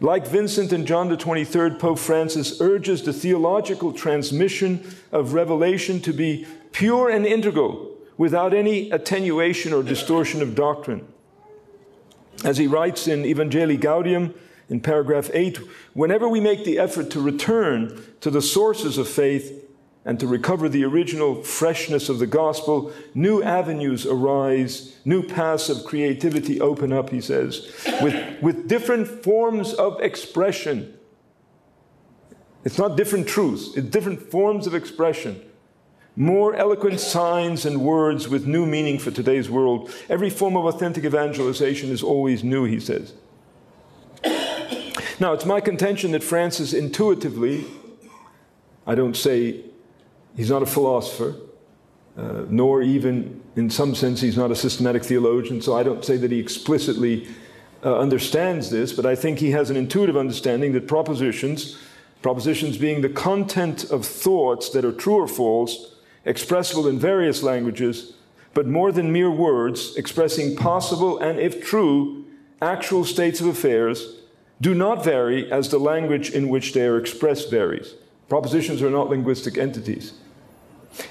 Like 0.00 0.26
Vincent 0.26 0.72
and 0.72 0.86
John 0.86 1.08
the 1.08 1.16
23rd, 1.16 1.78
Pope 1.78 1.98
Francis 1.98 2.60
urges 2.60 3.02
the 3.02 3.12
theological 3.12 3.92
transmission 3.92 4.84
of 5.12 5.32
revelation 5.32 6.00
to 6.00 6.12
be 6.12 6.46
pure 6.72 7.08
and 7.08 7.24
integral 7.24 7.96
without 8.16 8.52
any 8.52 8.90
attenuation 8.90 9.72
or 9.72 9.82
distortion 9.84 10.42
of 10.42 10.56
doctrine. 10.56 11.06
As 12.44 12.58
he 12.58 12.66
writes 12.66 13.06
in 13.06 13.22
Evangelii 13.22 13.80
Gaudium, 13.80 14.34
in 14.68 14.80
paragraph 14.80 15.30
8, 15.32 15.58
whenever 15.92 16.28
we 16.28 16.40
make 16.40 16.64
the 16.64 16.78
effort 16.78 17.10
to 17.10 17.20
return 17.20 18.02
to 18.20 18.30
the 18.30 18.42
sources 18.42 18.98
of 18.98 19.06
faith 19.06 19.64
and 20.04 20.18
to 20.18 20.26
recover 20.26 20.68
the 20.68 20.84
original 20.84 21.42
freshness 21.42 22.08
of 22.08 22.18
the 22.18 22.26
gospel, 22.26 22.92
new 23.14 23.42
avenues 23.42 24.04
arise, 24.04 24.96
new 25.04 25.22
paths 25.22 25.68
of 25.68 25.84
creativity 25.84 26.60
open 26.60 26.92
up, 26.92 27.10
he 27.10 27.20
says, 27.20 27.70
with, 28.02 28.42
with 28.42 28.68
different 28.68 29.06
forms 29.06 29.72
of 29.74 30.00
expression. 30.00 30.98
It's 32.64 32.78
not 32.78 32.96
different 32.96 33.28
truths, 33.28 33.76
it's 33.76 33.88
different 33.88 34.22
forms 34.22 34.66
of 34.66 34.74
expression 34.74 35.40
more 36.16 36.54
eloquent 36.54 37.00
signs 37.00 37.64
and 37.64 37.80
words 37.80 38.28
with 38.28 38.46
new 38.46 38.66
meaning 38.66 38.98
for 38.98 39.10
today's 39.10 39.48
world. 39.48 39.90
Every 40.08 40.28
form 40.28 40.56
of 40.56 40.66
authentic 40.66 41.04
evangelization 41.04 41.90
is 41.90 42.02
always 42.02 42.44
new, 42.44 42.64
he 42.64 42.80
says. 42.80 43.14
Now, 45.18 45.32
it's 45.32 45.46
my 45.46 45.60
contention 45.60 46.10
that 46.12 46.22
Francis 46.22 46.72
intuitively, 46.72 47.64
I 48.86 48.94
don't 48.94 49.16
say 49.16 49.64
he's 50.36 50.50
not 50.50 50.62
a 50.62 50.66
philosopher, 50.66 51.34
uh, 52.16 52.44
nor 52.48 52.82
even 52.82 53.42
in 53.56 53.70
some 53.70 53.94
sense 53.94 54.20
he's 54.20 54.36
not 54.36 54.50
a 54.50 54.56
systematic 54.56 55.04
theologian, 55.04 55.60
so 55.60 55.76
I 55.76 55.82
don't 55.82 56.04
say 56.04 56.16
that 56.16 56.30
he 56.30 56.38
explicitly 56.38 57.28
uh, 57.84 57.98
understands 57.98 58.70
this, 58.70 58.92
but 58.92 59.06
I 59.06 59.14
think 59.14 59.38
he 59.38 59.50
has 59.50 59.70
an 59.70 59.76
intuitive 59.76 60.16
understanding 60.16 60.72
that 60.72 60.86
propositions, 60.86 61.78
propositions 62.22 62.76
being 62.76 63.00
the 63.00 63.08
content 63.08 63.90
of 63.90 64.06
thoughts 64.06 64.70
that 64.70 64.84
are 64.84 64.92
true 64.92 65.16
or 65.16 65.28
false, 65.28 65.96
expressible 66.24 66.86
in 66.86 66.98
various 66.98 67.42
languages, 67.42 68.14
but 68.54 68.66
more 68.66 68.92
than 68.92 69.12
mere 69.12 69.30
words, 69.30 69.96
expressing 69.96 70.54
possible 70.54 71.18
and, 71.18 71.38
if 71.38 71.64
true, 71.64 72.24
actual 72.60 73.04
states 73.04 73.40
of 73.40 73.46
affairs, 73.46 74.16
do 74.60 74.74
not 74.74 75.02
vary 75.02 75.50
as 75.50 75.70
the 75.70 75.78
language 75.78 76.30
in 76.30 76.48
which 76.48 76.72
they 76.72 76.86
are 76.86 76.96
expressed 76.96 77.50
varies. 77.50 77.94
Propositions 78.28 78.80
are 78.80 78.90
not 78.90 79.10
linguistic 79.10 79.58
entities. 79.58 80.12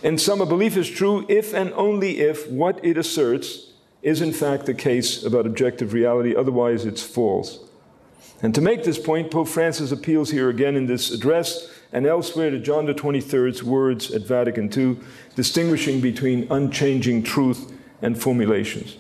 In 0.04 0.18
sum, 0.18 0.42
a 0.42 0.46
belief 0.46 0.78
is 0.78 0.90
true 0.90 1.26
if 1.28 1.54
and 1.54 1.74
only 1.74 2.20
if 2.20 2.50
what 2.50 2.84
it 2.84 2.98
asserts 2.98 3.72
is 4.02 4.22
in 4.22 4.34
fact 4.34 4.66
the 4.66 4.74
case 4.74 5.24
about 5.24 5.46
objective 5.46 5.94
reality, 5.94 6.36
otherwise, 6.36 6.86
it's 6.86 7.04
false. 7.04 7.60
And 8.42 8.56
to 8.56 8.62
make 8.62 8.84
this 8.84 8.98
point, 8.98 9.30
Pope 9.30 9.48
Francis 9.48 9.92
appeals 9.92 10.32
here 10.32 10.50
again 10.50 10.76
in 10.76 10.88
this 10.88 11.12
address 11.12 11.72
and 11.94 12.08
elsewhere 12.08 12.50
to 12.50 12.60
John 12.60 12.88
23rd's 12.88 13.64
words 13.64 14.12
at 14.12 14.24
Vatican 14.24 14.72
II, 14.76 14.98
distinguishing 15.36 16.02
between 16.02 16.48
unchanging 16.50 17.24
truth 17.24 17.72
and 18.02 18.20
formulations. 18.20 18.98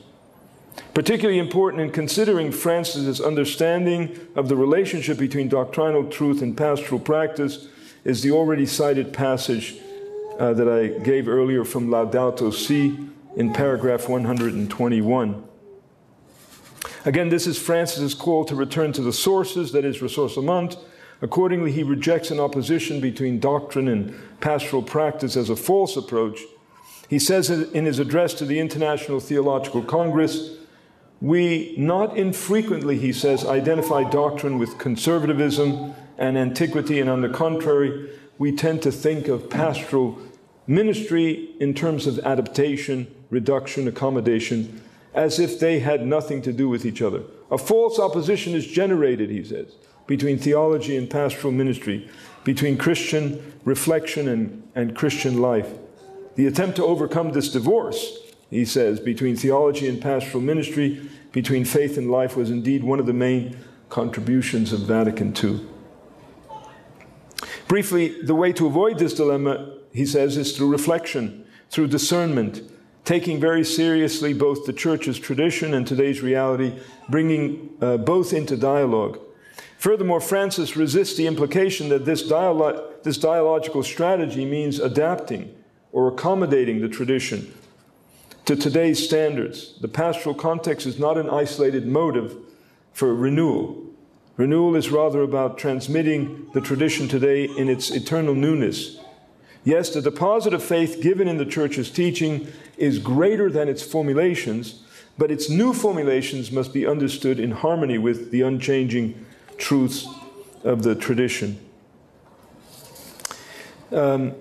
Particularly 0.94 1.40
important 1.40 1.82
in 1.82 1.92
considering 1.92 2.52
Francis's 2.52 3.22
understanding 3.22 4.28
of 4.36 4.50
the 4.50 4.56
relationship 4.56 5.18
between 5.18 5.48
doctrinal 5.48 6.10
truth 6.10 6.42
and 6.42 6.56
pastoral 6.56 7.00
practice 7.00 7.68
is 8.04 8.22
the 8.22 8.32
already 8.32 8.66
cited 8.66 9.14
passage 9.14 9.78
uh, 10.42 10.54
that 10.54 10.68
I 10.68 10.88
gave 10.88 11.28
earlier 11.28 11.64
from 11.64 11.90
Laudato 11.90 12.52
Si 12.52 12.98
in 13.36 13.54
paragraph 13.54 14.10
121. 14.10 15.44
Again, 17.06 17.30
this 17.30 17.46
is 17.46 17.60
Francis's 17.60 18.16
call 18.16 18.44
to 18.46 18.56
return 18.56 18.92
to 18.94 19.04
the 19.04 19.14
sources, 19.14 19.72
that 19.72 19.86
is, 19.86 20.00
ressourcement, 20.00 20.78
Accordingly, 21.24 21.72
he 21.72 21.84
rejects 21.84 22.32
an 22.32 22.40
opposition 22.40 23.00
between 23.00 23.40
doctrine 23.40 23.88
and 23.88 24.16
pastoral 24.40 24.82
practice 24.82 25.38
as 25.38 25.52
a 25.52 25.56
false 25.56 25.96
approach. 25.96 26.40
He 27.08 27.20
says 27.20 27.52
in 27.52 27.86
his 27.86 28.00
address 28.00 28.34
to 28.36 28.46
the 28.46 28.60
International 28.60 29.20
Theological 29.20 29.84
Congress, 29.84 30.56
we 31.22 31.76
not 31.78 32.18
infrequently, 32.18 32.98
he 32.98 33.14
says, 33.14 33.46
identify 33.46 34.10
doctrine 34.10 34.58
with 34.58 34.80
conservatism 34.80 35.94
and 36.18 36.40
antiquity, 36.40 37.00
and 37.00 37.08
on 37.08 37.22
the 37.22 37.30
contrary, 37.30 38.10
we 38.40 38.52
tend 38.52 38.82
to 38.82 38.92
think 38.92 39.28
of 39.28 39.48
pastoral 39.48 40.18
ministry 40.68 41.50
in 41.60 41.74
terms 41.74 42.08
of 42.08 42.20
adaptation, 42.20 43.14
reduction, 43.30 43.88
accommodation, 43.88 44.82
as 45.14 45.40
if 45.40 45.60
they 45.60 45.80
had 45.80 46.06
nothing 46.06 46.42
to 46.42 46.54
do 46.54 46.70
with 46.70 46.86
each 46.86 47.02
other. 47.02 47.24
A 47.50 47.58
false 47.58 48.00
opposition 48.00 48.54
is 48.54 48.66
generated, 48.66 49.30
he 49.30 49.44
says 49.44 49.76
between 50.12 50.38
theology 50.38 50.98
and 50.98 51.10
pastoral 51.10 51.54
ministry, 51.54 52.10
between 52.44 52.78
Christian 52.78 53.54
reflection 53.64 54.28
and, 54.28 54.62
and 54.76 54.94
Christian 54.94 55.40
life. 55.42 55.70
The 56.36 56.48
attempt 56.48 56.76
to 56.78 56.86
overcome 56.86 57.32
this 57.32 57.50
divorce, 57.50 58.18
he 58.50 58.66
says, 58.66 59.00
between 59.00 59.38
theology 59.38 59.88
and 59.88 60.02
pastoral 60.02 60.44
ministry, 60.44 61.10
between 61.32 61.64
faith 61.64 61.98
and 61.98 62.12
life, 62.12 62.36
was 62.36 62.50
indeed 62.50 62.84
one 62.84 63.00
of 63.00 63.06
the 63.06 63.14
main 63.14 63.58
contributions 63.90 64.74
of 64.74 64.82
Vatican 64.82 65.34
II. 65.42 65.62
Briefly, 67.70 68.22
the 68.22 68.36
way 68.36 68.52
to 68.52 68.68
avoid 68.68 69.00
this 69.00 69.14
dilemma, 69.14 69.78
he 69.94 70.06
says, 70.06 70.38
is 70.38 70.56
through 70.56 70.72
reflection, 70.72 71.46
through 71.70 71.88
discernment, 71.88 72.62
taking 73.04 73.40
very 73.40 73.64
seriously 73.64 74.34
both 74.34 74.66
the 74.66 74.74
Church's 74.74 75.20
tradition 75.20 75.74
and 75.74 75.88
today's 75.88 76.22
reality, 76.22 76.80
bringing 77.10 77.70
uh, 77.82 77.98
both 77.98 78.34
into 78.34 78.56
dialogue. 78.56 79.20
Furthermore, 79.78 80.22
Francis 80.22 80.78
resists 80.78 81.18
the 81.18 81.26
implication 81.26 81.90
that 81.90 82.06
this, 82.06 82.30
dialo- 82.30 83.02
this 83.04 83.18
dialogical 83.18 83.82
strategy 83.82 84.46
means 84.46 84.80
adapting 84.80 85.56
or 85.92 86.08
accommodating 86.08 86.82
the 86.82 86.88
tradition 86.88 87.52
to 88.46 88.56
today's 88.56 89.04
standards. 89.04 89.80
The 89.82 89.88
pastoral 89.88 90.36
context 90.36 90.86
is 90.86 91.00
not 91.00 91.18
an 91.18 91.30
isolated 91.30 91.88
motive 91.88 92.38
for 92.94 93.16
renewal. 93.16 93.84
Renewal 94.38 94.76
is 94.76 94.90
rather 94.90 95.24
about 95.24 95.58
transmitting 95.58 96.50
the 96.54 96.62
tradition 96.62 97.08
today 97.08 97.46
in 97.46 97.68
its 97.68 97.90
eternal 97.90 98.36
newness. 98.36 99.01
Yes, 99.64 99.92
the 99.92 100.02
deposit 100.02 100.54
of 100.54 100.64
faith 100.64 101.02
given 101.02 101.28
in 101.28 101.38
the 101.38 101.46
church's 101.46 101.92
teaching 101.92 102.48
is 102.78 102.98
greater 102.98 103.50
than 103.50 103.70
its 103.70 103.84
formulations, 103.84 104.82
but 105.20 105.30
its 105.30 105.50
new 105.50 105.72
formulations 105.72 106.52
must 106.52 106.74
be 106.74 106.88
understood 106.88 107.40
in 107.40 107.52
harmony 107.52 108.00
with 108.00 108.32
the 108.32 108.42
unchanging 108.42 109.24
truths 109.58 110.08
of 110.64 110.82
the 110.82 110.96
tradition. 110.96 111.60
Um, 113.92 114.34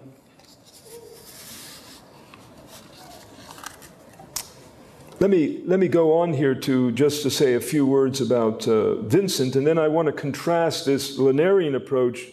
let 5.18 5.28
me, 5.28 5.60
let 5.66 5.80
me 5.80 5.88
go 5.88 6.18
on 6.18 6.32
here 6.32 6.54
to 6.54 6.92
just 6.92 7.22
to 7.24 7.30
say 7.30 7.54
a 7.54 7.60
few 7.60 7.84
words 7.84 8.22
about 8.22 8.66
uh, 8.66 8.94
Vincent, 9.02 9.54
and 9.54 9.66
then 9.66 9.76
I 9.76 9.88
want 9.88 10.06
to 10.06 10.12
contrast 10.12 10.86
this 10.86 11.18
Lerinian 11.18 11.74
approach 11.74 12.28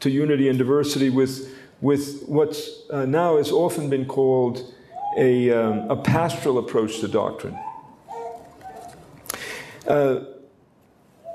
to 0.00 0.10
unity 0.10 0.48
and 0.48 0.56
diversity 0.56 1.10
with 1.10 1.57
with 1.80 2.24
what's 2.26 2.88
uh, 2.90 3.04
now 3.06 3.36
has 3.36 3.52
often 3.52 3.88
been 3.88 4.04
called 4.04 4.74
a, 5.16 5.50
um, 5.50 5.90
a 5.90 5.96
pastoral 5.96 6.58
approach 6.58 7.00
to 7.00 7.08
doctrine. 7.08 7.58
Uh, 9.86 10.24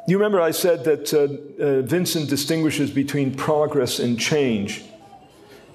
you 0.07 0.17
remember 0.17 0.41
I 0.41 0.51
said 0.51 0.83
that 0.83 1.13
uh, 1.13 1.63
uh, 1.63 1.81
Vincent 1.81 2.29
distinguishes 2.29 2.91
between 2.91 3.33
progress 3.33 3.99
and 3.99 4.19
change, 4.19 4.83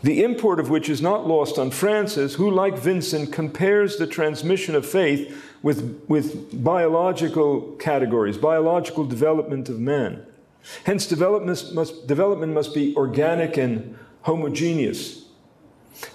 the 0.03 0.23
import 0.23 0.61
of 0.61 0.71
which 0.71 0.89
is 0.89 1.01
not 1.01 1.27
lost 1.27 1.59
on 1.59 1.71
Francis, 1.71 2.35
who, 2.35 2.51
like 2.51 2.79
Vincent, 2.79 3.33
compares 3.33 3.97
the 3.97 4.07
transmission 4.07 4.75
of 4.75 4.87
faith 4.87 5.45
with, 5.63 6.05
with 6.09 6.63
biological 6.63 7.73
categories, 7.79 8.37
biological 8.37 9.05
development 9.05 9.69
of 9.69 9.81
man. 9.81 10.25
Hence, 10.85 11.07
development 11.07 11.75
must, 11.75 12.07
development 12.07 12.53
must 12.53 12.75
be 12.75 12.95
organic 12.97 13.57
and 13.57 13.99
homogeneous. 14.29 15.25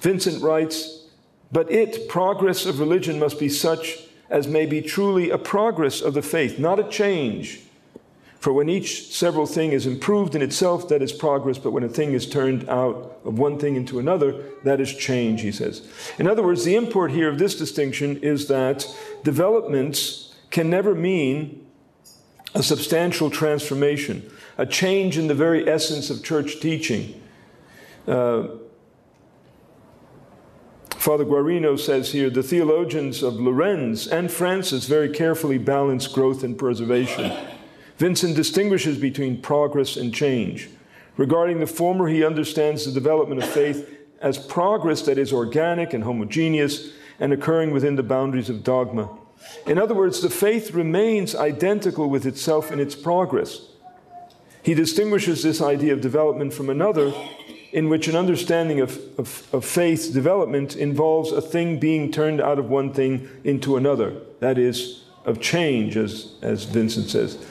Vincent 0.02 0.44
writes, 0.44 1.08
but 1.52 1.72
it, 1.72 2.08
progress 2.08 2.64
of 2.68 2.80
religion, 2.80 3.18
must 3.18 3.40
be 3.40 3.50
such 3.50 4.04
as 4.30 4.48
may 4.48 4.68
be 4.68 4.84
truly 4.84 5.32
a 5.32 5.38
progress 5.38 6.00
of 6.00 6.14
the 6.14 6.22
faith, 6.22 6.60
not 6.60 6.80
a 6.80 6.88
change. 6.90 7.62
For 8.40 8.54
when 8.54 8.70
each 8.70 9.12
several 9.12 9.48
thing 9.48 9.72
is 9.72 9.88
improved 9.88 10.36
in 10.36 10.44
itself, 10.44 10.90
that 10.90 11.02
is 11.02 11.12
progress, 11.12 11.58
but 11.58 11.72
when 11.72 11.84
a 11.84 11.90
thing 11.90 12.14
is 12.14 12.30
turned 12.30 12.70
out 12.70 13.20
of 13.26 13.40
one 13.40 13.58
thing 13.58 13.76
into 13.76 13.98
another, 13.98 14.44
that 14.64 14.80
is 14.80 14.96
change, 14.96 15.42
he 15.42 15.52
says. 15.52 15.88
In 16.20 16.28
other 16.28 16.44
words, 16.44 16.64
the 16.64 16.76
import 16.76 17.10
here 17.10 17.30
of 17.30 17.40
this 17.40 17.58
distinction 17.58 18.18
is 18.18 18.48
that 18.48 18.86
developments 19.24 20.36
can 20.52 20.70
never 20.70 20.94
mean 20.94 21.66
a 22.54 22.62
substantial 22.62 23.32
transformation, 23.32 24.30
a 24.60 24.68
change 24.68 25.18
in 25.18 25.28
the 25.28 25.34
very 25.34 25.68
essence 25.68 26.12
of 26.12 26.24
church 26.24 26.60
teaching. 26.60 27.20
Uh, 28.08 28.48
Father 30.90 31.26
Guarino 31.26 31.78
says 31.78 32.12
here 32.12 32.30
the 32.30 32.44
theologians 32.44 33.24
of 33.24 33.34
Lerins 33.34 34.10
and 34.10 34.32
Francis 34.32 34.88
very 34.88 35.10
carefully 35.10 35.58
balance 35.58 36.08
growth 36.08 36.44
and 36.44 36.58
preservation. 36.58 37.32
Vincent 37.98 38.36
distinguishes 38.36 38.98
between 38.98 39.42
progress 39.42 39.98
and 39.98 40.14
change. 40.14 40.70
Regarding 41.18 41.60
the 41.60 41.68
former, 41.68 42.08
he 42.08 42.24
understands 42.24 42.86
the 42.86 42.92
development 42.92 43.44
of 43.44 43.50
faith 43.50 43.90
as 44.22 44.38
progress 44.38 45.02
that 45.04 45.18
is 45.18 45.34
organic 45.34 45.94
and 45.94 46.04
homogeneous 46.04 46.94
and 47.20 47.32
occurring 47.32 47.72
within 47.72 47.96
the 47.96 48.04
boundaries 48.04 48.50
of 48.50 48.64
dogma. 48.64 49.10
In 49.68 49.78
other 49.78 49.94
words, 49.94 50.22
the 50.22 50.30
faith 50.30 50.72
remains 50.72 51.36
identical 51.36 52.10
with 52.10 52.26
itself 52.26 52.72
in 52.72 52.80
its 52.80 52.96
progress. 52.96 53.68
He 54.64 54.74
distinguishes 54.74 55.44
this 55.44 55.62
idea 55.62 55.94
of 55.94 56.00
development 56.00 56.54
from 56.54 56.70
another, 56.70 57.14
in 57.74 57.90
which 57.90 58.08
an 58.08 58.16
understanding 58.16 58.80
of, 58.80 59.02
of, 59.18 59.48
of 59.52 59.66
faith 59.66 60.14
development 60.14 60.76
involves 60.76 61.32
a 61.32 61.42
thing 61.42 61.80
being 61.80 62.12
turned 62.12 62.40
out 62.40 62.60
of 62.60 62.70
one 62.70 62.94
thing 62.94 63.28
into 63.44 63.76
another. 63.76 64.16
That 64.40 64.60
is, 64.60 65.04
of 65.26 65.42
change, 65.42 65.98
as, 65.98 66.36
as 66.44 66.66
Vincent 66.66 67.10
says. 67.10 67.44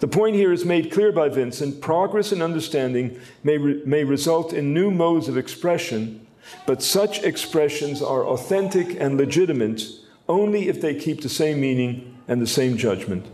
The 0.00 0.08
point 0.08 0.34
here 0.34 0.50
is 0.50 0.64
made 0.64 0.90
clear 0.90 1.12
by 1.12 1.28
Vincent 1.28 1.82
progress 1.82 2.32
in 2.32 2.40
understanding 2.40 3.20
may, 3.44 3.58
re- 3.58 3.82
may 3.84 4.02
result 4.02 4.54
in 4.54 4.72
new 4.72 4.90
modes 4.90 5.28
of 5.28 5.36
expression, 5.36 6.26
but 6.66 6.82
such 6.82 7.22
expressions 7.22 8.00
are 8.00 8.24
authentic 8.24 8.98
and 8.98 9.18
legitimate 9.18 9.82
only 10.26 10.68
if 10.68 10.80
they 10.80 10.94
keep 10.94 11.20
the 11.20 11.28
same 11.28 11.60
meaning 11.60 12.16
and 12.28 12.40
the 12.40 12.46
same 12.46 12.78
judgment. 12.78 13.26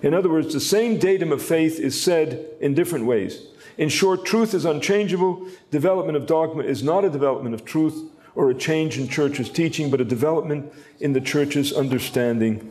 In 0.00 0.14
other 0.14 0.28
words, 0.28 0.52
the 0.54 0.60
same 0.60 0.98
datum 0.98 1.32
of 1.32 1.42
faith 1.42 1.80
is 1.80 2.00
said 2.00 2.46
in 2.60 2.74
different 2.74 3.06
ways. 3.06 3.42
In 3.78 3.88
short, 3.88 4.24
truth 4.24 4.54
is 4.54 4.64
unchangeable. 4.64 5.46
Development 5.70 6.16
of 6.16 6.26
dogma 6.26 6.62
is 6.62 6.82
not 6.82 7.04
a 7.04 7.10
development 7.10 7.54
of 7.54 7.64
truth 7.64 8.10
or 8.34 8.50
a 8.50 8.54
change 8.54 8.98
in 8.98 9.08
church's 9.08 9.48
teaching, 9.48 9.90
but 9.90 10.00
a 10.00 10.04
development 10.04 10.72
in 11.00 11.12
the 11.12 11.20
church's 11.20 11.72
understanding 11.72 12.70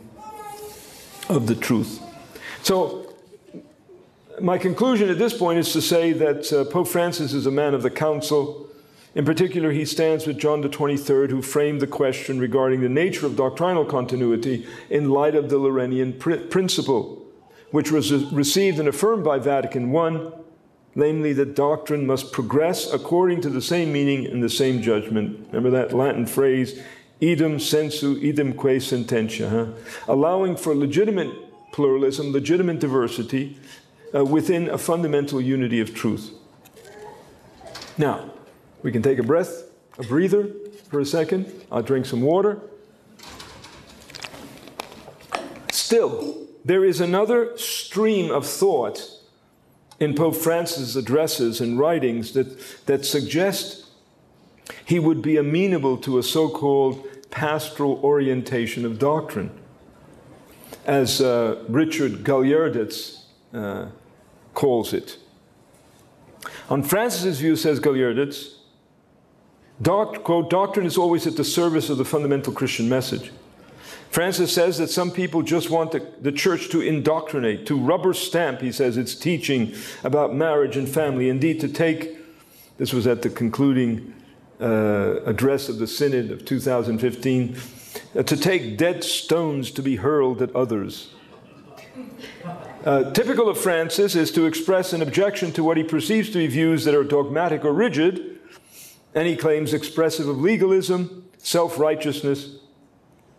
of 1.28 1.46
the 1.46 1.54
truth. 1.54 2.00
So, 2.62 3.14
my 4.40 4.58
conclusion 4.58 5.08
at 5.08 5.18
this 5.18 5.36
point 5.36 5.58
is 5.58 5.72
to 5.72 5.80
say 5.80 6.12
that 6.12 6.52
uh, 6.52 6.64
Pope 6.64 6.88
Francis 6.88 7.32
is 7.32 7.46
a 7.46 7.50
man 7.50 7.74
of 7.74 7.82
the 7.82 7.90
council. 7.90 8.68
In 9.14 9.24
particular, 9.24 9.70
he 9.70 9.86
stands 9.86 10.26
with 10.26 10.38
John 10.38 10.60
the 10.60 10.68
23rd, 10.68 11.30
who 11.30 11.40
framed 11.40 11.80
the 11.80 11.86
question 11.86 12.38
regarding 12.38 12.82
the 12.82 12.88
nature 12.88 13.24
of 13.24 13.34
doctrinal 13.34 13.84
continuity 13.84 14.66
in 14.90 15.08
light 15.08 15.34
of 15.34 15.48
the 15.48 15.58
Lerinian 15.58 16.18
pr- 16.18 16.36
principle, 16.36 17.24
which 17.70 17.90
was 17.90 18.12
received 18.30 18.78
and 18.78 18.88
affirmed 18.88 19.24
by 19.24 19.38
Vatican 19.38 19.94
I, 19.96 20.30
namely 20.96 21.34
that 21.34 21.54
doctrine 21.54 22.06
must 22.06 22.32
progress 22.32 22.92
according 22.92 23.42
to 23.42 23.50
the 23.50 23.60
same 23.60 23.92
meaning 23.92 24.26
and 24.26 24.42
the 24.42 24.48
same 24.48 24.82
judgment. 24.82 25.46
Remember 25.52 25.70
that 25.70 25.94
Latin 25.94 26.26
phrase, 26.26 26.82
idem 27.22 27.60
sensu, 27.60 28.18
idem 28.22 28.54
quae 28.54 28.78
sententia, 28.78 29.50
huh? 29.50 29.66
allowing 30.08 30.56
for 30.56 30.74
legitimate 30.74 31.30
pluralism, 31.70 32.32
legitimate 32.32 32.80
diversity, 32.80 33.58
uh, 34.14 34.24
within 34.24 34.70
a 34.70 34.78
fundamental 34.78 35.40
unity 35.40 35.80
of 35.80 35.94
truth. 35.94 36.32
Now, 37.98 38.30
we 38.82 38.90
can 38.90 39.02
take 39.02 39.18
a 39.18 39.22
breath, 39.22 39.64
a 39.98 40.02
breather 40.02 40.48
for 40.88 41.00
a 41.00 41.06
second. 41.06 41.52
I'll 41.70 41.82
drink 41.82 42.06
some 42.06 42.22
water. 42.22 42.60
Still, 45.70 46.46
there 46.64 46.84
is 46.84 47.00
another 47.00 47.56
stream 47.58 48.30
of 48.30 48.46
thought 48.46 49.16
in 49.98 50.14
Pope 50.14 50.36
Francis' 50.36 50.96
addresses 50.96 51.60
and 51.60 51.78
writings 51.78 52.32
that, 52.32 52.58
that 52.86 53.04
suggest 53.04 53.86
he 54.84 54.98
would 54.98 55.22
be 55.22 55.36
amenable 55.36 55.96
to 55.98 56.18
a 56.18 56.22
so 56.22 56.48
called 56.48 57.06
pastoral 57.30 58.00
orientation 58.02 58.84
of 58.84 58.98
doctrine. 58.98 59.50
As 60.84 61.20
uh, 61.20 61.64
Richard 61.68 62.24
Gaillardetz 62.24 63.24
uh, 63.52 63.86
calls 64.54 64.92
it. 64.92 65.18
On 66.68 66.82
Francis's 66.82 67.40
view, 67.40 67.56
says 67.56 67.80
Gaillardetz, 67.80 68.54
doct, 69.82 70.22
quote, 70.22 70.50
doctrine 70.50 70.86
is 70.86 70.96
always 70.96 71.26
at 71.26 71.36
the 71.36 71.44
service 71.44 71.90
of 71.90 71.98
the 71.98 72.04
fundamental 72.04 72.52
Christian 72.52 72.88
message. 72.88 73.32
Francis 74.16 74.50
says 74.50 74.78
that 74.78 74.88
some 74.88 75.10
people 75.10 75.42
just 75.42 75.68
want 75.68 75.92
the, 75.92 76.00
the, 76.22 76.32
church 76.32 76.70
to 76.70 76.80
indoctrinate, 76.80 77.66
to 77.66 77.78
rubber 77.78 78.14
stamp, 78.14 78.62
he 78.62 78.72
says, 78.72 78.96
its 78.96 79.14
teaching 79.14 79.74
about 80.02 80.34
marriage 80.34 80.74
and 80.74 80.88
family. 80.88 81.28
Indeed, 81.28 81.60
to 81.60 81.68
take, 81.68 82.16
this 82.78 82.94
was 82.94 83.06
at 83.06 83.20
the 83.20 83.28
concluding 83.28 84.14
uh, 84.58 85.16
address 85.26 85.68
of 85.68 85.78
the 85.78 85.86
Synod 85.86 86.30
of 86.30 86.46
2015, 86.46 87.56
uh, 88.16 88.22
to 88.22 88.36
take 88.38 88.78
dead 88.78 89.04
stones 89.04 89.70
to 89.72 89.82
be 89.82 89.96
hurled 89.96 90.40
at 90.40 90.56
others. 90.56 91.10
Uh, 92.86 93.12
typical 93.12 93.50
of 93.50 93.58
Francis 93.58 94.16
is 94.16 94.32
to 94.32 94.46
express 94.46 94.94
an 94.94 95.02
objection 95.02 95.52
to 95.52 95.62
what 95.62 95.76
he 95.76 95.84
perceives 95.84 96.30
to 96.30 96.38
be 96.38 96.46
views 96.46 96.86
that 96.86 96.94
are 96.94 97.04
dogmatic 97.04 97.66
or 97.66 97.74
rigid, 97.74 98.38
and 99.14 99.28
he 99.28 99.36
claims 99.36 99.74
expressive 99.74 100.26
of 100.26 100.38
legalism, 100.38 101.28
self 101.36 101.78
righteousness. 101.78 102.60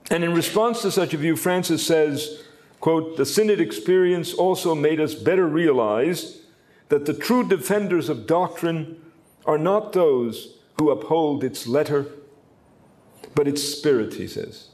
And 0.10 0.24
in 0.24 0.34
response 0.34 0.82
to 0.82 0.92
such 0.92 1.14
a 1.14 1.18
view, 1.18 1.36
Francis 1.36 1.86
says, 1.86 2.44
quote, 2.80 3.18
The 3.18 3.26
Synod 3.26 3.60
experience 3.60 4.34
also 4.34 4.74
made 4.74 5.00
us 5.00 5.14
better 5.14 5.48
realize 5.48 6.42
that 6.90 7.06
the 7.06 7.14
true 7.14 7.48
defenders 7.48 8.08
of 8.08 8.28
doctrine 8.28 9.02
are 9.46 9.58
not 9.58 9.94
those 9.94 10.58
who 10.80 10.90
uphold 10.90 11.44
its 11.44 11.68
letter, 11.68 12.06
but 13.36 13.48
its 13.48 13.64
spirit, 13.64 14.14
he 14.14 14.28
says. 14.28 14.70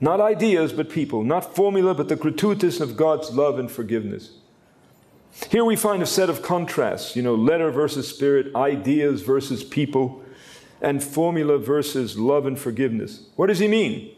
Not 0.00 0.20
ideas, 0.20 0.72
but 0.72 0.90
people. 0.90 1.22
Not 1.22 1.54
formula, 1.54 1.94
but 1.94 2.08
the 2.08 2.16
gratuitousness 2.16 2.80
of 2.80 2.96
God's 2.96 3.30
love 3.30 3.58
and 3.58 3.70
forgiveness. 3.70 4.32
Here 5.50 5.64
we 5.64 5.76
find 5.76 6.02
a 6.02 6.06
set 6.06 6.30
of 6.30 6.42
contrasts, 6.42 7.16
you 7.16 7.22
know, 7.22 7.34
letter 7.34 7.70
versus 7.70 8.08
spirit, 8.08 8.54
ideas 8.54 9.22
versus 9.22 9.64
people, 9.64 10.22
and 10.80 11.02
formula 11.02 11.58
versus 11.58 12.18
love 12.18 12.46
and 12.46 12.58
forgiveness. 12.58 13.26
What 13.36 13.46
does 13.46 13.58
he 13.58 13.68
mean? 13.68 14.14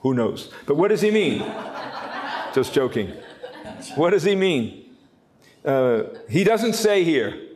Who 0.00 0.14
knows? 0.14 0.52
But 0.66 0.76
what 0.76 0.88
does 0.88 1.00
he 1.00 1.10
mean? 1.10 1.40
Just 2.54 2.72
joking. 2.72 3.12
What 3.94 4.10
does 4.10 4.22
he 4.22 4.34
mean? 4.34 4.84
Uh, 5.64 6.04
he 6.28 6.44
doesn't 6.44 6.74
say 6.74 7.04
here. 7.04 7.48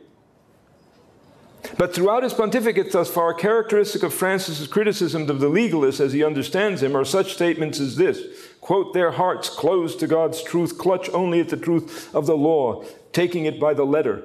But 1.77 1.95
throughout 1.95 2.23
his 2.23 2.33
pontificate 2.33 2.91
thus 2.91 3.09
far, 3.09 3.33
characteristic 3.33 4.03
of 4.03 4.13
Francis's 4.13 4.67
criticism 4.67 5.29
of 5.29 5.39
the 5.39 5.49
legalists 5.49 5.99
as 5.99 6.13
he 6.13 6.23
understands 6.23 6.83
him 6.83 6.95
are 6.95 7.05
such 7.05 7.33
statements 7.33 7.79
as 7.79 7.95
this 7.95 8.19
quote, 8.63 8.93
their 8.93 9.11
hearts 9.11 9.49
closed 9.49 9.99
to 9.99 10.07
God's 10.07 10.41
truth, 10.41 10.77
clutch 10.77 11.09
only 11.09 11.41
at 11.41 11.49
the 11.49 11.57
truth 11.57 12.13
of 12.15 12.25
the 12.25 12.37
law, 12.37 12.85
taking 13.11 13.43
it 13.43 13.59
by 13.59 13.73
the 13.73 13.85
letter. 13.85 14.23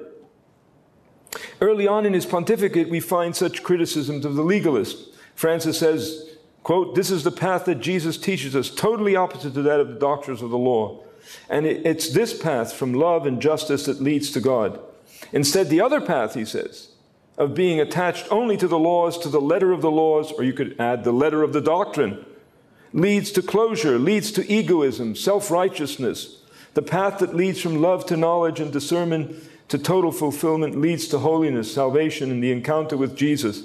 Early 1.59 1.87
on 1.87 2.05
in 2.05 2.13
his 2.13 2.25
pontificate, 2.25 2.89
we 2.89 3.01
find 3.01 3.35
such 3.35 3.63
criticisms 3.63 4.23
of 4.23 4.35
the 4.35 4.43
legalist. 4.43 5.13
Francis 5.35 5.77
says, 5.77 6.37
quote, 6.63 6.95
this 6.95 7.11
is 7.11 7.23
the 7.23 7.31
path 7.31 7.65
that 7.65 7.81
Jesus 7.81 8.17
teaches 8.17 8.55
us, 8.55 8.69
totally 8.69 9.15
opposite 9.15 9.53
to 9.53 9.61
that 9.63 9.79
of 9.79 9.89
the 9.89 9.99
doctors 9.99 10.41
of 10.41 10.49
the 10.49 10.57
law. 10.57 11.03
And 11.49 11.65
it's 11.65 12.09
this 12.13 12.39
path 12.39 12.73
from 12.73 12.93
love 12.93 13.25
and 13.25 13.41
justice 13.41 13.85
that 13.85 14.01
leads 14.01 14.31
to 14.31 14.41
God. 14.41 14.79
Instead, 15.31 15.69
the 15.69 15.81
other 15.81 16.01
path, 16.01 16.33
he 16.33 16.45
says, 16.45 16.89
of 17.37 17.53
being 17.53 17.79
attached 17.79 18.27
only 18.31 18.57
to 18.57 18.67
the 18.67 18.79
laws, 18.79 19.17
to 19.19 19.29
the 19.29 19.41
letter 19.41 19.71
of 19.71 19.81
the 19.81 19.91
laws, 19.91 20.31
or 20.31 20.43
you 20.43 20.53
could 20.53 20.79
add 20.79 21.03
the 21.03 21.13
letter 21.13 21.43
of 21.43 21.53
the 21.53 21.61
doctrine, 21.61 22.25
leads 22.93 23.31
to 23.31 23.41
closure, 23.41 23.99
leads 23.99 24.31
to 24.31 24.51
egoism, 24.51 25.15
self 25.15 25.51
righteousness. 25.51 26.41
The 26.73 26.81
path 26.81 27.19
that 27.19 27.35
leads 27.35 27.61
from 27.61 27.81
love 27.81 28.05
to 28.07 28.17
knowledge 28.17 28.59
and 28.59 28.71
discernment 28.71 29.35
to 29.69 29.77
total 29.77 30.11
fulfillment 30.11 30.79
leads 30.79 31.07
to 31.09 31.19
holiness, 31.19 31.73
salvation, 31.73 32.31
and 32.31 32.43
the 32.43 32.51
encounter 32.51 32.97
with 32.97 33.15
Jesus. 33.15 33.63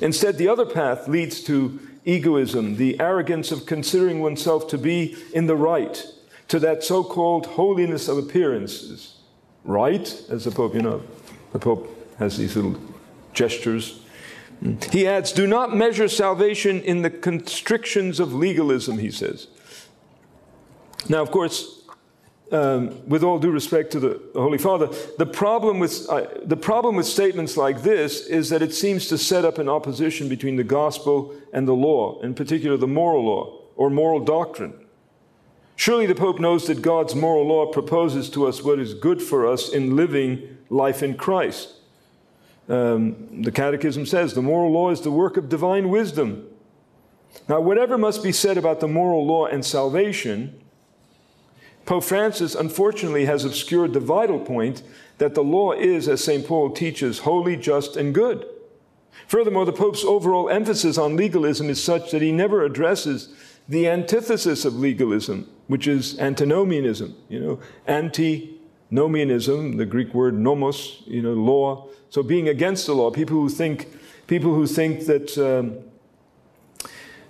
Instead, 0.00 0.38
the 0.38 0.48
other 0.48 0.66
path 0.66 1.08
leads 1.08 1.42
to 1.44 1.80
egoism, 2.04 2.76
the 2.76 3.00
arrogance 3.00 3.52
of 3.52 3.66
considering 3.66 4.20
oneself 4.20 4.68
to 4.68 4.78
be 4.78 5.16
in 5.32 5.46
the 5.46 5.56
right, 5.56 6.04
to 6.48 6.58
that 6.58 6.82
so 6.82 7.02
called 7.04 7.46
holiness 7.46 8.08
of 8.08 8.18
appearances. 8.18 9.16
Right? 9.64 10.22
As 10.28 10.44
the 10.44 10.50
Pope, 10.50 10.74
you 10.74 10.82
know, 10.82 11.02
the 11.52 11.58
Pope 11.58 12.16
has 12.18 12.36
these 12.36 12.56
little 12.56 12.80
gestures. 13.32 14.00
He 14.90 15.06
adds, 15.06 15.32
Do 15.32 15.46
not 15.46 15.74
measure 15.74 16.08
salvation 16.08 16.80
in 16.82 17.02
the 17.02 17.10
constrictions 17.10 18.20
of 18.20 18.32
legalism, 18.32 18.98
he 18.98 19.10
says. 19.10 19.48
Now, 21.08 21.22
of 21.22 21.30
course, 21.30 21.81
um, 22.52 23.08
with 23.08 23.24
all 23.24 23.38
due 23.38 23.50
respect 23.50 23.90
to 23.92 24.00
the 24.00 24.20
Holy 24.34 24.58
Father, 24.58 24.88
the 25.18 25.26
problem, 25.26 25.78
with, 25.78 26.06
uh, 26.08 26.26
the 26.44 26.56
problem 26.56 26.96
with 26.96 27.06
statements 27.06 27.56
like 27.56 27.82
this 27.82 28.26
is 28.26 28.50
that 28.50 28.62
it 28.62 28.74
seems 28.74 29.08
to 29.08 29.18
set 29.18 29.44
up 29.44 29.58
an 29.58 29.68
opposition 29.68 30.28
between 30.28 30.56
the 30.56 30.64
gospel 30.64 31.34
and 31.52 31.66
the 31.66 31.72
law, 31.72 32.20
in 32.20 32.34
particular 32.34 32.76
the 32.76 32.86
moral 32.86 33.24
law 33.24 33.58
or 33.76 33.90
moral 33.90 34.20
doctrine. 34.20 34.74
Surely 35.76 36.06
the 36.06 36.14
Pope 36.14 36.38
knows 36.38 36.66
that 36.66 36.82
God's 36.82 37.14
moral 37.14 37.46
law 37.46 37.66
proposes 37.66 38.28
to 38.30 38.46
us 38.46 38.62
what 38.62 38.78
is 38.78 38.94
good 38.94 39.22
for 39.22 39.46
us 39.46 39.70
in 39.70 39.96
living 39.96 40.58
life 40.68 41.02
in 41.02 41.16
Christ. 41.16 41.74
Um, 42.68 43.42
the 43.42 43.50
Catechism 43.50 44.06
says 44.06 44.34
the 44.34 44.42
moral 44.42 44.70
law 44.70 44.90
is 44.90 45.00
the 45.00 45.10
work 45.10 45.36
of 45.36 45.48
divine 45.48 45.88
wisdom. 45.88 46.46
Now, 47.48 47.60
whatever 47.60 47.96
must 47.96 48.22
be 48.22 48.30
said 48.30 48.58
about 48.58 48.80
the 48.80 48.88
moral 48.88 49.26
law 49.26 49.46
and 49.46 49.64
salvation, 49.64 50.62
Pope 51.84 52.04
Francis 52.04 52.54
unfortunately 52.54 53.24
has 53.24 53.44
obscured 53.44 53.92
the 53.92 54.00
vital 54.00 54.38
point 54.38 54.82
that 55.18 55.34
the 55.34 55.42
law 55.42 55.72
is, 55.72 56.08
as 56.08 56.22
St. 56.22 56.46
Paul 56.46 56.70
teaches, 56.70 57.20
holy, 57.20 57.56
just, 57.56 57.96
and 57.96 58.14
good. 58.14 58.46
Furthermore, 59.26 59.64
the 59.64 59.72
Pope's 59.72 60.04
overall 60.04 60.48
emphasis 60.48 60.98
on 60.98 61.16
legalism 61.16 61.68
is 61.68 61.82
such 61.82 62.10
that 62.10 62.22
he 62.22 62.32
never 62.32 62.64
addresses 62.64 63.34
the 63.68 63.88
antithesis 63.88 64.64
of 64.64 64.76
legalism, 64.76 65.48
which 65.66 65.86
is 65.86 66.18
antinomianism. 66.18 67.14
You 67.28 67.40
know, 67.40 67.60
antinomianism, 67.86 69.76
the 69.76 69.86
Greek 69.86 70.12
word 70.14 70.38
nomos, 70.38 71.02
you 71.06 71.22
know, 71.22 71.34
law. 71.34 71.88
So 72.10 72.22
being 72.22 72.48
against 72.48 72.86
the 72.86 72.94
law, 72.94 73.10
people 73.10 73.36
who 73.36 73.48
think, 73.48 73.88
people 74.26 74.54
who 74.54 74.66
think 74.66 75.06
that. 75.06 75.36
Um, 75.38 75.91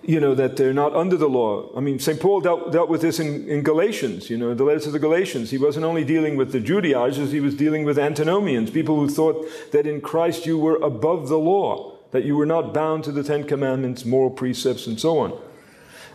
you 0.05 0.19
know, 0.19 0.35
that 0.35 0.57
they're 0.57 0.73
not 0.73 0.95
under 0.95 1.17
the 1.17 1.29
law. 1.29 1.71
I 1.77 1.81
mean, 1.81 1.99
St. 1.99 2.21
Paul 2.21 2.41
dealt, 2.41 2.73
dealt 2.73 2.88
with 2.88 3.03
this 3.03 3.21
in, 3.21 3.49
in 3.49 3.62
Galatians, 3.62 4.29
you 4.31 4.37
know, 4.37 4.53
the 4.53 4.65
letters 4.65 4.87
of 4.87 4.93
the 4.93 4.99
Galatians. 4.99 5.51
He 5.51 5.59
wasn't 5.59 5.85
only 5.85 6.05
dealing 6.05 6.37
with 6.37 6.51
the 6.51 6.61
Judaizers, 6.61 7.31
he 7.31 7.41
was 7.41 7.55
dealing 7.55 7.85
with 7.85 7.99
antinomians, 7.99 8.71
people 8.71 8.97
who 8.97 9.09
thought 9.09 9.47
that 9.71 9.87
in 9.87 10.01
Christ 10.01 10.45
you 10.45 10.59
were 10.59 10.77
above 10.77 11.29
the 11.29 11.38
law, 11.38 11.97
that 12.11 12.25
you 12.25 12.37
were 12.37 12.47
not 12.47 12.75
bound 12.75 13.05
to 13.05 13.12
the 13.12 13.23
Ten 13.23 13.45
Commandments, 13.45 14.05
moral 14.05 14.31
precepts, 14.31 14.87
and 14.87 14.99
so 14.99 15.19
on. 15.19 15.41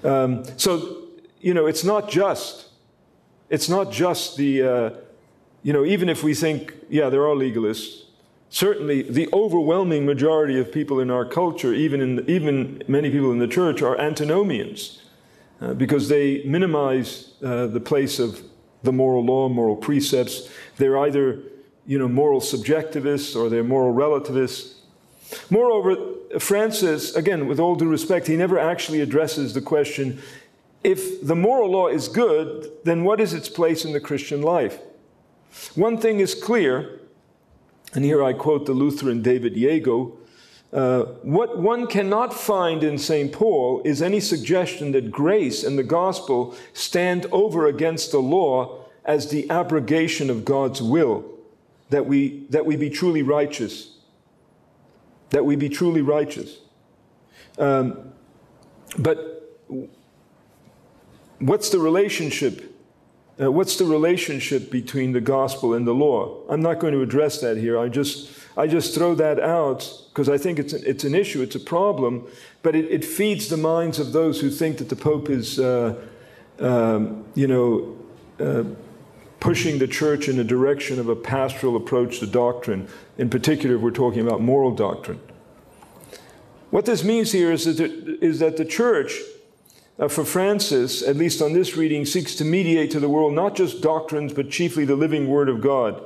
Um, 0.03 0.43
so, 0.57 1.03
you 1.39 1.53
know, 1.53 1.65
it's 1.65 1.83
not 1.83 2.09
just, 2.09 2.67
it's 3.49 3.69
not 3.69 3.91
just 3.91 4.35
the, 4.35 4.63
uh, 4.63 4.89
you 5.63 5.71
know, 5.71 5.85
even 5.85 6.09
if 6.09 6.23
we 6.23 6.33
think, 6.33 6.73
yeah, 6.89 7.09
there 7.09 7.23
are 7.23 7.35
legalists, 7.35 8.03
Certainly, 8.49 9.03
the 9.03 9.27
overwhelming 9.33 10.05
majority 10.05 10.57
of 10.59 10.71
people 10.71 10.99
in 10.99 11.11
our 11.11 11.25
culture, 11.25 11.73
even, 11.73 11.99
in 11.99 12.15
the, 12.15 12.31
even 12.31 12.81
many 12.87 13.09
people 13.11 13.31
in 13.31 13.39
the 13.39 13.47
church, 13.47 13.81
are 13.81 13.99
antinomians 13.99 15.01
uh, 15.59 15.73
because 15.73 16.07
they 16.07 16.43
minimize 16.43 17.33
uh, 17.43 17.67
the 17.67 17.79
place 17.79 18.19
of 18.19 18.41
the 18.83 18.93
moral 18.93 19.25
law, 19.25 19.49
moral 19.49 19.75
precepts. 19.75 20.49
They're 20.77 20.97
either 20.97 21.39
you 21.85 21.97
know, 21.97 22.07
moral 22.07 22.39
subjectivists 22.39 23.35
or 23.35 23.49
they're 23.49 23.63
moral 23.63 23.91
relativists. 23.91 24.75
Moreover, 25.49 25.97
Francis, 26.39 27.15
again, 27.15 27.47
with 27.47 27.59
all 27.59 27.75
due 27.75 27.89
respect, 27.89 28.27
he 28.27 28.37
never 28.37 28.57
actually 28.57 29.01
addresses 29.01 29.53
the 29.53 29.61
question 29.61 30.21
if 30.83 31.25
the 31.25 31.35
moral 31.35 31.71
law 31.71 31.87
is 31.87 32.07
good, 32.07 32.71
then 32.83 33.03
what 33.03 33.19
is 33.19 33.33
its 33.33 33.49
place 33.49 33.83
in 33.83 33.93
the 33.93 33.99
Christian 33.99 34.41
life? 34.41 34.79
One 35.75 35.97
thing 35.97 36.19
is 36.19 36.35
clear 36.35 36.99
and 37.93 38.03
here 38.03 38.23
I 38.23 38.33
quote 38.33 38.65
the 38.65 38.73
Lutheran 38.73 39.21
David 39.21 39.55
Yeago 39.55 40.17
uh, 40.73 41.03
what 41.23 41.59
one 41.59 41.87
cannot 41.87 42.33
find 42.33 42.83
in 42.83 42.97
St. 42.97 43.31
Paul 43.31 43.81
is 43.85 44.01
any 44.01 44.19
suggestion 44.19 44.91
that 44.91 45.11
grace 45.11 45.63
and 45.63 45.77
the 45.77 45.83
gospel 45.83 46.55
stand 46.73 47.25
over 47.31 47.67
against 47.67 48.11
the 48.11 48.19
law 48.19 48.83
as 49.05 49.29
the 49.29 49.49
abrogation 49.49 50.29
of 50.29 50.43
God's 50.43 50.81
will, 50.81 51.23
that 51.89 52.05
we, 52.05 52.45
that 52.49 52.65
we 52.65 52.75
be 52.75 52.89
truly 52.89 53.21
righteous. 53.21 53.97
That 55.29 55.45
we 55.45 55.55
be 55.55 55.69
truly 55.69 56.01
righteous. 56.01 56.57
Um, 57.57 58.11
but 58.99 59.57
what's 61.39 61.69
the 61.69 61.79
relationship 61.79 62.76
uh, 63.39 63.51
what's 63.51 63.77
the 63.77 63.85
relationship 63.85 64.71
between 64.71 65.11
the 65.11 65.21
gospel 65.21 65.73
and 65.73 65.85
the 65.85 65.93
law? 65.93 66.41
I'm 66.49 66.61
not 66.61 66.79
going 66.79 66.93
to 66.93 67.01
address 67.01 67.39
that 67.41 67.57
here. 67.57 67.77
I 67.77 67.87
just, 67.87 68.31
I 68.55 68.67
just 68.67 68.95
throw 68.95 69.13
that 69.15 69.39
out 69.39 69.91
because 70.09 70.29
I 70.29 70.37
think 70.37 70.57
it's 70.57 70.73
an, 70.73 70.81
it's 70.85 71.03
an 71.03 71.13
issue, 71.13 71.41
it's 71.41 71.55
a 71.55 71.59
problem, 71.59 72.27
but 72.63 72.75
it, 72.75 72.85
it 72.85 73.05
feeds 73.05 73.49
the 73.49 73.57
minds 73.57 73.99
of 73.99 74.11
those 74.11 74.41
who 74.41 74.49
think 74.49 74.79
that 74.79 74.89
the 74.89 74.95
Pope 74.95 75.29
is, 75.29 75.59
uh, 75.59 75.95
um, 76.59 77.25
you 77.35 77.47
know, 77.47 77.97
uh, 78.39 78.63
pushing 79.39 79.77
the 79.77 79.87
church 79.87 80.27
in 80.27 80.37
the 80.37 80.43
direction 80.43 80.99
of 80.99 81.07
a 81.07 81.15
pastoral 81.15 81.75
approach 81.75 82.19
to 82.19 82.27
doctrine, 82.27 82.87
in 83.19 83.29
particular, 83.29 83.75
if 83.75 83.81
we're 83.81 83.91
talking 83.91 84.25
about 84.25 84.41
moral 84.41 84.73
doctrine. 84.73 85.19
What 86.71 86.85
this 86.85 87.03
means 87.03 87.31
here 87.31 87.51
is 87.51 87.65
that, 87.65 87.79
is 88.21 88.39
that 88.39 88.57
the 88.57 88.65
church 88.65 89.13
uh, 89.99 90.07
for 90.07 90.23
Francis, 90.23 91.01
at 91.01 91.15
least 91.15 91.41
on 91.41 91.53
this 91.53 91.75
reading, 91.75 92.05
seeks 92.05 92.35
to 92.35 92.45
mediate 92.45 92.91
to 92.91 92.99
the 92.99 93.09
world 93.09 93.33
not 93.33 93.55
just 93.55 93.81
doctrines, 93.81 94.33
but 94.33 94.49
chiefly 94.49 94.85
the 94.85 94.95
living 94.95 95.27
Word 95.27 95.49
of 95.49 95.61
God. 95.61 96.01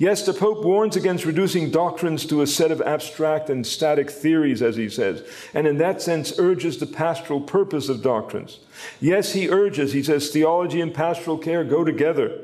Yes, 0.00 0.24
the 0.24 0.32
Pope 0.32 0.64
warns 0.64 0.96
against 0.96 1.26
reducing 1.26 1.70
doctrines 1.70 2.24
to 2.26 2.40
a 2.40 2.46
set 2.46 2.70
of 2.70 2.80
abstract 2.80 3.50
and 3.50 3.66
static 3.66 4.10
theories, 4.10 4.62
as 4.62 4.76
he 4.76 4.88
says, 4.88 5.22
and 5.52 5.66
in 5.66 5.76
that 5.76 6.00
sense 6.00 6.38
urges 6.38 6.78
the 6.78 6.86
pastoral 6.86 7.40
purpose 7.40 7.90
of 7.90 8.02
doctrines. 8.02 8.60
Yes, 8.98 9.34
he 9.34 9.50
urges, 9.50 9.92
he 9.92 10.02
says, 10.02 10.30
theology 10.30 10.80
and 10.80 10.94
pastoral 10.94 11.36
care 11.36 11.64
go 11.64 11.84
together. 11.84 12.40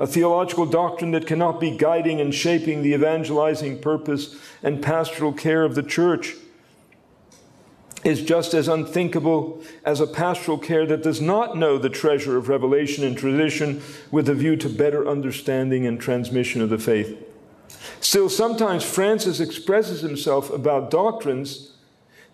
A 0.00 0.06
theological 0.06 0.66
doctrine 0.66 1.12
that 1.12 1.28
cannot 1.28 1.60
be 1.60 1.76
guiding 1.76 2.20
and 2.20 2.34
shaping 2.34 2.82
the 2.82 2.94
evangelizing 2.94 3.80
purpose 3.80 4.34
and 4.62 4.82
pastoral 4.82 5.32
care 5.32 5.62
of 5.62 5.76
the 5.76 5.84
church 5.84 6.34
is 8.04 8.22
just 8.22 8.54
as 8.54 8.68
unthinkable 8.68 9.62
as 9.84 10.00
a 10.00 10.06
pastoral 10.06 10.58
care 10.58 10.86
that 10.86 11.02
does 11.02 11.20
not 11.20 11.56
know 11.56 11.76
the 11.76 11.90
treasure 11.90 12.36
of 12.36 12.48
revelation 12.48 13.04
and 13.04 13.16
tradition 13.16 13.82
with 14.10 14.28
a 14.28 14.34
view 14.34 14.56
to 14.56 14.68
better 14.68 15.06
understanding 15.06 15.86
and 15.86 16.00
transmission 16.00 16.62
of 16.62 16.70
the 16.70 16.78
faith. 16.78 17.16
Still, 18.00 18.28
sometimes 18.28 18.84
Francis 18.84 19.40
expresses 19.40 20.00
himself 20.00 20.50
about 20.50 20.90
doctrines 20.90 21.76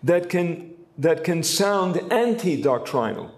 that 0.03 0.29
can, 0.29 0.73
that 0.97 1.23
can 1.23 1.43
sound 1.43 1.97
anti 2.11 2.61
doctrinal. 2.61 3.31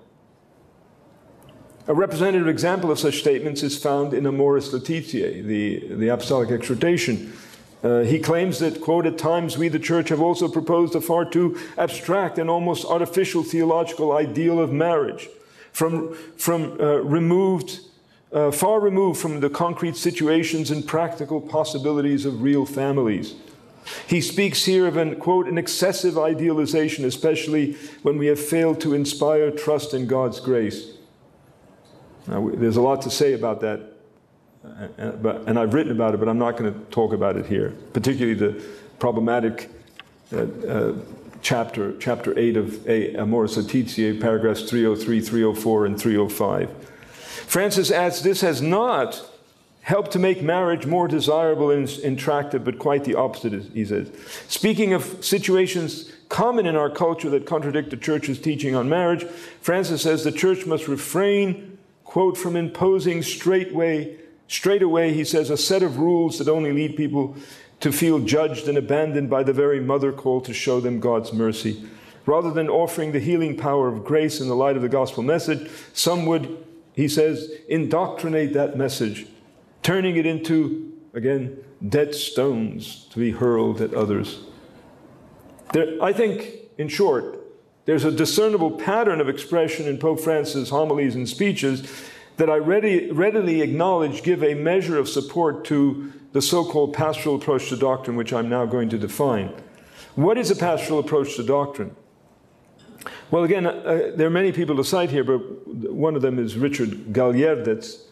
A 1.88 1.94
representative 1.94 2.48
example 2.48 2.92
of 2.92 3.00
such 3.00 3.18
statements 3.18 3.64
is 3.64 3.82
found 3.82 4.14
in 4.14 4.28
Amoris 4.28 4.72
Laetitia, 4.72 5.42
the, 5.42 5.96
the 5.96 6.10
apostolic 6.10 6.52
exhortation 6.52 7.34
uh, 7.82 8.02
he 8.02 8.20
claims 8.20 8.60
that, 8.60 8.82
quote, 8.82 9.06
at 9.06 9.18
times 9.18 9.58
we, 9.58 9.70
the 9.70 9.80
church, 9.80 10.10
have 10.10 10.20
also 10.20 10.50
proposed 10.50 10.96
a 10.96 11.02
far 11.02 11.24
too 11.24 11.58
abstract 11.78 12.38
and 12.38 12.50
almost 12.50 12.86
artificial 12.86 13.42
theological 13.42 14.12
ideal 14.12 14.60
of 14.60 14.72
marriage, 14.72 15.30
from, 15.72 16.14
from 16.36 16.80
uh, 16.82 16.98
removed, 16.98 17.80
uh, 18.34 18.52
far 18.52 18.82
removed 18.82 19.20
from 19.20 19.40
the 19.40 19.50
concrete 19.50 19.96
situations 19.96 20.72
and 20.72 20.86
practical 20.86 21.40
possibilities 21.40 22.26
of 22.26 22.42
real 22.42 22.66
families. 22.66 23.36
He 24.08 24.20
speaks 24.20 24.66
here 24.66 24.86
of 24.86 24.98
an, 24.98 25.16
quote, 25.16 25.48
an 25.48 25.58
excessive 25.58 26.18
idealization, 26.18 27.06
especially 27.06 27.78
when 28.04 28.18
we 28.18 28.28
have 28.28 28.40
failed 28.40 28.82
to 28.82 28.94
inspire 28.94 29.52
trust 29.52 29.94
in 29.94 30.06
God's 30.06 30.42
grace. 30.42 30.92
Now, 32.28 32.50
there's 32.54 32.78
a 32.78 32.82
lot 32.82 33.02
to 33.04 33.10
say 33.10 33.34
about 33.34 33.62
that 33.62 33.99
and, 34.64 35.26
and 35.26 35.60
I've 35.60 35.74
written 35.74 35.92
about 35.92 36.14
it, 36.14 36.20
but 36.20 36.30
I'm 36.30 36.38
not 36.40 36.58
going 36.58 36.74
to 36.74 36.80
talk 36.92 37.14
about 37.14 37.38
it 37.38 37.46
here, 37.46 37.74
particularly 37.94 38.34
the 38.34 38.64
problematic 39.00 39.70
uh, 40.34 40.42
uh, 40.68 40.94
chapter, 41.42 41.98
chapter 41.98 42.38
8 42.38 42.58
of 42.58 42.88
A. 42.88 43.16
Amoris 43.16 43.58
Laetitia, 43.58 44.16
paragraphs 44.16 44.70
303, 44.70 45.22
304, 45.22 45.86
and 45.86 46.00
305. 46.00 46.70
Francis 47.48 47.92
adds 47.92 48.22
this 48.22 48.42
has 48.42 48.62
not 48.62 49.26
helped 49.82 50.12
to 50.12 50.20
make 50.20 50.42
marriage 50.42 50.86
more 50.86 51.08
desirable 51.08 51.72
and 51.72 51.90
attractive, 52.04 52.64
but 52.64 52.78
quite 52.78 53.06
the 53.06 53.16
opposite, 53.16 53.54
he 53.74 53.84
says. 53.86 54.12
Speaking 54.48 54.94
of 54.94 55.26
situations 55.26 56.12
common 56.28 56.68
in 56.68 56.76
our 56.76 56.92
culture 56.92 57.30
that 57.32 57.48
contradict 57.48 57.90
the 57.90 57.98
church's 57.98 58.40
teaching 58.40 58.76
on 58.76 58.88
marriage, 58.88 59.24
Francis 59.62 60.04
says 60.04 60.24
the 60.24 60.32
church 60.32 60.68
must 60.68 60.88
refrain, 60.88 61.78
quote, 62.04 62.38
from 62.38 62.56
imposing 62.56 63.24
straightway, 63.24 64.16
straight 64.50 64.82
away, 64.82 65.14
he 65.14 65.24
says, 65.24 65.50
a 65.50 65.56
set 65.56 65.82
of 65.82 66.00
rules 66.00 66.38
that 66.40 66.50
only 66.50 66.74
lead 66.74 66.98
people 66.98 67.36
to 67.80 67.92
feel 67.92 68.20
judged 68.20 68.68
and 68.68 68.78
abandoned 68.78 69.30
by 69.30 69.44
the 69.44 69.54
very 69.54 69.80
mother 69.80 70.12
call 70.12 70.42
to 70.42 70.54
show 70.54 70.82
them 70.82 71.00
God's 71.00 71.32
mercy. 71.32 71.88
Rather 72.26 72.52
than 72.52 72.70
offering 72.70 73.14
the 73.14 73.20
healing 73.20 73.56
power 73.56 73.88
of 73.88 74.04
grace 74.04 74.42
in 74.42 74.50
the 74.50 74.56
light 74.56 74.76
of 74.76 74.82
the 74.82 74.90
gospel 74.90 75.24
message, 75.24 75.72
some 75.94 76.26
would, 76.26 76.66
he 76.94 77.08
says, 77.08 77.50
indoctrinate 77.70 78.54
that 78.54 78.76
message, 78.76 79.28
turning 79.82 80.18
it 80.18 80.26
into, 80.26 80.94
again, 81.14 81.58
dead 81.88 82.14
stones 82.14 83.08
to 83.12 83.20
be 83.20 83.32
hurled 83.32 83.80
at 83.80 83.94
others. 83.94 84.42
There, 85.72 86.04
I 86.04 86.12
think, 86.12 86.56
in 86.78 86.90
short, 86.90 87.40
there's 87.86 88.04
a 88.04 88.12
discernible 88.12 88.72
pattern 88.72 89.22
of 89.22 89.30
expression 89.30 89.88
in 89.88 89.98
Pope 89.98 90.20
Francis' 90.20 90.70
homilies 90.70 91.16
and 91.16 91.28
speeches 91.28 91.90
that 92.40 92.50
I 92.50 92.56
ready, 92.56 93.12
readily 93.12 93.62
acknowledge 93.62 94.24
give 94.24 94.44
a 94.44 94.54
measure 94.54 94.98
of 94.98 95.10
support 95.10 95.66
to 95.66 96.14
the 96.32 96.42
so 96.42 96.64
called 96.64 96.94
pastoral 96.94 97.36
approach 97.36 97.68
to 97.68 97.76
doctrine, 97.76 98.16
which 98.16 98.32
I'm 98.32 98.48
now 98.48 98.66
going 98.66 98.88
to 98.90 98.98
define. 98.98 99.54
What 100.16 100.38
is 100.38 100.50
a 100.50 100.56
pastoral 100.56 101.00
approach 101.00 101.36
to 101.36 101.44
doctrine? 101.44 101.96
Well, 103.30 103.44
again, 103.44 103.68
uh, 103.68 104.12
there 104.16 104.26
are 104.26 104.32
many 104.32 104.54
people 104.54 104.78
to 104.78 104.86
cite 104.86 105.10
here, 105.10 105.26
but 105.26 105.40
one 105.92 106.16
of 106.16 106.22
them 106.22 106.40
is 106.40 106.58
Richard 106.58 107.14
Gaillardetz. 107.14 108.04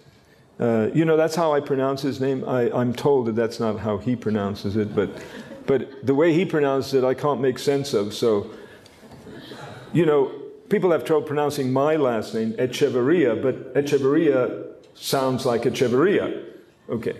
Uh, 0.60 0.90
you 0.94 1.06
know, 1.06 1.16
that's 1.16 1.36
how 1.36 1.54
I 1.54 1.62
pronounce 1.62 2.02
his 2.02 2.20
name. 2.20 2.44
I, 2.48 2.70
I'm 2.72 2.94
told 2.94 3.28
that 3.28 3.36
that's 3.36 3.62
not 3.62 3.80
how 3.80 3.98
he 3.98 4.16
pronounces 4.16 4.76
it, 4.76 4.94
but 4.94 5.10
but 5.68 6.06
the 6.06 6.16
way 6.16 6.34
he 6.34 6.46
pronounces 6.46 6.94
it, 6.96 7.04
I 7.04 7.14
can't 7.14 7.42
make 7.42 7.60
sense 7.60 7.94
of. 7.94 8.14
So, 8.14 8.50
you 9.94 10.06
know, 10.06 10.32
people 10.70 10.92
have 10.92 11.06
trouble 11.06 11.26
pronouncing 11.26 11.72
my 11.72 11.96
last 11.96 12.34
name, 12.34 12.54
Echeverria, 12.54 13.42
but 13.42 13.74
Echeverria 13.74 14.66
sounds 14.94 15.46
like 15.46 15.64
Echeverria. 15.64 16.46
Okay. 16.90 17.16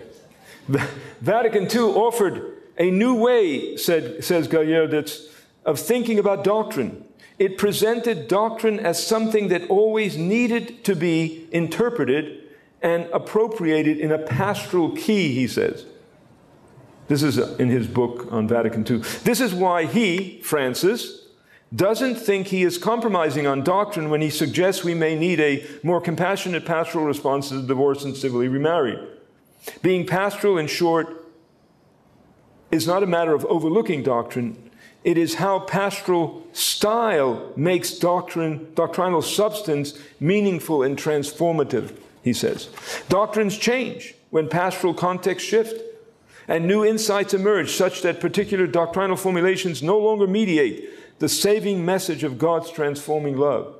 Vatican 1.20 1.64
II 1.64 1.94
offered 1.94 2.56
a 2.78 2.90
new 2.90 3.14
way, 3.14 3.76
said, 3.76 4.22
says 4.22 4.48
Gaillardetz, 4.48 5.32
of 5.64 5.78
thinking 5.78 6.18
about 6.18 6.44
doctrine. 6.44 7.04
It 7.38 7.56
presented 7.56 8.28
doctrine 8.28 8.80
as 8.80 9.04
something 9.04 9.48
that 9.48 9.68
always 9.70 10.16
needed 10.16 10.84
to 10.84 10.96
be 10.96 11.48
interpreted 11.52 12.42
and 12.82 13.08
appropriated 13.12 13.98
in 13.98 14.12
a 14.12 14.18
pastoral 14.18 14.90
key, 14.92 15.34
he 15.34 15.46
says. 15.46 15.86
This 17.08 17.22
is 17.22 17.38
in 17.38 17.70
his 17.70 17.86
book 17.86 18.28
on 18.30 18.46
Vatican 18.46 18.86
II. 18.88 18.98
This 19.24 19.40
is 19.40 19.54
why 19.54 19.86
he, 19.86 20.40
Francis, 20.42 21.27
doesn't 21.74 22.14
think 22.14 22.46
he 22.46 22.62
is 22.62 22.78
compromising 22.78 23.46
on 23.46 23.62
doctrine 23.62 24.08
when 24.08 24.22
he 24.22 24.30
suggests 24.30 24.84
we 24.84 24.94
may 24.94 25.18
need 25.18 25.38
a 25.40 25.66
more 25.82 26.00
compassionate 26.00 26.64
pastoral 26.64 27.04
response 27.04 27.48
to 27.48 27.56
the 27.56 27.66
divorced 27.66 28.04
and 28.04 28.16
civilly 28.16 28.48
remarried. 28.48 28.98
Being 29.82 30.06
pastoral, 30.06 30.56
in 30.56 30.66
short, 30.66 31.26
is 32.70 32.86
not 32.86 33.02
a 33.02 33.06
matter 33.06 33.34
of 33.34 33.44
overlooking 33.46 34.02
doctrine. 34.02 34.70
It 35.04 35.18
is 35.18 35.34
how 35.34 35.60
pastoral 35.60 36.46
style 36.52 37.52
makes 37.56 37.92
doctrine, 37.98 38.72
doctrinal 38.74 39.22
substance 39.22 39.98
meaningful 40.20 40.82
and 40.82 40.96
transformative, 40.96 41.96
he 42.22 42.32
says. 42.32 42.68
Doctrines 43.08 43.56
change 43.56 44.14
when 44.30 44.48
pastoral 44.48 44.94
contexts 44.94 45.48
shift 45.48 45.82
and 46.46 46.66
new 46.66 46.84
insights 46.84 47.34
emerge 47.34 47.72
such 47.72 48.02
that 48.02 48.20
particular 48.20 48.66
doctrinal 48.66 49.16
formulations 49.16 49.82
no 49.82 49.98
longer 49.98 50.26
mediate 50.26 50.97
the 51.18 51.28
saving 51.28 51.84
message 51.84 52.24
of 52.24 52.38
God's 52.38 52.70
transforming 52.70 53.36
love. 53.36 53.74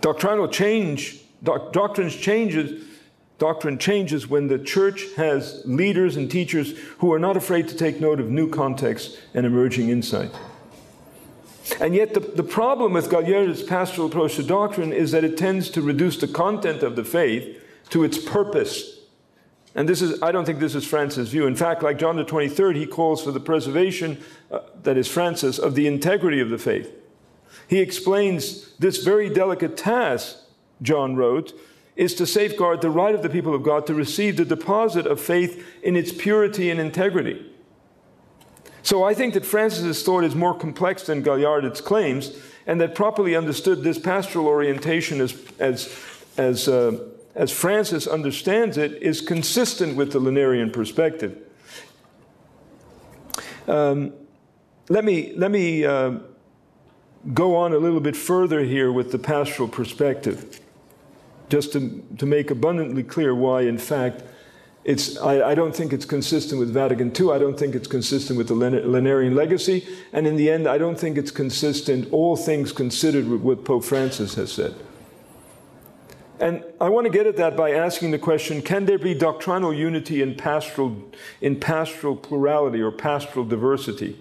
Doctrinal 0.00 0.48
change, 0.48 1.20
doc, 1.42 1.72
doctrines 1.72 2.16
changes, 2.16 2.84
doctrine 3.38 3.78
changes 3.78 4.28
when 4.28 4.48
the 4.48 4.58
church 4.58 5.06
has 5.16 5.62
leaders 5.64 6.16
and 6.16 6.30
teachers 6.30 6.76
who 6.98 7.12
are 7.12 7.18
not 7.18 7.36
afraid 7.36 7.68
to 7.68 7.76
take 7.76 8.00
note 8.00 8.20
of 8.20 8.28
new 8.28 8.48
contexts 8.48 9.18
and 9.34 9.46
emerging 9.46 9.88
insight. 9.88 10.32
And 11.80 11.94
yet, 11.94 12.14
the, 12.14 12.20
the 12.20 12.42
problem 12.42 12.92
with 12.92 13.08
Gaillardetz's 13.08 13.62
pastoral 13.62 14.08
approach 14.08 14.36
to 14.36 14.42
doctrine 14.42 14.92
is 14.92 15.12
that 15.12 15.24
it 15.24 15.36
tends 15.36 15.70
to 15.70 15.82
reduce 15.82 16.16
the 16.16 16.28
content 16.28 16.82
of 16.82 16.96
the 16.96 17.04
faith 17.04 17.60
to 17.90 18.02
its 18.04 18.18
purpose 18.18 19.01
and 19.74 19.88
this 19.88 20.02
is, 20.02 20.22
I 20.22 20.32
don't 20.32 20.44
think 20.44 20.58
this 20.58 20.74
is 20.74 20.86
Francis' 20.86 21.28
view. 21.28 21.46
In 21.46 21.56
fact, 21.56 21.82
like 21.82 21.98
John 21.98 22.16
the 22.16 22.24
23rd, 22.24 22.76
he 22.76 22.86
calls 22.86 23.22
for 23.22 23.30
the 23.30 23.40
preservation, 23.40 24.22
uh, 24.50 24.60
that 24.82 24.98
is 24.98 25.08
Francis, 25.08 25.58
of 25.58 25.74
the 25.74 25.86
integrity 25.86 26.40
of 26.40 26.50
the 26.50 26.58
faith. 26.58 26.92
He 27.68 27.80
explains 27.80 28.74
this 28.74 29.02
very 29.02 29.30
delicate 29.30 29.76
task, 29.76 30.36
John 30.82 31.16
wrote, 31.16 31.58
is 31.96 32.14
to 32.14 32.26
safeguard 32.26 32.80
the 32.80 32.90
right 32.90 33.14
of 33.14 33.22
the 33.22 33.30
people 33.30 33.54
of 33.54 33.62
God 33.62 33.86
to 33.86 33.94
receive 33.94 34.36
the 34.36 34.44
deposit 34.44 35.06
of 35.06 35.20
faith 35.20 35.64
in 35.82 35.96
its 35.96 36.12
purity 36.12 36.70
and 36.70 36.80
integrity. 36.80 37.50
So 38.82 39.04
I 39.04 39.14
think 39.14 39.34
that 39.34 39.46
Francis' 39.46 40.02
thought 40.02 40.24
is 40.24 40.34
more 40.34 40.54
complex 40.54 41.04
than 41.04 41.22
Gaillardetz's 41.22 41.80
claims, 41.80 42.36
and 42.66 42.80
that 42.80 42.94
properly 42.94 43.36
understood, 43.36 43.82
this 43.82 43.98
pastoral 43.98 44.46
orientation 44.46 45.20
as, 45.20 45.40
as, 45.58 45.96
as 46.36 46.68
uh, 46.68 46.98
as 47.34 47.50
Francis 47.50 48.06
understands 48.06 48.76
it, 48.76 49.02
is 49.02 49.20
consistent 49.20 49.96
with 49.96 50.12
the 50.12 50.20
Lerinian 50.20 50.72
perspective. 50.72 51.38
Um, 53.66 54.12
let 54.88 55.04
me, 55.04 55.32
let 55.36 55.50
me 55.50 55.84
uh, 55.84 56.18
go 57.32 57.56
on 57.56 57.72
a 57.72 57.78
little 57.78 58.00
bit 58.00 58.16
further 58.16 58.60
here 58.60 58.92
with 58.92 59.12
the 59.12 59.18
pastoral 59.18 59.68
perspective, 59.68 60.60
just 61.48 61.72
to, 61.72 62.04
to 62.18 62.26
make 62.26 62.50
abundantly 62.50 63.02
clear 63.02 63.34
why, 63.34 63.62
in 63.62 63.78
fact, 63.78 64.22
it's, 64.84 65.16
I, 65.18 65.50
I, 65.50 65.54
don't 65.54 65.74
think 65.74 65.92
it's 65.92 66.04
consistent 66.04 66.58
with 66.58 66.74
Vatican 66.74 67.12
II. 67.18 67.30
I 67.30 67.38
don't 67.38 67.56
think 67.56 67.76
it's 67.76 67.86
consistent 67.86 68.36
with 68.36 68.48
the 68.48 68.54
Lerinian 68.54 69.36
legacy. 69.36 69.86
And 70.12 70.26
in 70.26 70.34
the 70.34 70.50
end, 70.50 70.66
I 70.66 70.76
don't 70.76 70.98
think 70.98 71.16
it's 71.16 71.30
consistent, 71.30 72.12
all 72.12 72.36
things 72.36 72.72
considered, 72.72 73.28
with 73.28 73.42
what 73.42 73.64
Pope 73.64 73.84
Francis 73.84 74.34
has 74.34 74.50
said. 74.50 74.74
And 76.42 76.64
I 76.80 76.88
want 76.88 77.04
to 77.04 77.12
get 77.12 77.28
at 77.28 77.36
that 77.36 77.56
by 77.56 77.70
asking 77.70 78.10
the 78.10 78.18
question 78.18 78.62
can 78.62 78.84
there 78.84 78.98
be 78.98 79.14
doctrinal 79.14 79.72
unity 79.72 80.22
in 80.22 80.34
pastoral, 80.34 81.00
in 81.40 81.60
pastoral 81.60 82.16
plurality 82.16 82.82
or 82.82 82.90
pastoral 82.90 83.44
diversity? 83.44 84.18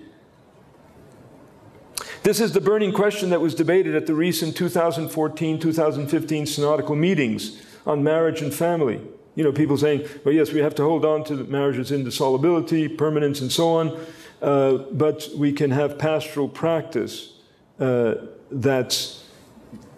This 2.21 2.39
is 2.39 2.53
the 2.53 2.61
burning 2.61 2.93
question 2.93 3.31
that 3.31 3.41
was 3.41 3.55
debated 3.55 3.95
at 3.95 4.05
the 4.05 4.13
recent 4.13 4.55
2014 4.55 5.59
2015 5.59 6.45
synodical 6.45 6.95
meetings 6.95 7.59
on 7.87 8.03
marriage 8.03 8.43
and 8.43 8.53
family. 8.53 9.01
You 9.33 9.43
know, 9.43 9.51
people 9.51 9.75
saying, 9.75 10.07
well, 10.23 10.35
yes, 10.35 10.53
we 10.53 10.59
have 10.59 10.75
to 10.75 10.83
hold 10.83 11.03
on 11.03 11.23
to 11.23 11.35
the 11.35 11.45
marriage's 11.45 11.91
indissolubility, 11.91 12.87
permanence, 12.87 13.41
and 13.41 13.51
so 13.51 13.69
on, 13.69 14.05
uh, 14.43 14.77
but 14.91 15.27
we 15.35 15.51
can 15.51 15.71
have 15.71 15.97
pastoral 15.97 16.47
practice 16.47 17.33
uh, 17.79 18.13
that's, 18.51 19.23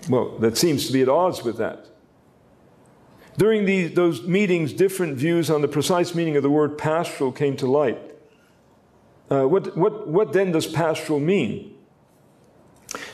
well, 0.07 0.37
that 0.37 0.57
seems 0.57 0.87
to 0.87 0.93
be 0.93 1.01
at 1.01 1.09
odds 1.09 1.43
with 1.43 1.57
that. 1.57 1.87
During 3.37 3.93
those 3.95 4.23
meetings, 4.23 4.73
different 4.73 5.17
views 5.17 5.49
on 5.49 5.61
the 5.61 5.67
precise 5.67 6.13
meaning 6.13 6.35
of 6.37 6.43
the 6.43 6.49
word 6.49 6.77
pastoral 6.77 7.31
came 7.31 7.57
to 7.57 7.67
light. 7.67 7.99
Uh, 9.29 9.47
what, 9.47 9.75
what, 9.75 10.07
what 10.07 10.33
then 10.33 10.51
does 10.51 10.67
pastoral 10.67 11.19
mean? 11.19 11.73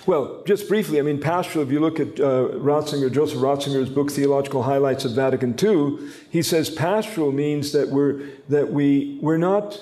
Well, 0.06 0.44
just 0.46 0.68
briefly, 0.68 1.00
I 1.00 1.04
mean, 1.04 1.22
pastoral, 1.22 1.64
if 1.64 1.72
you 1.72 1.80
look 1.80 2.00
at 2.00 2.20
uh, 2.20 2.50
Ratzinger, 2.56 3.12
Joseph 3.12 3.40
Ratzinger's 3.40 3.90
book, 3.90 4.12
Theological 4.12 4.64
Highlights 4.64 5.06
of 5.06 5.12
Vatican 5.12 5.56
II, 5.62 6.12
he 6.30 6.42
says 6.42 6.70
pastoral 6.70 7.32
means 7.32 7.72
that 7.72 7.90
we're, 7.90 8.24
that 8.50 8.74
we, 8.74 9.20
we're, 9.22 9.38
not, 9.38 9.80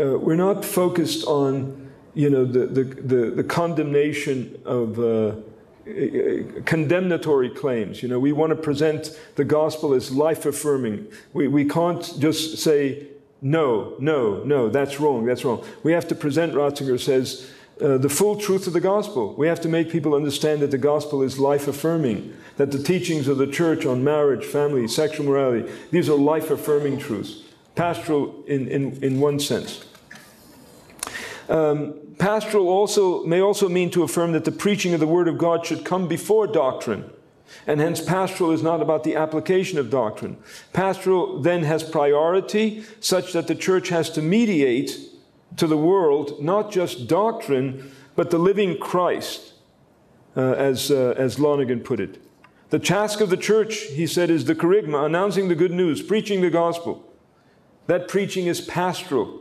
uh, 0.00 0.18
we're 0.18 0.34
not 0.34 0.64
focused 0.64 1.24
on, 1.26 1.92
you 2.14 2.30
know, 2.30 2.44
the, 2.44 2.66
the, 2.66 2.84
the, 2.84 3.30
the 3.30 3.44
condemnation 3.44 4.58
of, 4.64 4.98
uh, 4.98 5.36
condemnatory 6.64 7.50
claims. 7.50 8.02
You 8.02 8.08
know, 8.08 8.18
we 8.18 8.32
want 8.32 8.50
to 8.50 8.56
present 8.56 9.18
the 9.36 9.44
gospel 9.44 9.94
as 9.94 10.10
life 10.10 10.44
affirming. 10.44 11.06
We, 11.32 11.48
we 11.48 11.64
can't 11.64 12.02
just 12.18 12.58
say, 12.58 13.06
no, 13.40 13.94
no, 13.98 14.42
no, 14.44 14.68
that's 14.68 14.98
wrong, 14.98 15.26
that's 15.26 15.44
wrong. 15.44 15.64
We 15.82 15.92
have 15.92 16.08
to 16.08 16.14
present, 16.14 16.54
Ratzinger 16.54 16.98
says, 16.98 17.50
uh, 17.80 17.98
the 17.98 18.08
full 18.08 18.36
truth 18.36 18.66
of 18.66 18.72
the 18.72 18.80
gospel. 18.80 19.34
We 19.34 19.46
have 19.46 19.60
to 19.60 19.68
make 19.68 19.90
people 19.90 20.14
understand 20.14 20.60
that 20.62 20.70
the 20.70 20.78
gospel 20.78 21.22
is 21.22 21.38
life 21.38 21.68
affirming, 21.68 22.34
that 22.56 22.72
the 22.72 22.82
teachings 22.82 23.28
of 23.28 23.38
the 23.38 23.46
church 23.46 23.84
on 23.84 24.02
marriage, 24.02 24.44
family, 24.44 24.88
sexual 24.88 25.26
morality, 25.26 25.70
these 25.90 26.08
are 26.08 26.16
life 26.16 26.50
affirming 26.50 26.98
truths, 26.98 27.42
pastoral 27.74 28.42
in, 28.46 28.66
in, 28.68 29.04
in 29.04 29.20
one 29.20 29.38
sense. 29.38 29.84
Um, 31.48 32.05
pastoral 32.18 32.68
also 32.68 33.24
may 33.24 33.40
also 33.40 33.68
mean 33.68 33.90
to 33.90 34.02
affirm 34.02 34.32
that 34.32 34.44
the 34.44 34.52
preaching 34.52 34.94
of 34.94 35.00
the 35.00 35.06
Word 35.06 35.28
of 35.28 35.38
God 35.38 35.66
should 35.66 35.84
come 35.84 36.08
before 36.08 36.46
doctrine. 36.46 37.10
And 37.66 37.80
hence, 37.80 38.00
pastoral 38.00 38.50
is 38.50 38.62
not 38.62 38.82
about 38.82 39.04
the 39.04 39.16
application 39.16 39.78
of 39.78 39.90
doctrine. 39.90 40.36
Pastoral 40.72 41.40
then 41.40 41.62
has 41.62 41.82
priority, 41.82 42.84
such 43.00 43.32
that 43.32 43.46
the 43.46 43.54
church 43.54 43.88
has 43.88 44.10
to 44.10 44.22
mediate 44.22 44.98
to 45.56 45.66
the 45.66 45.76
world 45.76 46.42
not 46.42 46.70
just 46.70 47.06
doctrine, 47.06 47.92
but 48.14 48.30
the 48.30 48.38
living 48.38 48.78
Christ, 48.78 49.52
uh, 50.36 50.52
as, 50.52 50.90
uh, 50.90 51.14
as 51.16 51.38
Lonergan 51.38 51.80
put 51.80 52.00
it. 52.00 52.20
The 52.70 52.78
task 52.78 53.20
of 53.20 53.30
the 53.30 53.36
church, 53.36 53.76
he 53.92 54.06
said, 54.06 54.28
is 54.28 54.46
the 54.46 54.54
kerygma, 54.54 55.06
announcing 55.06 55.48
the 55.48 55.54
good 55.54 55.70
news, 55.70 56.02
preaching 56.02 56.40
the 56.40 56.50
gospel. 56.50 57.04
That 57.86 58.08
preaching 58.08 58.46
is 58.46 58.60
pastoral. 58.60 59.40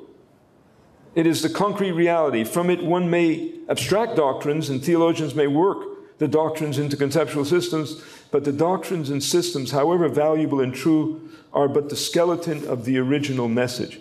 It 1.16 1.26
is 1.26 1.42
the 1.42 1.50
concrete 1.50 1.94
reality. 1.94 2.44
From 2.44 2.70
it, 2.70 2.84
one 2.84 3.10
may 3.10 3.54
abstract 3.70 4.18
doctrines, 4.18 4.70
and 4.70 4.84
theologians 4.84 5.34
may 5.34 5.48
work 5.48 6.18
the 6.18 6.28
doctrines 6.28 6.78
into 6.78 6.96
conceptual 6.98 7.46
systems, 7.46 8.02
but 8.32 8.44
the 8.44 8.52
doctrines 8.52 9.10
and 9.10 9.24
systems, 9.24 9.72
however 9.72 10.08
valuable 10.10 10.60
and 10.60 10.74
true, 10.74 11.30
are 11.54 11.68
but 11.68 11.90
the 11.90 11.96
skeleton 11.96 12.68
of 12.68 12.86
the 12.86 12.98
original 12.98 13.48
message. 13.48 14.00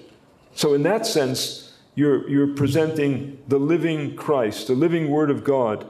So, 0.55 0.75
in 0.75 0.83
that 0.83 1.07
sense, 1.07 1.73
you're, 1.95 2.29
you're 2.29 2.55
presenting 2.55 3.39
the 3.49 3.59
living 3.59 4.17
Christ, 4.17 4.67
the 4.67 4.75
living 4.75 5.09
Word 5.11 5.31
of 5.31 5.45
God. 5.45 5.87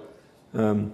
Um, 0.53 0.93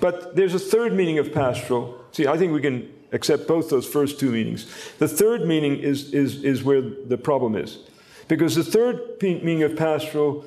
but 0.00 0.36
there's 0.36 0.54
a 0.54 0.58
third 0.58 0.94
meaning 0.94 1.18
of 1.18 1.32
pastoral. 1.32 2.02
See, 2.12 2.26
I 2.26 2.38
think 2.38 2.52
we 2.52 2.60
can 2.60 2.90
accept 3.12 3.46
both 3.46 3.68
those 3.68 3.86
first 3.86 4.18
two 4.18 4.30
meanings. 4.30 4.66
The 4.98 5.08
third 5.08 5.46
meaning 5.46 5.78
is, 5.78 6.12
is, 6.14 6.42
is 6.42 6.62
where 6.62 6.80
the 6.80 7.18
problem 7.18 7.56
is. 7.56 7.78
Because 8.30 8.54
the 8.54 8.62
third 8.62 9.20
meaning 9.20 9.64
of 9.64 9.74
pastoral 9.74 10.44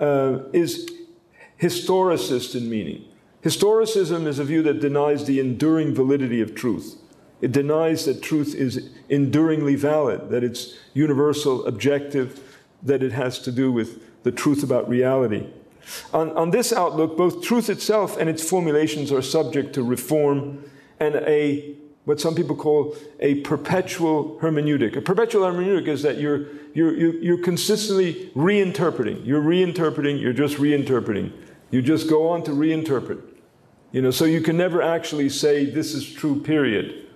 uh, 0.00 0.38
is 0.54 0.90
historicist 1.60 2.54
in 2.56 2.70
meaning. 2.70 3.04
Historicism 3.44 4.26
is 4.26 4.38
a 4.38 4.44
view 4.44 4.62
that 4.62 4.80
denies 4.80 5.26
the 5.26 5.38
enduring 5.38 5.94
validity 5.94 6.40
of 6.40 6.54
truth. 6.54 6.96
It 7.42 7.52
denies 7.52 8.06
that 8.06 8.22
truth 8.22 8.54
is 8.54 8.88
enduringly 9.10 9.74
valid, 9.74 10.30
that 10.30 10.42
it's 10.42 10.78
universal, 10.94 11.66
objective, 11.66 12.40
that 12.82 13.02
it 13.02 13.12
has 13.12 13.38
to 13.40 13.52
do 13.52 13.70
with 13.70 14.22
the 14.22 14.32
truth 14.32 14.62
about 14.62 14.88
reality. 14.88 15.46
On, 16.14 16.34
on 16.38 16.52
this 16.52 16.72
outlook, 16.72 17.18
both 17.18 17.42
truth 17.42 17.68
itself 17.68 18.16
and 18.16 18.30
its 18.30 18.48
formulations 18.48 19.12
are 19.12 19.20
subject 19.20 19.74
to 19.74 19.82
reform 19.82 20.64
and 20.98 21.16
a 21.16 21.76
what 22.06 22.20
some 22.20 22.36
people 22.36 22.54
call 22.54 22.96
a 23.18 23.34
perpetual 23.40 24.38
hermeneutic. 24.40 24.96
A 24.96 25.00
perpetual 25.00 25.42
hermeneutic 25.42 25.88
is 25.88 26.02
that 26.02 26.18
you're, 26.18 26.46
you're, 26.72 26.96
you're 26.96 27.42
consistently 27.42 28.30
reinterpreting. 28.36 29.26
You're 29.26 29.42
reinterpreting, 29.42 30.20
you're 30.20 30.32
just 30.32 30.56
reinterpreting. 30.56 31.32
You 31.72 31.82
just 31.82 32.08
go 32.08 32.28
on 32.28 32.44
to 32.44 32.52
reinterpret. 32.52 33.20
You 33.90 34.02
know, 34.02 34.12
so 34.12 34.24
you 34.24 34.40
can 34.40 34.56
never 34.56 34.80
actually 34.80 35.28
say 35.28 35.64
this 35.64 35.94
is 35.94 36.08
true, 36.08 36.40
period. 36.40 37.08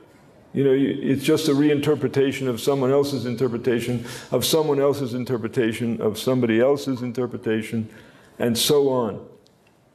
You 0.53 0.65
know, 0.65 0.73
it's 0.73 1.23
just 1.23 1.47
a 1.47 1.53
reinterpretation 1.53 2.49
of 2.49 2.61
someone 2.61 2.91
else's 2.91 3.27
interpretation, 3.27 4.05
of 4.33 4.45
someone 4.45 4.81
else's 4.81 5.15
interpretation, 5.15 6.01
of 6.01 6.19
somebody 6.19 6.61
else's 6.61 7.03
interpretation, 7.03 7.89
and 8.41 8.59
so 8.59 8.89
on. 8.89 9.25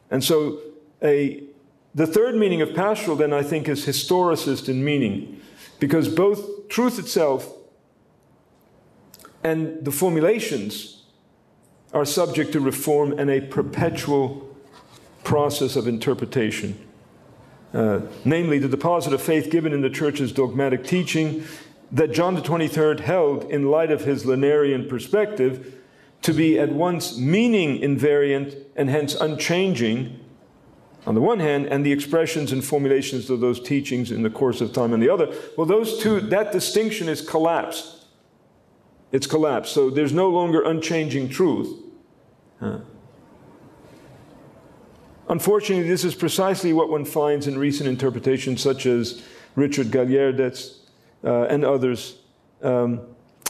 And 0.10 0.24
so 0.24 0.62
a 1.04 1.43
the 1.96 2.06
third 2.06 2.36
meaning 2.36 2.62
of 2.62 2.76
pastoral, 2.76 3.16
then, 3.16 3.32
I 3.32 3.41
think, 3.41 3.70
is 3.70 3.86
historicist 3.86 4.68
in 4.68 4.84
meaning, 4.84 5.41
because 5.80 6.10
both 6.10 6.68
truth 6.68 7.00
itself 7.00 7.52
and 9.43 9.84
the 9.86 9.91
formulations 9.91 11.04
are 11.93 12.04
subject 12.04 12.52
to 12.52 12.60
reform 12.60 13.18
and 13.18 13.30
a 13.30 13.39
perpetual 13.39 14.54
process 15.24 15.78
of 15.78 15.88
interpretation. 15.88 16.78
Uh, 17.74 18.02
namely, 18.26 18.60
the 18.60 18.68
deposit 18.68 19.14
of 19.14 19.22
faith 19.22 19.50
given 19.50 19.72
in 19.72 19.82
the 19.82 19.89
church's 19.89 20.34
dogmatic 20.34 20.84
teaching 20.84 21.46
that 21.91 22.12
John 22.12 22.36
the 22.36 22.41
23rd 22.41 23.00
held 23.00 23.46
in 23.46 23.70
light 23.72 23.91
of 23.91 24.02
his 24.02 24.26
Lerinian 24.26 24.89
perspective 24.89 25.76
to 26.24 26.34
be 26.34 26.60
at 26.60 26.72
once 26.72 27.18
meaning 27.18 27.80
invariant 27.80 28.58
and 28.76 28.89
hence 28.89 29.16
unchanging 29.16 30.20
on 31.06 31.16
the 31.16 31.22
one 31.22 31.39
hand, 31.39 31.68
and 31.68 31.86
the 31.86 31.91
expressions 31.91 32.51
and 32.51 32.64
formulations 32.64 33.30
of 33.30 33.39
those 33.39 33.60
teachings 33.60 34.12
in 34.12 34.24
the 34.24 34.30
course 34.30 34.62
of 34.62 34.74
time 34.74 34.93
on 34.93 34.99
the 34.99 35.10
other. 35.10 35.34
Well, 35.58 35.68
those 35.68 36.01
two, 36.01 36.20
that 36.20 36.51
distinction 36.51 37.08
is 37.08 37.22
collapsed. 37.22 38.06
It's 39.12 39.28
collapsed. 39.28 39.74
So 39.74 39.89
there's 39.89 40.14
no 40.14 40.30
longer 40.30 40.64
unchanging 40.64 41.30
truth. 41.30 41.80
Huh. 42.60 42.80
Unfortunately, 45.30 45.88
this 45.88 46.03
is 46.03 46.16
precisely 46.16 46.74
what 46.74 46.89
one 46.89 47.06
finds 47.06 47.47
in 47.47 47.58
recent 47.58 47.89
interpretations, 47.89 48.62
such 48.62 48.86
as 48.86 49.24
Richard 49.56 49.88
Gaillardetz's 49.88 50.80
uh, 51.24 51.43
and 51.43 51.66
others, 51.66 52.18
um, 52.62 53.01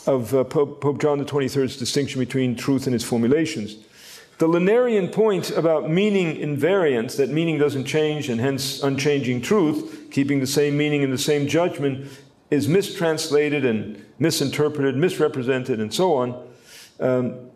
of 0.07 0.33
uh, 0.33 0.43
Pope, 0.43 0.81
Pope 0.81 1.01
John 1.01 1.19
XXIII's 1.25 1.77
distinction 1.77 2.19
between 2.19 2.55
truth 2.55 2.85
and 2.85 2.95
its 2.95 3.03
formulations. 3.03 3.77
The 4.37 4.47
Lerinian 4.47 5.13
point 5.13 5.51
about 5.51 5.89
meaning 5.89 6.35
invariance, 6.35 7.15
that 7.17 7.29
meaning 7.29 7.57
doesn't 7.57 7.85
change 7.85 8.27
and 8.27 8.41
hence 8.41 8.83
unchanging 8.83 9.41
truth, 9.41 10.07
keeping 10.11 10.41
the 10.41 10.47
same 10.47 10.75
meaning 10.75 11.03
and 11.03 11.13
the 11.13 11.17
same 11.17 11.47
judgment, 11.47 12.07
is 12.51 12.67
mistranslated 12.67 13.63
and 13.63 14.03
misinterpreted, 14.19 14.97
misrepresented, 14.97 15.79
and 15.79 15.93
so 15.93 16.15
on. 16.15 16.47
Um, 16.99 17.49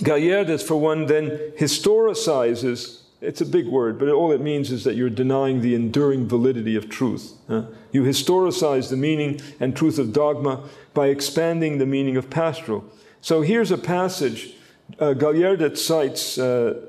Gaillardetz, 0.00 0.62
for 0.62 0.76
one, 0.76 1.06
then 1.06 1.30
historicizes, 1.58 3.00
it's 3.22 3.40
a 3.40 3.46
big 3.46 3.66
word, 3.66 3.98
but 3.98 4.08
all 4.08 4.32
it 4.32 4.40
means 4.40 4.70
is 4.70 4.84
that 4.84 4.96
you're 4.96 5.10
denying 5.10 5.60
the 5.60 5.74
enduring 5.74 6.28
validity 6.28 6.76
of 6.76 6.90
truth. 6.90 7.34
Huh? 7.48 7.64
You 7.90 8.02
historicize 8.02 8.90
the 8.90 8.96
meaning 8.96 9.40
and 9.60 9.74
truth 9.74 9.98
of 9.98 10.12
dogma 10.12 10.68
by 10.92 11.06
expanding 11.06 11.78
the 11.78 11.86
meaning 11.86 12.16
of 12.16 12.28
pastoral. 12.28 12.84
So 13.20 13.40
here's 13.40 13.70
a 13.70 13.78
passage 13.78 14.54
uh, 14.98 15.14
Gaillardetz 15.14 15.78
cites 15.78 16.38
uh, 16.38 16.80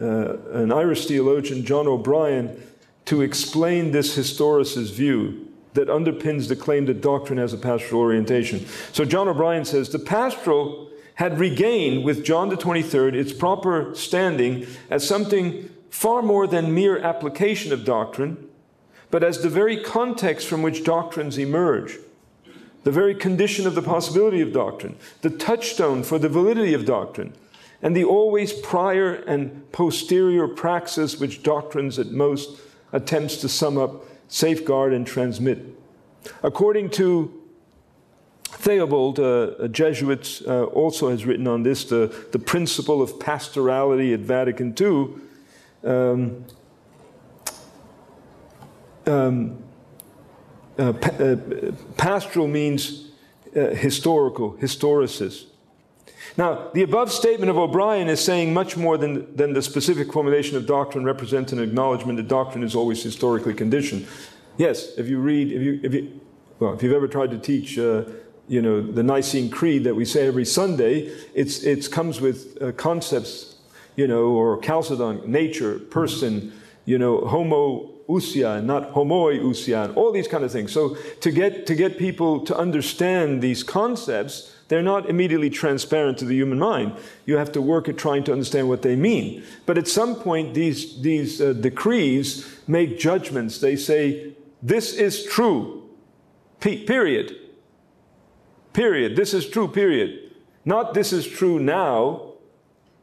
uh, 0.00 0.36
an 0.52 0.72
Irish 0.72 1.06
theologian, 1.06 1.64
John 1.64 1.86
O'Brien, 1.86 2.62
to 3.06 3.22
explain 3.22 3.90
this 3.90 4.16
historicist 4.16 4.92
view 4.92 5.48
that 5.74 5.88
underpins 5.88 6.48
the 6.48 6.56
claim 6.56 6.86
that 6.86 7.00
doctrine 7.00 7.38
has 7.38 7.52
a 7.52 7.58
pastoral 7.58 8.00
orientation. 8.00 8.66
So 8.92 9.04
John 9.04 9.28
O'Brien 9.28 9.64
says 9.64 9.90
the 9.90 9.98
pastoral 9.98 10.90
had 11.16 11.38
regained 11.38 12.04
with 12.04 12.24
John 12.24 12.48
the 12.48 12.56
23rd 12.56 13.14
its 13.14 13.32
proper 13.32 13.94
standing 13.94 14.66
as 14.90 15.06
something 15.06 15.68
far 15.90 16.22
more 16.22 16.46
than 16.46 16.74
mere 16.74 16.98
application 16.98 17.72
of 17.72 17.84
doctrine, 17.84 18.48
but 19.10 19.22
as 19.22 19.42
the 19.42 19.48
very 19.48 19.80
context 19.82 20.48
from 20.48 20.62
which 20.62 20.82
doctrines 20.82 21.38
emerge 21.38 21.98
the 22.84 22.92
very 22.92 23.14
condition 23.14 23.66
of 23.66 23.74
the 23.74 23.82
possibility 23.82 24.40
of 24.40 24.52
doctrine, 24.52 24.96
the 25.22 25.30
touchstone 25.30 26.02
for 26.02 26.18
the 26.18 26.28
validity 26.28 26.74
of 26.74 26.84
doctrine, 26.84 27.34
and 27.82 27.96
the 27.96 28.04
always 28.04 28.52
prior 28.52 29.14
and 29.14 29.70
posterior 29.72 30.46
praxis 30.46 31.18
which 31.18 31.42
doctrines 31.42 31.98
at 31.98 32.08
most 32.08 32.60
attempts 32.92 33.38
to 33.38 33.48
sum 33.48 33.76
up, 33.76 34.04
safeguard, 34.28 34.92
and 34.92 35.06
transmit. 35.06 35.58
According 36.42 36.90
to 36.90 37.42
Theobald, 38.44 39.18
uh, 39.18 39.52
a 39.58 39.68
Jesuit, 39.68 40.42
uh, 40.46 40.64
also 40.64 41.10
has 41.10 41.26
written 41.26 41.46
on 41.46 41.62
this, 41.62 41.84
the, 41.84 42.14
the 42.32 42.38
principle 42.38 43.02
of 43.02 43.18
pastorality 43.18 44.14
at 44.14 44.20
Vatican 44.20 44.74
II. 44.78 45.08
Um, 45.82 46.44
um, 49.06 49.63
uh, 50.78 50.92
pa- 50.92 51.10
uh, 51.10 51.36
pastoral 51.96 52.48
means 52.48 53.10
uh, 53.56 53.68
historical, 53.68 54.54
historicist. 54.54 55.46
Now, 56.36 56.70
the 56.74 56.82
above 56.82 57.12
statement 57.12 57.50
of 57.50 57.58
O'Brien 57.58 58.08
is 58.08 58.20
saying 58.20 58.52
much 58.52 58.76
more 58.76 58.98
than, 58.98 59.34
than 59.36 59.52
the 59.52 59.62
specific 59.62 60.12
formulation 60.12 60.56
of 60.56 60.66
doctrine 60.66 61.04
represents 61.04 61.52
an 61.52 61.60
acknowledgement 61.60 62.16
that 62.16 62.28
doctrine 62.28 62.64
is 62.64 62.74
always 62.74 63.02
historically 63.02 63.54
conditioned. 63.54 64.06
Yes, 64.56 64.96
if 64.98 65.08
you 65.08 65.18
read, 65.18 65.52
if 65.52 65.62
you, 65.62 65.80
if 65.82 65.94
you 65.94 66.20
well, 66.58 66.72
if 66.72 66.82
you've 66.82 66.92
ever 66.92 67.08
tried 67.08 67.30
to 67.30 67.38
teach, 67.38 67.78
uh, 67.78 68.04
you 68.48 68.62
know, 68.62 68.80
the 68.80 69.02
Nicene 69.02 69.50
Creed 69.50 69.84
that 69.84 69.94
we 69.94 70.04
say 70.04 70.26
every 70.26 70.44
Sunday, 70.44 71.10
it's, 71.34 71.62
it 71.64 71.90
comes 71.90 72.20
with 72.20 72.60
uh, 72.62 72.72
concepts, 72.72 73.56
you 73.96 74.06
know, 74.06 74.26
or 74.26 74.60
Chalcedon, 74.62 75.30
nature, 75.30 75.78
person, 75.78 76.52
you 76.84 76.98
know, 76.98 77.20
homo 77.26 77.93
ousian, 78.08 78.64
not 78.64 78.92
homoi 78.92 79.40
ousian, 79.40 79.96
all 79.96 80.12
these 80.12 80.28
kind 80.28 80.44
of 80.44 80.52
things. 80.52 80.72
So 80.72 80.96
to 81.20 81.30
get, 81.30 81.66
to 81.66 81.74
get 81.74 81.98
people 81.98 82.40
to 82.46 82.56
understand 82.56 83.42
these 83.42 83.62
concepts, 83.62 84.52
they're 84.68 84.82
not 84.82 85.08
immediately 85.10 85.50
transparent 85.50 86.18
to 86.18 86.24
the 86.24 86.34
human 86.34 86.58
mind. 86.58 86.96
You 87.26 87.36
have 87.36 87.52
to 87.52 87.62
work 87.62 87.88
at 87.88 87.98
trying 87.98 88.24
to 88.24 88.32
understand 88.32 88.68
what 88.68 88.82
they 88.82 88.96
mean. 88.96 89.44
But 89.66 89.78
at 89.78 89.88
some 89.88 90.16
point, 90.16 90.54
these, 90.54 91.00
these 91.02 91.40
uh, 91.40 91.52
decrees 91.52 92.60
make 92.66 92.98
judgments. 92.98 93.58
They 93.58 93.76
say, 93.76 94.34
this 94.62 94.94
is 94.94 95.24
true, 95.26 95.88
P- 96.60 96.84
period. 96.84 97.36
Period. 98.72 99.16
This 99.16 99.34
is 99.34 99.48
true, 99.48 99.68
period. 99.68 100.32
Not 100.64 100.94
this 100.94 101.12
is 101.12 101.26
true 101.28 101.58
now. 101.58 102.32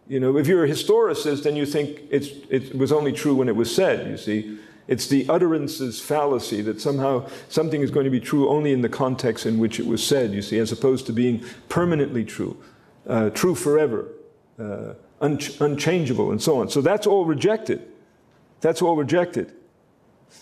You 0.07 0.19
know, 0.19 0.37
if 0.37 0.47
you're 0.47 0.65
a 0.65 0.67
historicist, 0.67 1.43
then 1.43 1.55
you 1.55 1.65
think 1.65 2.01
it's, 2.09 2.29
it 2.49 2.75
was 2.75 2.91
only 2.91 3.13
true 3.13 3.35
when 3.35 3.47
it 3.47 3.55
was 3.55 3.73
said, 3.73 4.09
you 4.09 4.17
see. 4.17 4.57
It's 4.91 5.07
the 5.07 5.25
utterance's 5.29 6.01
fallacy 6.01 6.61
that 6.63 6.81
somehow 6.81 7.25
something 7.47 7.81
is 7.81 7.91
going 7.91 8.03
to 8.03 8.09
be 8.09 8.19
true 8.19 8.49
only 8.49 8.73
in 8.73 8.81
the 8.81 8.89
context 8.89 9.45
in 9.45 9.57
which 9.57 9.79
it 9.79 9.87
was 9.87 10.05
said, 10.05 10.33
you 10.33 10.41
see, 10.41 10.59
as 10.59 10.73
opposed 10.73 11.05
to 11.05 11.13
being 11.13 11.45
permanently 11.69 12.25
true, 12.25 12.61
uh, 13.07 13.29
true 13.29 13.55
forever, 13.55 14.09
uh, 14.59 14.95
un- 15.21 15.39
unchangeable, 15.61 16.29
and 16.29 16.41
so 16.41 16.59
on. 16.59 16.69
So 16.69 16.81
that's 16.81 17.07
all 17.07 17.23
rejected. 17.23 17.87
That's 18.59 18.81
all 18.81 18.97
rejected. 18.97 19.53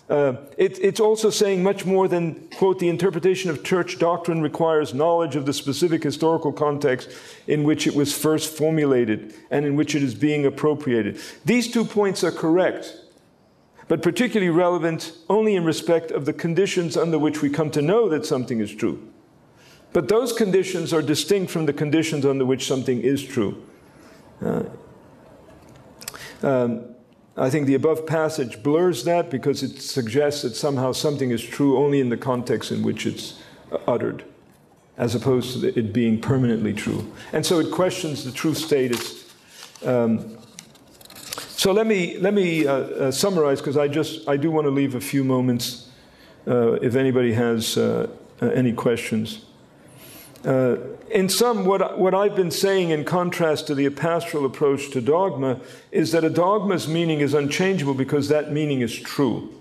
Uh, 0.10 0.38
it, 0.58 0.80
it's 0.80 1.00
also 1.00 1.30
saying 1.30 1.62
much 1.62 1.86
more 1.86 2.08
than, 2.08 2.34
quote, 2.58 2.80
the 2.80 2.90
interpretation 2.90 3.52
of 3.52 3.64
church 3.64 4.00
doctrine 4.00 4.42
requires 4.42 4.96
knowledge 4.96 5.36
of 5.36 5.46
the 5.46 5.54
specific 5.54 6.02
historical 6.02 6.52
context 6.52 7.12
in 7.46 7.64
which 7.64 7.86
it 7.86 7.94
was 7.94 8.18
first 8.18 8.52
formulated 8.58 9.32
and 9.52 9.64
in 9.68 9.76
which 9.76 9.94
it 9.94 10.02
is 10.02 10.16
being 10.16 10.48
appropriated. 10.48 11.20
These 11.46 11.72
two 11.72 11.86
points 11.86 12.24
are 12.24 12.32
correct, 12.32 12.96
but 13.90 14.04
particularly 14.04 14.52
relevant 14.52 15.14
only 15.30 15.56
in 15.56 15.66
respect 15.66 16.12
of 16.12 16.26
the 16.26 16.32
conditions 16.32 16.96
under 16.96 17.20
which 17.20 17.42
we 17.42 17.50
come 17.50 17.72
to 17.72 17.82
know 17.82 18.08
that 18.08 18.26
something 18.26 18.62
is 18.62 18.74
true. 18.74 19.06
But 19.92 20.08
those 20.08 20.32
conditions 20.32 20.94
are 20.94 21.02
distinct 21.02 21.52
from 21.52 21.66
the 21.66 21.74
conditions 21.74 22.24
under 22.24 22.46
which 22.46 22.68
something 22.68 23.02
is 23.02 23.26
true. 23.26 23.66
Uh, 24.42 24.64
um, 26.44 26.86
I 27.36 27.50
think 27.50 27.66
the 27.66 27.74
above 27.74 28.06
passage 28.06 28.62
blurs 28.62 29.04
that 29.06 29.32
because 29.32 29.64
it 29.64 29.82
suggests 29.82 30.44
that 30.44 30.56
somehow 30.56 30.92
something 30.92 31.32
is 31.32 31.42
true 31.44 31.78
only 31.78 32.00
in 32.00 32.10
the 32.10 32.18
context 32.18 32.72
in 32.72 32.84
which 32.84 33.08
it's 33.08 33.42
uttered, 33.88 34.24
as 34.98 35.16
opposed 35.16 35.62
to 35.62 35.80
it 35.80 35.92
being 35.94 36.22
permanently 36.22 36.74
true. 36.74 37.12
And 37.34 37.44
so 37.44 37.60
it 37.60 37.72
questions 37.72 38.24
the 38.24 38.32
truth 38.32 38.58
status. 38.58 39.34
Um, 39.84 40.39
so 41.60 41.74
let 41.74 41.88
me 41.88 42.18
let 42.20 42.34
me 42.34 42.66
uh, 42.66 42.74
uh, 42.74 43.12
summarize 43.12 43.60
because 43.60 43.76
I 43.76 43.90
just 43.90 44.30
I 44.30 44.38
do 44.38 44.50
want 44.50 44.64
to 44.64 44.72
leave 44.72 44.96
a 44.96 45.02
few 45.02 45.26
moments 45.26 45.90
uh, 46.48 46.76
if 46.76 46.96
anybody 46.96 47.34
has 47.34 47.78
uh, 47.78 48.08
uh, 48.42 48.46
any 48.46 48.72
questions. 48.72 49.44
Uh, 50.46 50.78
in 51.12 51.28
sum, 51.28 51.66
what, 51.66 52.00
what 52.00 52.16
I've 52.16 52.38
been 52.38 52.50
saying 52.50 52.92
in 52.92 53.04
contrast 53.04 53.68
to 53.68 53.76
the 53.76 53.90
pastoral 53.90 54.46
approach 54.46 54.90
to 54.92 55.02
dogma 55.02 55.60
is 55.92 56.14
that 56.14 56.24
a 56.24 56.30
dogma's 56.30 56.88
meaning 56.88 57.20
is 57.20 57.34
unchangeable 57.34 57.94
because 57.94 58.30
that 58.30 58.54
meaning 58.54 58.80
is 58.80 58.96
true. 58.96 59.54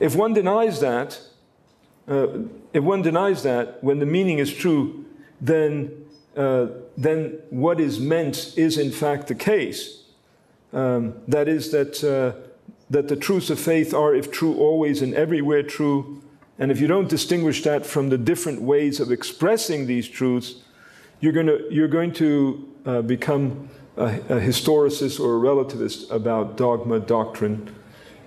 If 0.00 0.14
one 0.14 0.34
denies 0.34 0.80
that, 0.80 1.18
if 2.06 2.82
one 2.82 3.00
denies 3.00 3.42
that 3.44 3.82
when 3.82 4.00
the 4.00 4.06
meaning 4.06 4.38
is 4.38 4.52
true, 4.52 5.06
then, 5.40 6.04
then 6.34 7.38
what 7.48 7.80
is 7.80 7.98
meant 7.98 8.52
is 8.58 8.76
in 8.76 8.92
fact 8.92 9.28
the 9.28 9.34
case. 9.34 10.02
Um, 10.72 11.14
that 11.28 11.48
is, 11.48 11.70
that, 11.70 12.02
uh, 12.04 12.38
that 12.90 13.08
the 13.08 13.16
truths 13.16 13.50
of 13.50 13.58
faith 13.58 13.94
are, 13.94 14.14
if 14.14 14.30
true, 14.30 14.56
always 14.56 15.02
and 15.02 15.14
everywhere 15.14 15.62
true, 15.62 16.22
and 16.58 16.70
if 16.70 16.80
you 16.80 16.86
don't 16.86 17.08
distinguish 17.08 17.62
that 17.62 17.84
from 17.84 18.08
the 18.08 18.18
different 18.18 18.62
ways 18.62 19.00
of 19.00 19.12
expressing 19.12 19.86
these 19.86 20.08
truths, 20.08 20.56
you're, 21.20 21.32
gonna, 21.32 21.58
you're 21.70 21.88
going 21.88 22.12
to 22.14 22.68
uh, 22.84 23.02
become 23.02 23.68
a, 23.96 24.04
a, 24.04 24.40
historicist 24.40 25.20
or 25.20 25.36
a 25.36 25.40
relativist 25.40 26.10
about 26.10 26.56
dogma, 26.56 27.00
doctrine, 27.00 27.74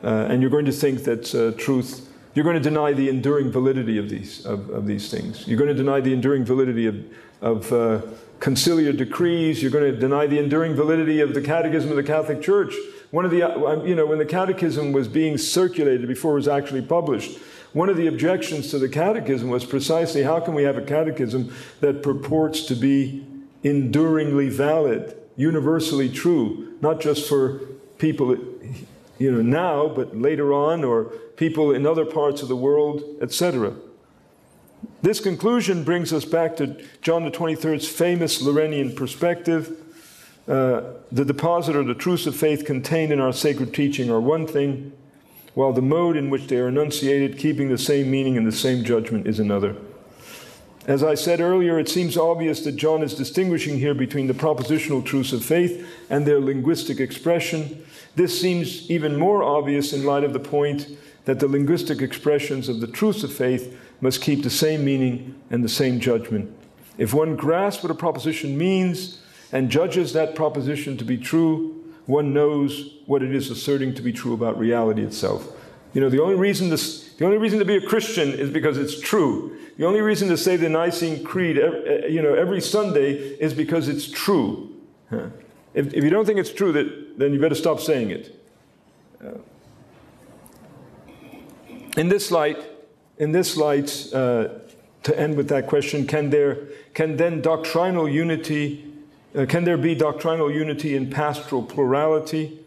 uh, 0.04 0.28
and 0.30 0.42
you're 0.42 0.52
going 0.52 0.66
to 0.66 0.72
think 0.72 1.04
that 1.04 1.34
uh, 1.36 1.58
truth, 1.58 2.10
you're 2.34 2.44
going 2.44 2.56
to 2.56 2.62
deny 2.62 2.94
the 2.94 3.10
enduring 3.10 3.52
validity 3.52 3.98
of 3.98 4.10
these, 4.10 4.46
of, 4.46 4.70
of, 4.70 4.86
these 4.86 5.10
things. 5.10 5.48
You're 5.48 5.58
going 5.58 5.70
to 5.70 5.76
deny 5.76 6.00
the 6.00 6.14
enduring 6.14 6.46
validity 6.46 6.88
of, 6.88 7.06
of 7.42 7.74
uh, 7.74 8.02
conciliar 8.40 8.96
decrees. 8.96 9.62
You're 9.62 9.72
going 9.72 9.92
to 9.92 9.98
deny 9.98 10.28
the 10.28 10.40
enduring 10.40 10.76
validity 10.76 11.20
of 11.22 11.34
the 11.34 11.42
Catechism 11.42 11.90
of 11.90 11.96
the 11.96 12.04
Catholic 12.04 12.42
Church. 12.42 12.74
One 13.12 13.26
of 13.26 13.32
the, 13.32 13.44
uh, 13.44 13.84
you 13.84 13.96
know, 13.96 14.06
when 14.06 14.20
the 14.20 14.26
Catechism 14.26 14.92
was 14.92 15.08
being 15.08 15.38
circulated 15.38 16.08
before 16.08 16.34
it 16.34 16.36
was 16.36 16.48
actually 16.48 16.84
published, 16.84 17.40
one 17.74 17.90
of 17.90 17.98
the 17.98 18.08
objections 18.08 18.72
to 18.72 18.80
the 18.80 18.90
catechism 18.90 19.50
was 19.50 19.64
precisely 19.64 20.24
how 20.24 20.40
can 20.40 20.56
we 20.56 20.64
have 20.64 20.78
a 20.78 20.82
catechism 20.82 21.54
that 21.82 22.02
purports 22.02 22.66
to 22.66 22.76
be 22.76 23.24
enduringly 23.64 24.50
valid, 24.50 25.16
universally 25.36 26.10
true, 26.10 26.76
not 26.82 27.00
just 27.00 27.30
for 27.30 27.60
people 28.00 28.36
you 29.20 29.30
know 29.30 29.42
now 29.42 29.88
but 29.88 30.18
later 30.18 30.54
on 30.54 30.84
or 30.84 31.06
people 31.36 31.72
in 31.72 31.86
other 31.86 32.06
parts 32.06 32.42
of 32.42 32.48
the 32.48 32.56
world, 32.56 33.04
etc. 33.22 33.74
This 35.02 35.22
conclusion 35.22 35.86
brings 35.86 36.12
us 36.12 36.26
back 36.26 36.58
to 36.58 36.76
John 37.02 37.24
the 37.24 37.32
23rd's 37.32 37.88
famous 37.88 38.42
Lerinian 38.42 38.94
perspective. 38.94 39.78
Uh, 40.46 40.82
the 41.10 41.24
deposit 41.24 41.78
or 41.78 41.84
the 41.84 41.94
truths 41.94 42.28
of 42.28 42.36
faith 42.36 42.66
contained 42.66 43.14
in 43.14 43.22
our 43.22 43.32
sacred 43.32 43.74
teaching 43.74 44.10
are 44.10 44.20
one 44.20 44.46
thing, 44.46 44.92
while 45.54 45.72
the 45.72 45.82
mode 45.82 46.18
in 46.18 46.30
which 46.30 46.48
they 46.48 46.58
are 46.58 46.68
enunciated, 46.68 47.38
keeping 47.38 47.70
the 47.70 47.78
same 47.78 48.12
meaning 48.12 48.36
and 48.36 48.46
the 48.46 48.52
same 48.52 48.84
judgment, 48.84 49.26
is 49.26 49.40
another. 49.40 49.78
As 50.86 51.02
I 51.02 51.16
said 51.16 51.40
earlier, 51.40 51.80
it 51.80 51.88
seems 51.88 52.18
obvious 52.18 52.62
that 52.62 52.76
John 52.76 53.02
is 53.02 53.14
distinguishing 53.14 53.80
here 53.80 53.94
between 53.94 54.28
the 54.28 54.34
propositional 54.34 55.06
truths 55.06 55.32
of 55.32 55.46
faith 55.46 55.88
and 56.10 56.26
their 56.26 56.42
linguistic 56.42 57.00
expression. 57.00 57.86
This 58.16 58.40
seems 58.42 58.90
even 58.92 59.18
more 59.18 59.44
obvious 59.44 59.94
in 59.94 60.04
light 60.04 60.26
of 60.26 60.34
the 60.34 60.40
point 60.40 60.88
that 61.26 61.40
the 61.40 61.48
linguistic 61.48 62.02
expressions 62.02 62.68
of 62.68 62.82
the 62.82 62.88
truths 62.88 63.24
of 63.24 63.32
faith 63.32 63.78
must 64.02 64.22
keep 64.22 64.44
the 64.44 64.50
same 64.50 64.86
meaning 64.86 65.36
and 65.50 65.64
the 65.64 65.70
same 65.70 66.00
judgment. 66.00 66.56
If 66.98 67.14
one 67.14 67.36
grasps 67.36 67.84
what 67.84 67.92
a 67.92 67.96
proposition 67.96 68.58
means 68.58 69.22
and 69.52 69.70
judges 69.70 70.14
that 70.14 70.36
proposition 70.36 70.98
to 70.98 71.04
be 71.04 71.18
true, 71.18 71.76
one 72.06 72.34
knows 72.34 72.96
what 73.06 73.22
it 73.22 73.34
is 73.34 73.50
asserting 73.50 73.94
to 73.96 74.02
be 74.02 74.12
true 74.12 74.34
about 74.34 74.58
reality 74.58 75.04
itself. 75.04 75.56
You 75.94 76.02
know, 76.02 76.10
the 76.10 76.22
only 76.22 76.36
reason 76.36 76.70
this, 76.70 77.14
the 77.14 77.26
only 77.26 77.38
reason 77.38 77.60
to 77.60 77.66
be 77.66 77.76
a 77.76 77.82
Christian 77.82 78.30
is 78.30 78.50
because 78.50 78.78
it's 78.78 79.00
true. 79.00 79.58
The 79.78 79.86
only 79.86 80.02
reason 80.02 80.28
to 80.30 80.38
say 80.38 80.56
the 80.56 80.70
Nicene 80.70 81.24
Creed, 81.24 81.58
eh, 81.58 82.08
you 82.08 82.22
know, 82.22 82.34
every 82.34 82.62
Sunday 82.62 83.14
is 83.14 83.54
because 83.54 83.88
it's 83.88 84.10
true. 84.10 84.76
If, 85.74 85.94
if 85.94 86.04
you 86.04 86.10
don't 86.10 86.26
think 86.26 86.40
it's 86.40 86.54
true, 86.54 86.72
that, 86.74 87.18
then 87.18 87.34
you 87.34 87.40
better 87.40 87.56
stop 87.56 87.80
saying 87.80 88.12
it. 88.12 88.46
Uh, 89.24 89.38
in 91.98 92.10
this 92.10 92.30
light, 92.32 92.58
in 93.20 93.32
this 93.32 93.56
light, 93.56 94.08
uh, 94.14 94.48
to 95.04 95.20
end 95.20 95.38
with 95.38 95.50
that 95.50 95.68
question, 95.68 96.08
can 96.08 96.30
there, 96.30 96.68
can 96.94 97.18
then 97.18 97.42
doctrinal 97.42 98.10
unity 98.10 98.90
uh, 99.36 99.46
can 99.46 99.64
there 99.64 99.78
be 99.78 99.94
doctrinal 99.94 100.52
unity 100.52 100.96
in 100.96 101.10
pastoral 101.10 101.62
plurality? 101.62 102.60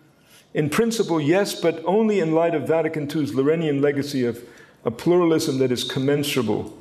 In 0.54 0.70
principle, 0.70 1.20
yes, 1.20 1.58
but 1.58 1.82
only 1.84 2.20
in 2.20 2.32
light 2.32 2.54
of 2.54 2.68
Vatican 2.68 3.04
II's 3.04 3.32
Lerinian 3.32 3.80
legacy 3.80 4.24
of 4.24 4.42
a 4.84 4.90
pluralism 4.90 5.58
that 5.58 5.72
is 5.72 5.82
commensurable. 5.82 6.78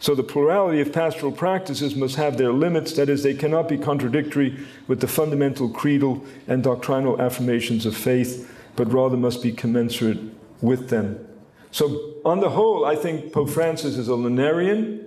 So 0.00 0.14
the 0.14 0.22
plurality 0.22 0.80
of 0.80 0.92
pastoral 0.92 1.32
practices 1.32 1.96
must 1.96 2.16
have 2.16 2.36
their 2.36 2.52
limits, 2.52 2.92
that 2.94 3.08
is, 3.08 3.22
they 3.22 3.32
cannot 3.32 3.68
be 3.68 3.78
contradictory 3.78 4.58
with 4.86 5.00
the 5.00 5.08
fundamental 5.08 5.70
creedal 5.70 6.22
and 6.46 6.62
doctrinal 6.62 7.20
affirmations 7.20 7.86
of 7.86 7.96
faith, 7.96 8.52
but 8.74 8.92
rather 8.92 9.16
must 9.16 9.42
be 9.42 9.52
commensurate 9.52 10.18
with 10.60 10.90
them. 10.90 11.26
So, 11.70 12.15
on 12.26 12.40
the 12.40 12.50
whole, 12.50 12.84
I 12.84 12.96
think 12.96 13.32
Pope 13.32 13.50
Francis 13.50 13.96
is 13.96 14.08
a 14.08 14.12
Lerinian. 14.12 15.04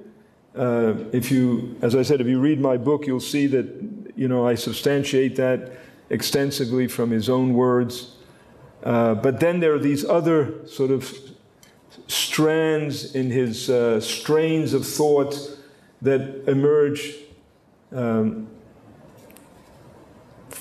Uh, 0.55 0.93
if 1.11 1.29
you, 1.29 1.75
as 1.81 1.93
I 1.93 2.01
said, 2.01 2.21
if 2.21 2.27
you 2.27 2.39
read 2.39 2.61
my 2.61 2.77
book, 2.77 3.05
you'll 3.05 3.19
see 3.19 3.45
that 3.47 3.67
you 4.15 4.27
know, 4.27 4.47
I 4.47 4.55
substantiate 4.55 5.35
that 5.35 5.71
extensively 6.09 6.87
from 6.87 7.11
his 7.11 7.29
own 7.29 7.53
words. 7.53 8.15
Uh, 8.83 9.15
but 9.15 9.39
then 9.41 9.59
there 9.59 9.73
are 9.73 9.79
these 9.79 10.05
other 10.05 10.65
sort 10.65 10.91
of 10.91 11.13
strands 12.07 13.15
in 13.15 13.31
his 13.31 13.69
uh, 13.69 13.99
strains 13.99 14.73
of 14.73 14.85
thought 14.85 15.35
that 16.01 16.43
emerge 16.47 17.15
um, 17.91 18.47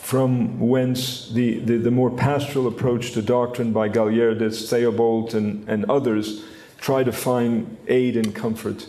from 0.08 0.58
whence 0.58 1.28
the, 1.32 1.58
the, 1.58 1.76
the, 1.76 1.90
more 1.90 2.10
pastoral 2.10 2.66
approach 2.66 3.12
to 3.12 3.20
doctrine 3.20 3.74
by 3.74 3.90
Gaillardetz, 3.90 4.70
Theobald, 4.70 5.34
and, 5.34 5.68
and 5.68 5.84
others 5.90 6.44
try 6.78 7.04
to 7.04 7.12
find 7.12 7.76
aid 7.88 8.16
and 8.16 8.34
comfort. 8.34 8.86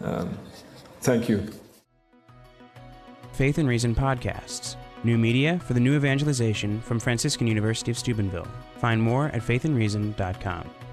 Um, 0.00 0.38
thank 1.00 1.28
you. 1.28 1.44
Faith 3.32 3.58
and 3.58 3.68
Reason 3.68 3.92
podcasts, 3.92 4.76
new 5.02 5.18
media 5.18 5.58
for 5.58 5.74
the 5.74 5.80
new 5.80 5.96
evangelization 5.96 6.80
from 6.82 7.00
Franciscan 7.00 7.48
University 7.48 7.90
of 7.90 7.98
Steubenville. 7.98 8.46
Find 8.76 9.02
more 9.02 9.30
at 9.30 9.42
faithandreason.com. 9.42 10.83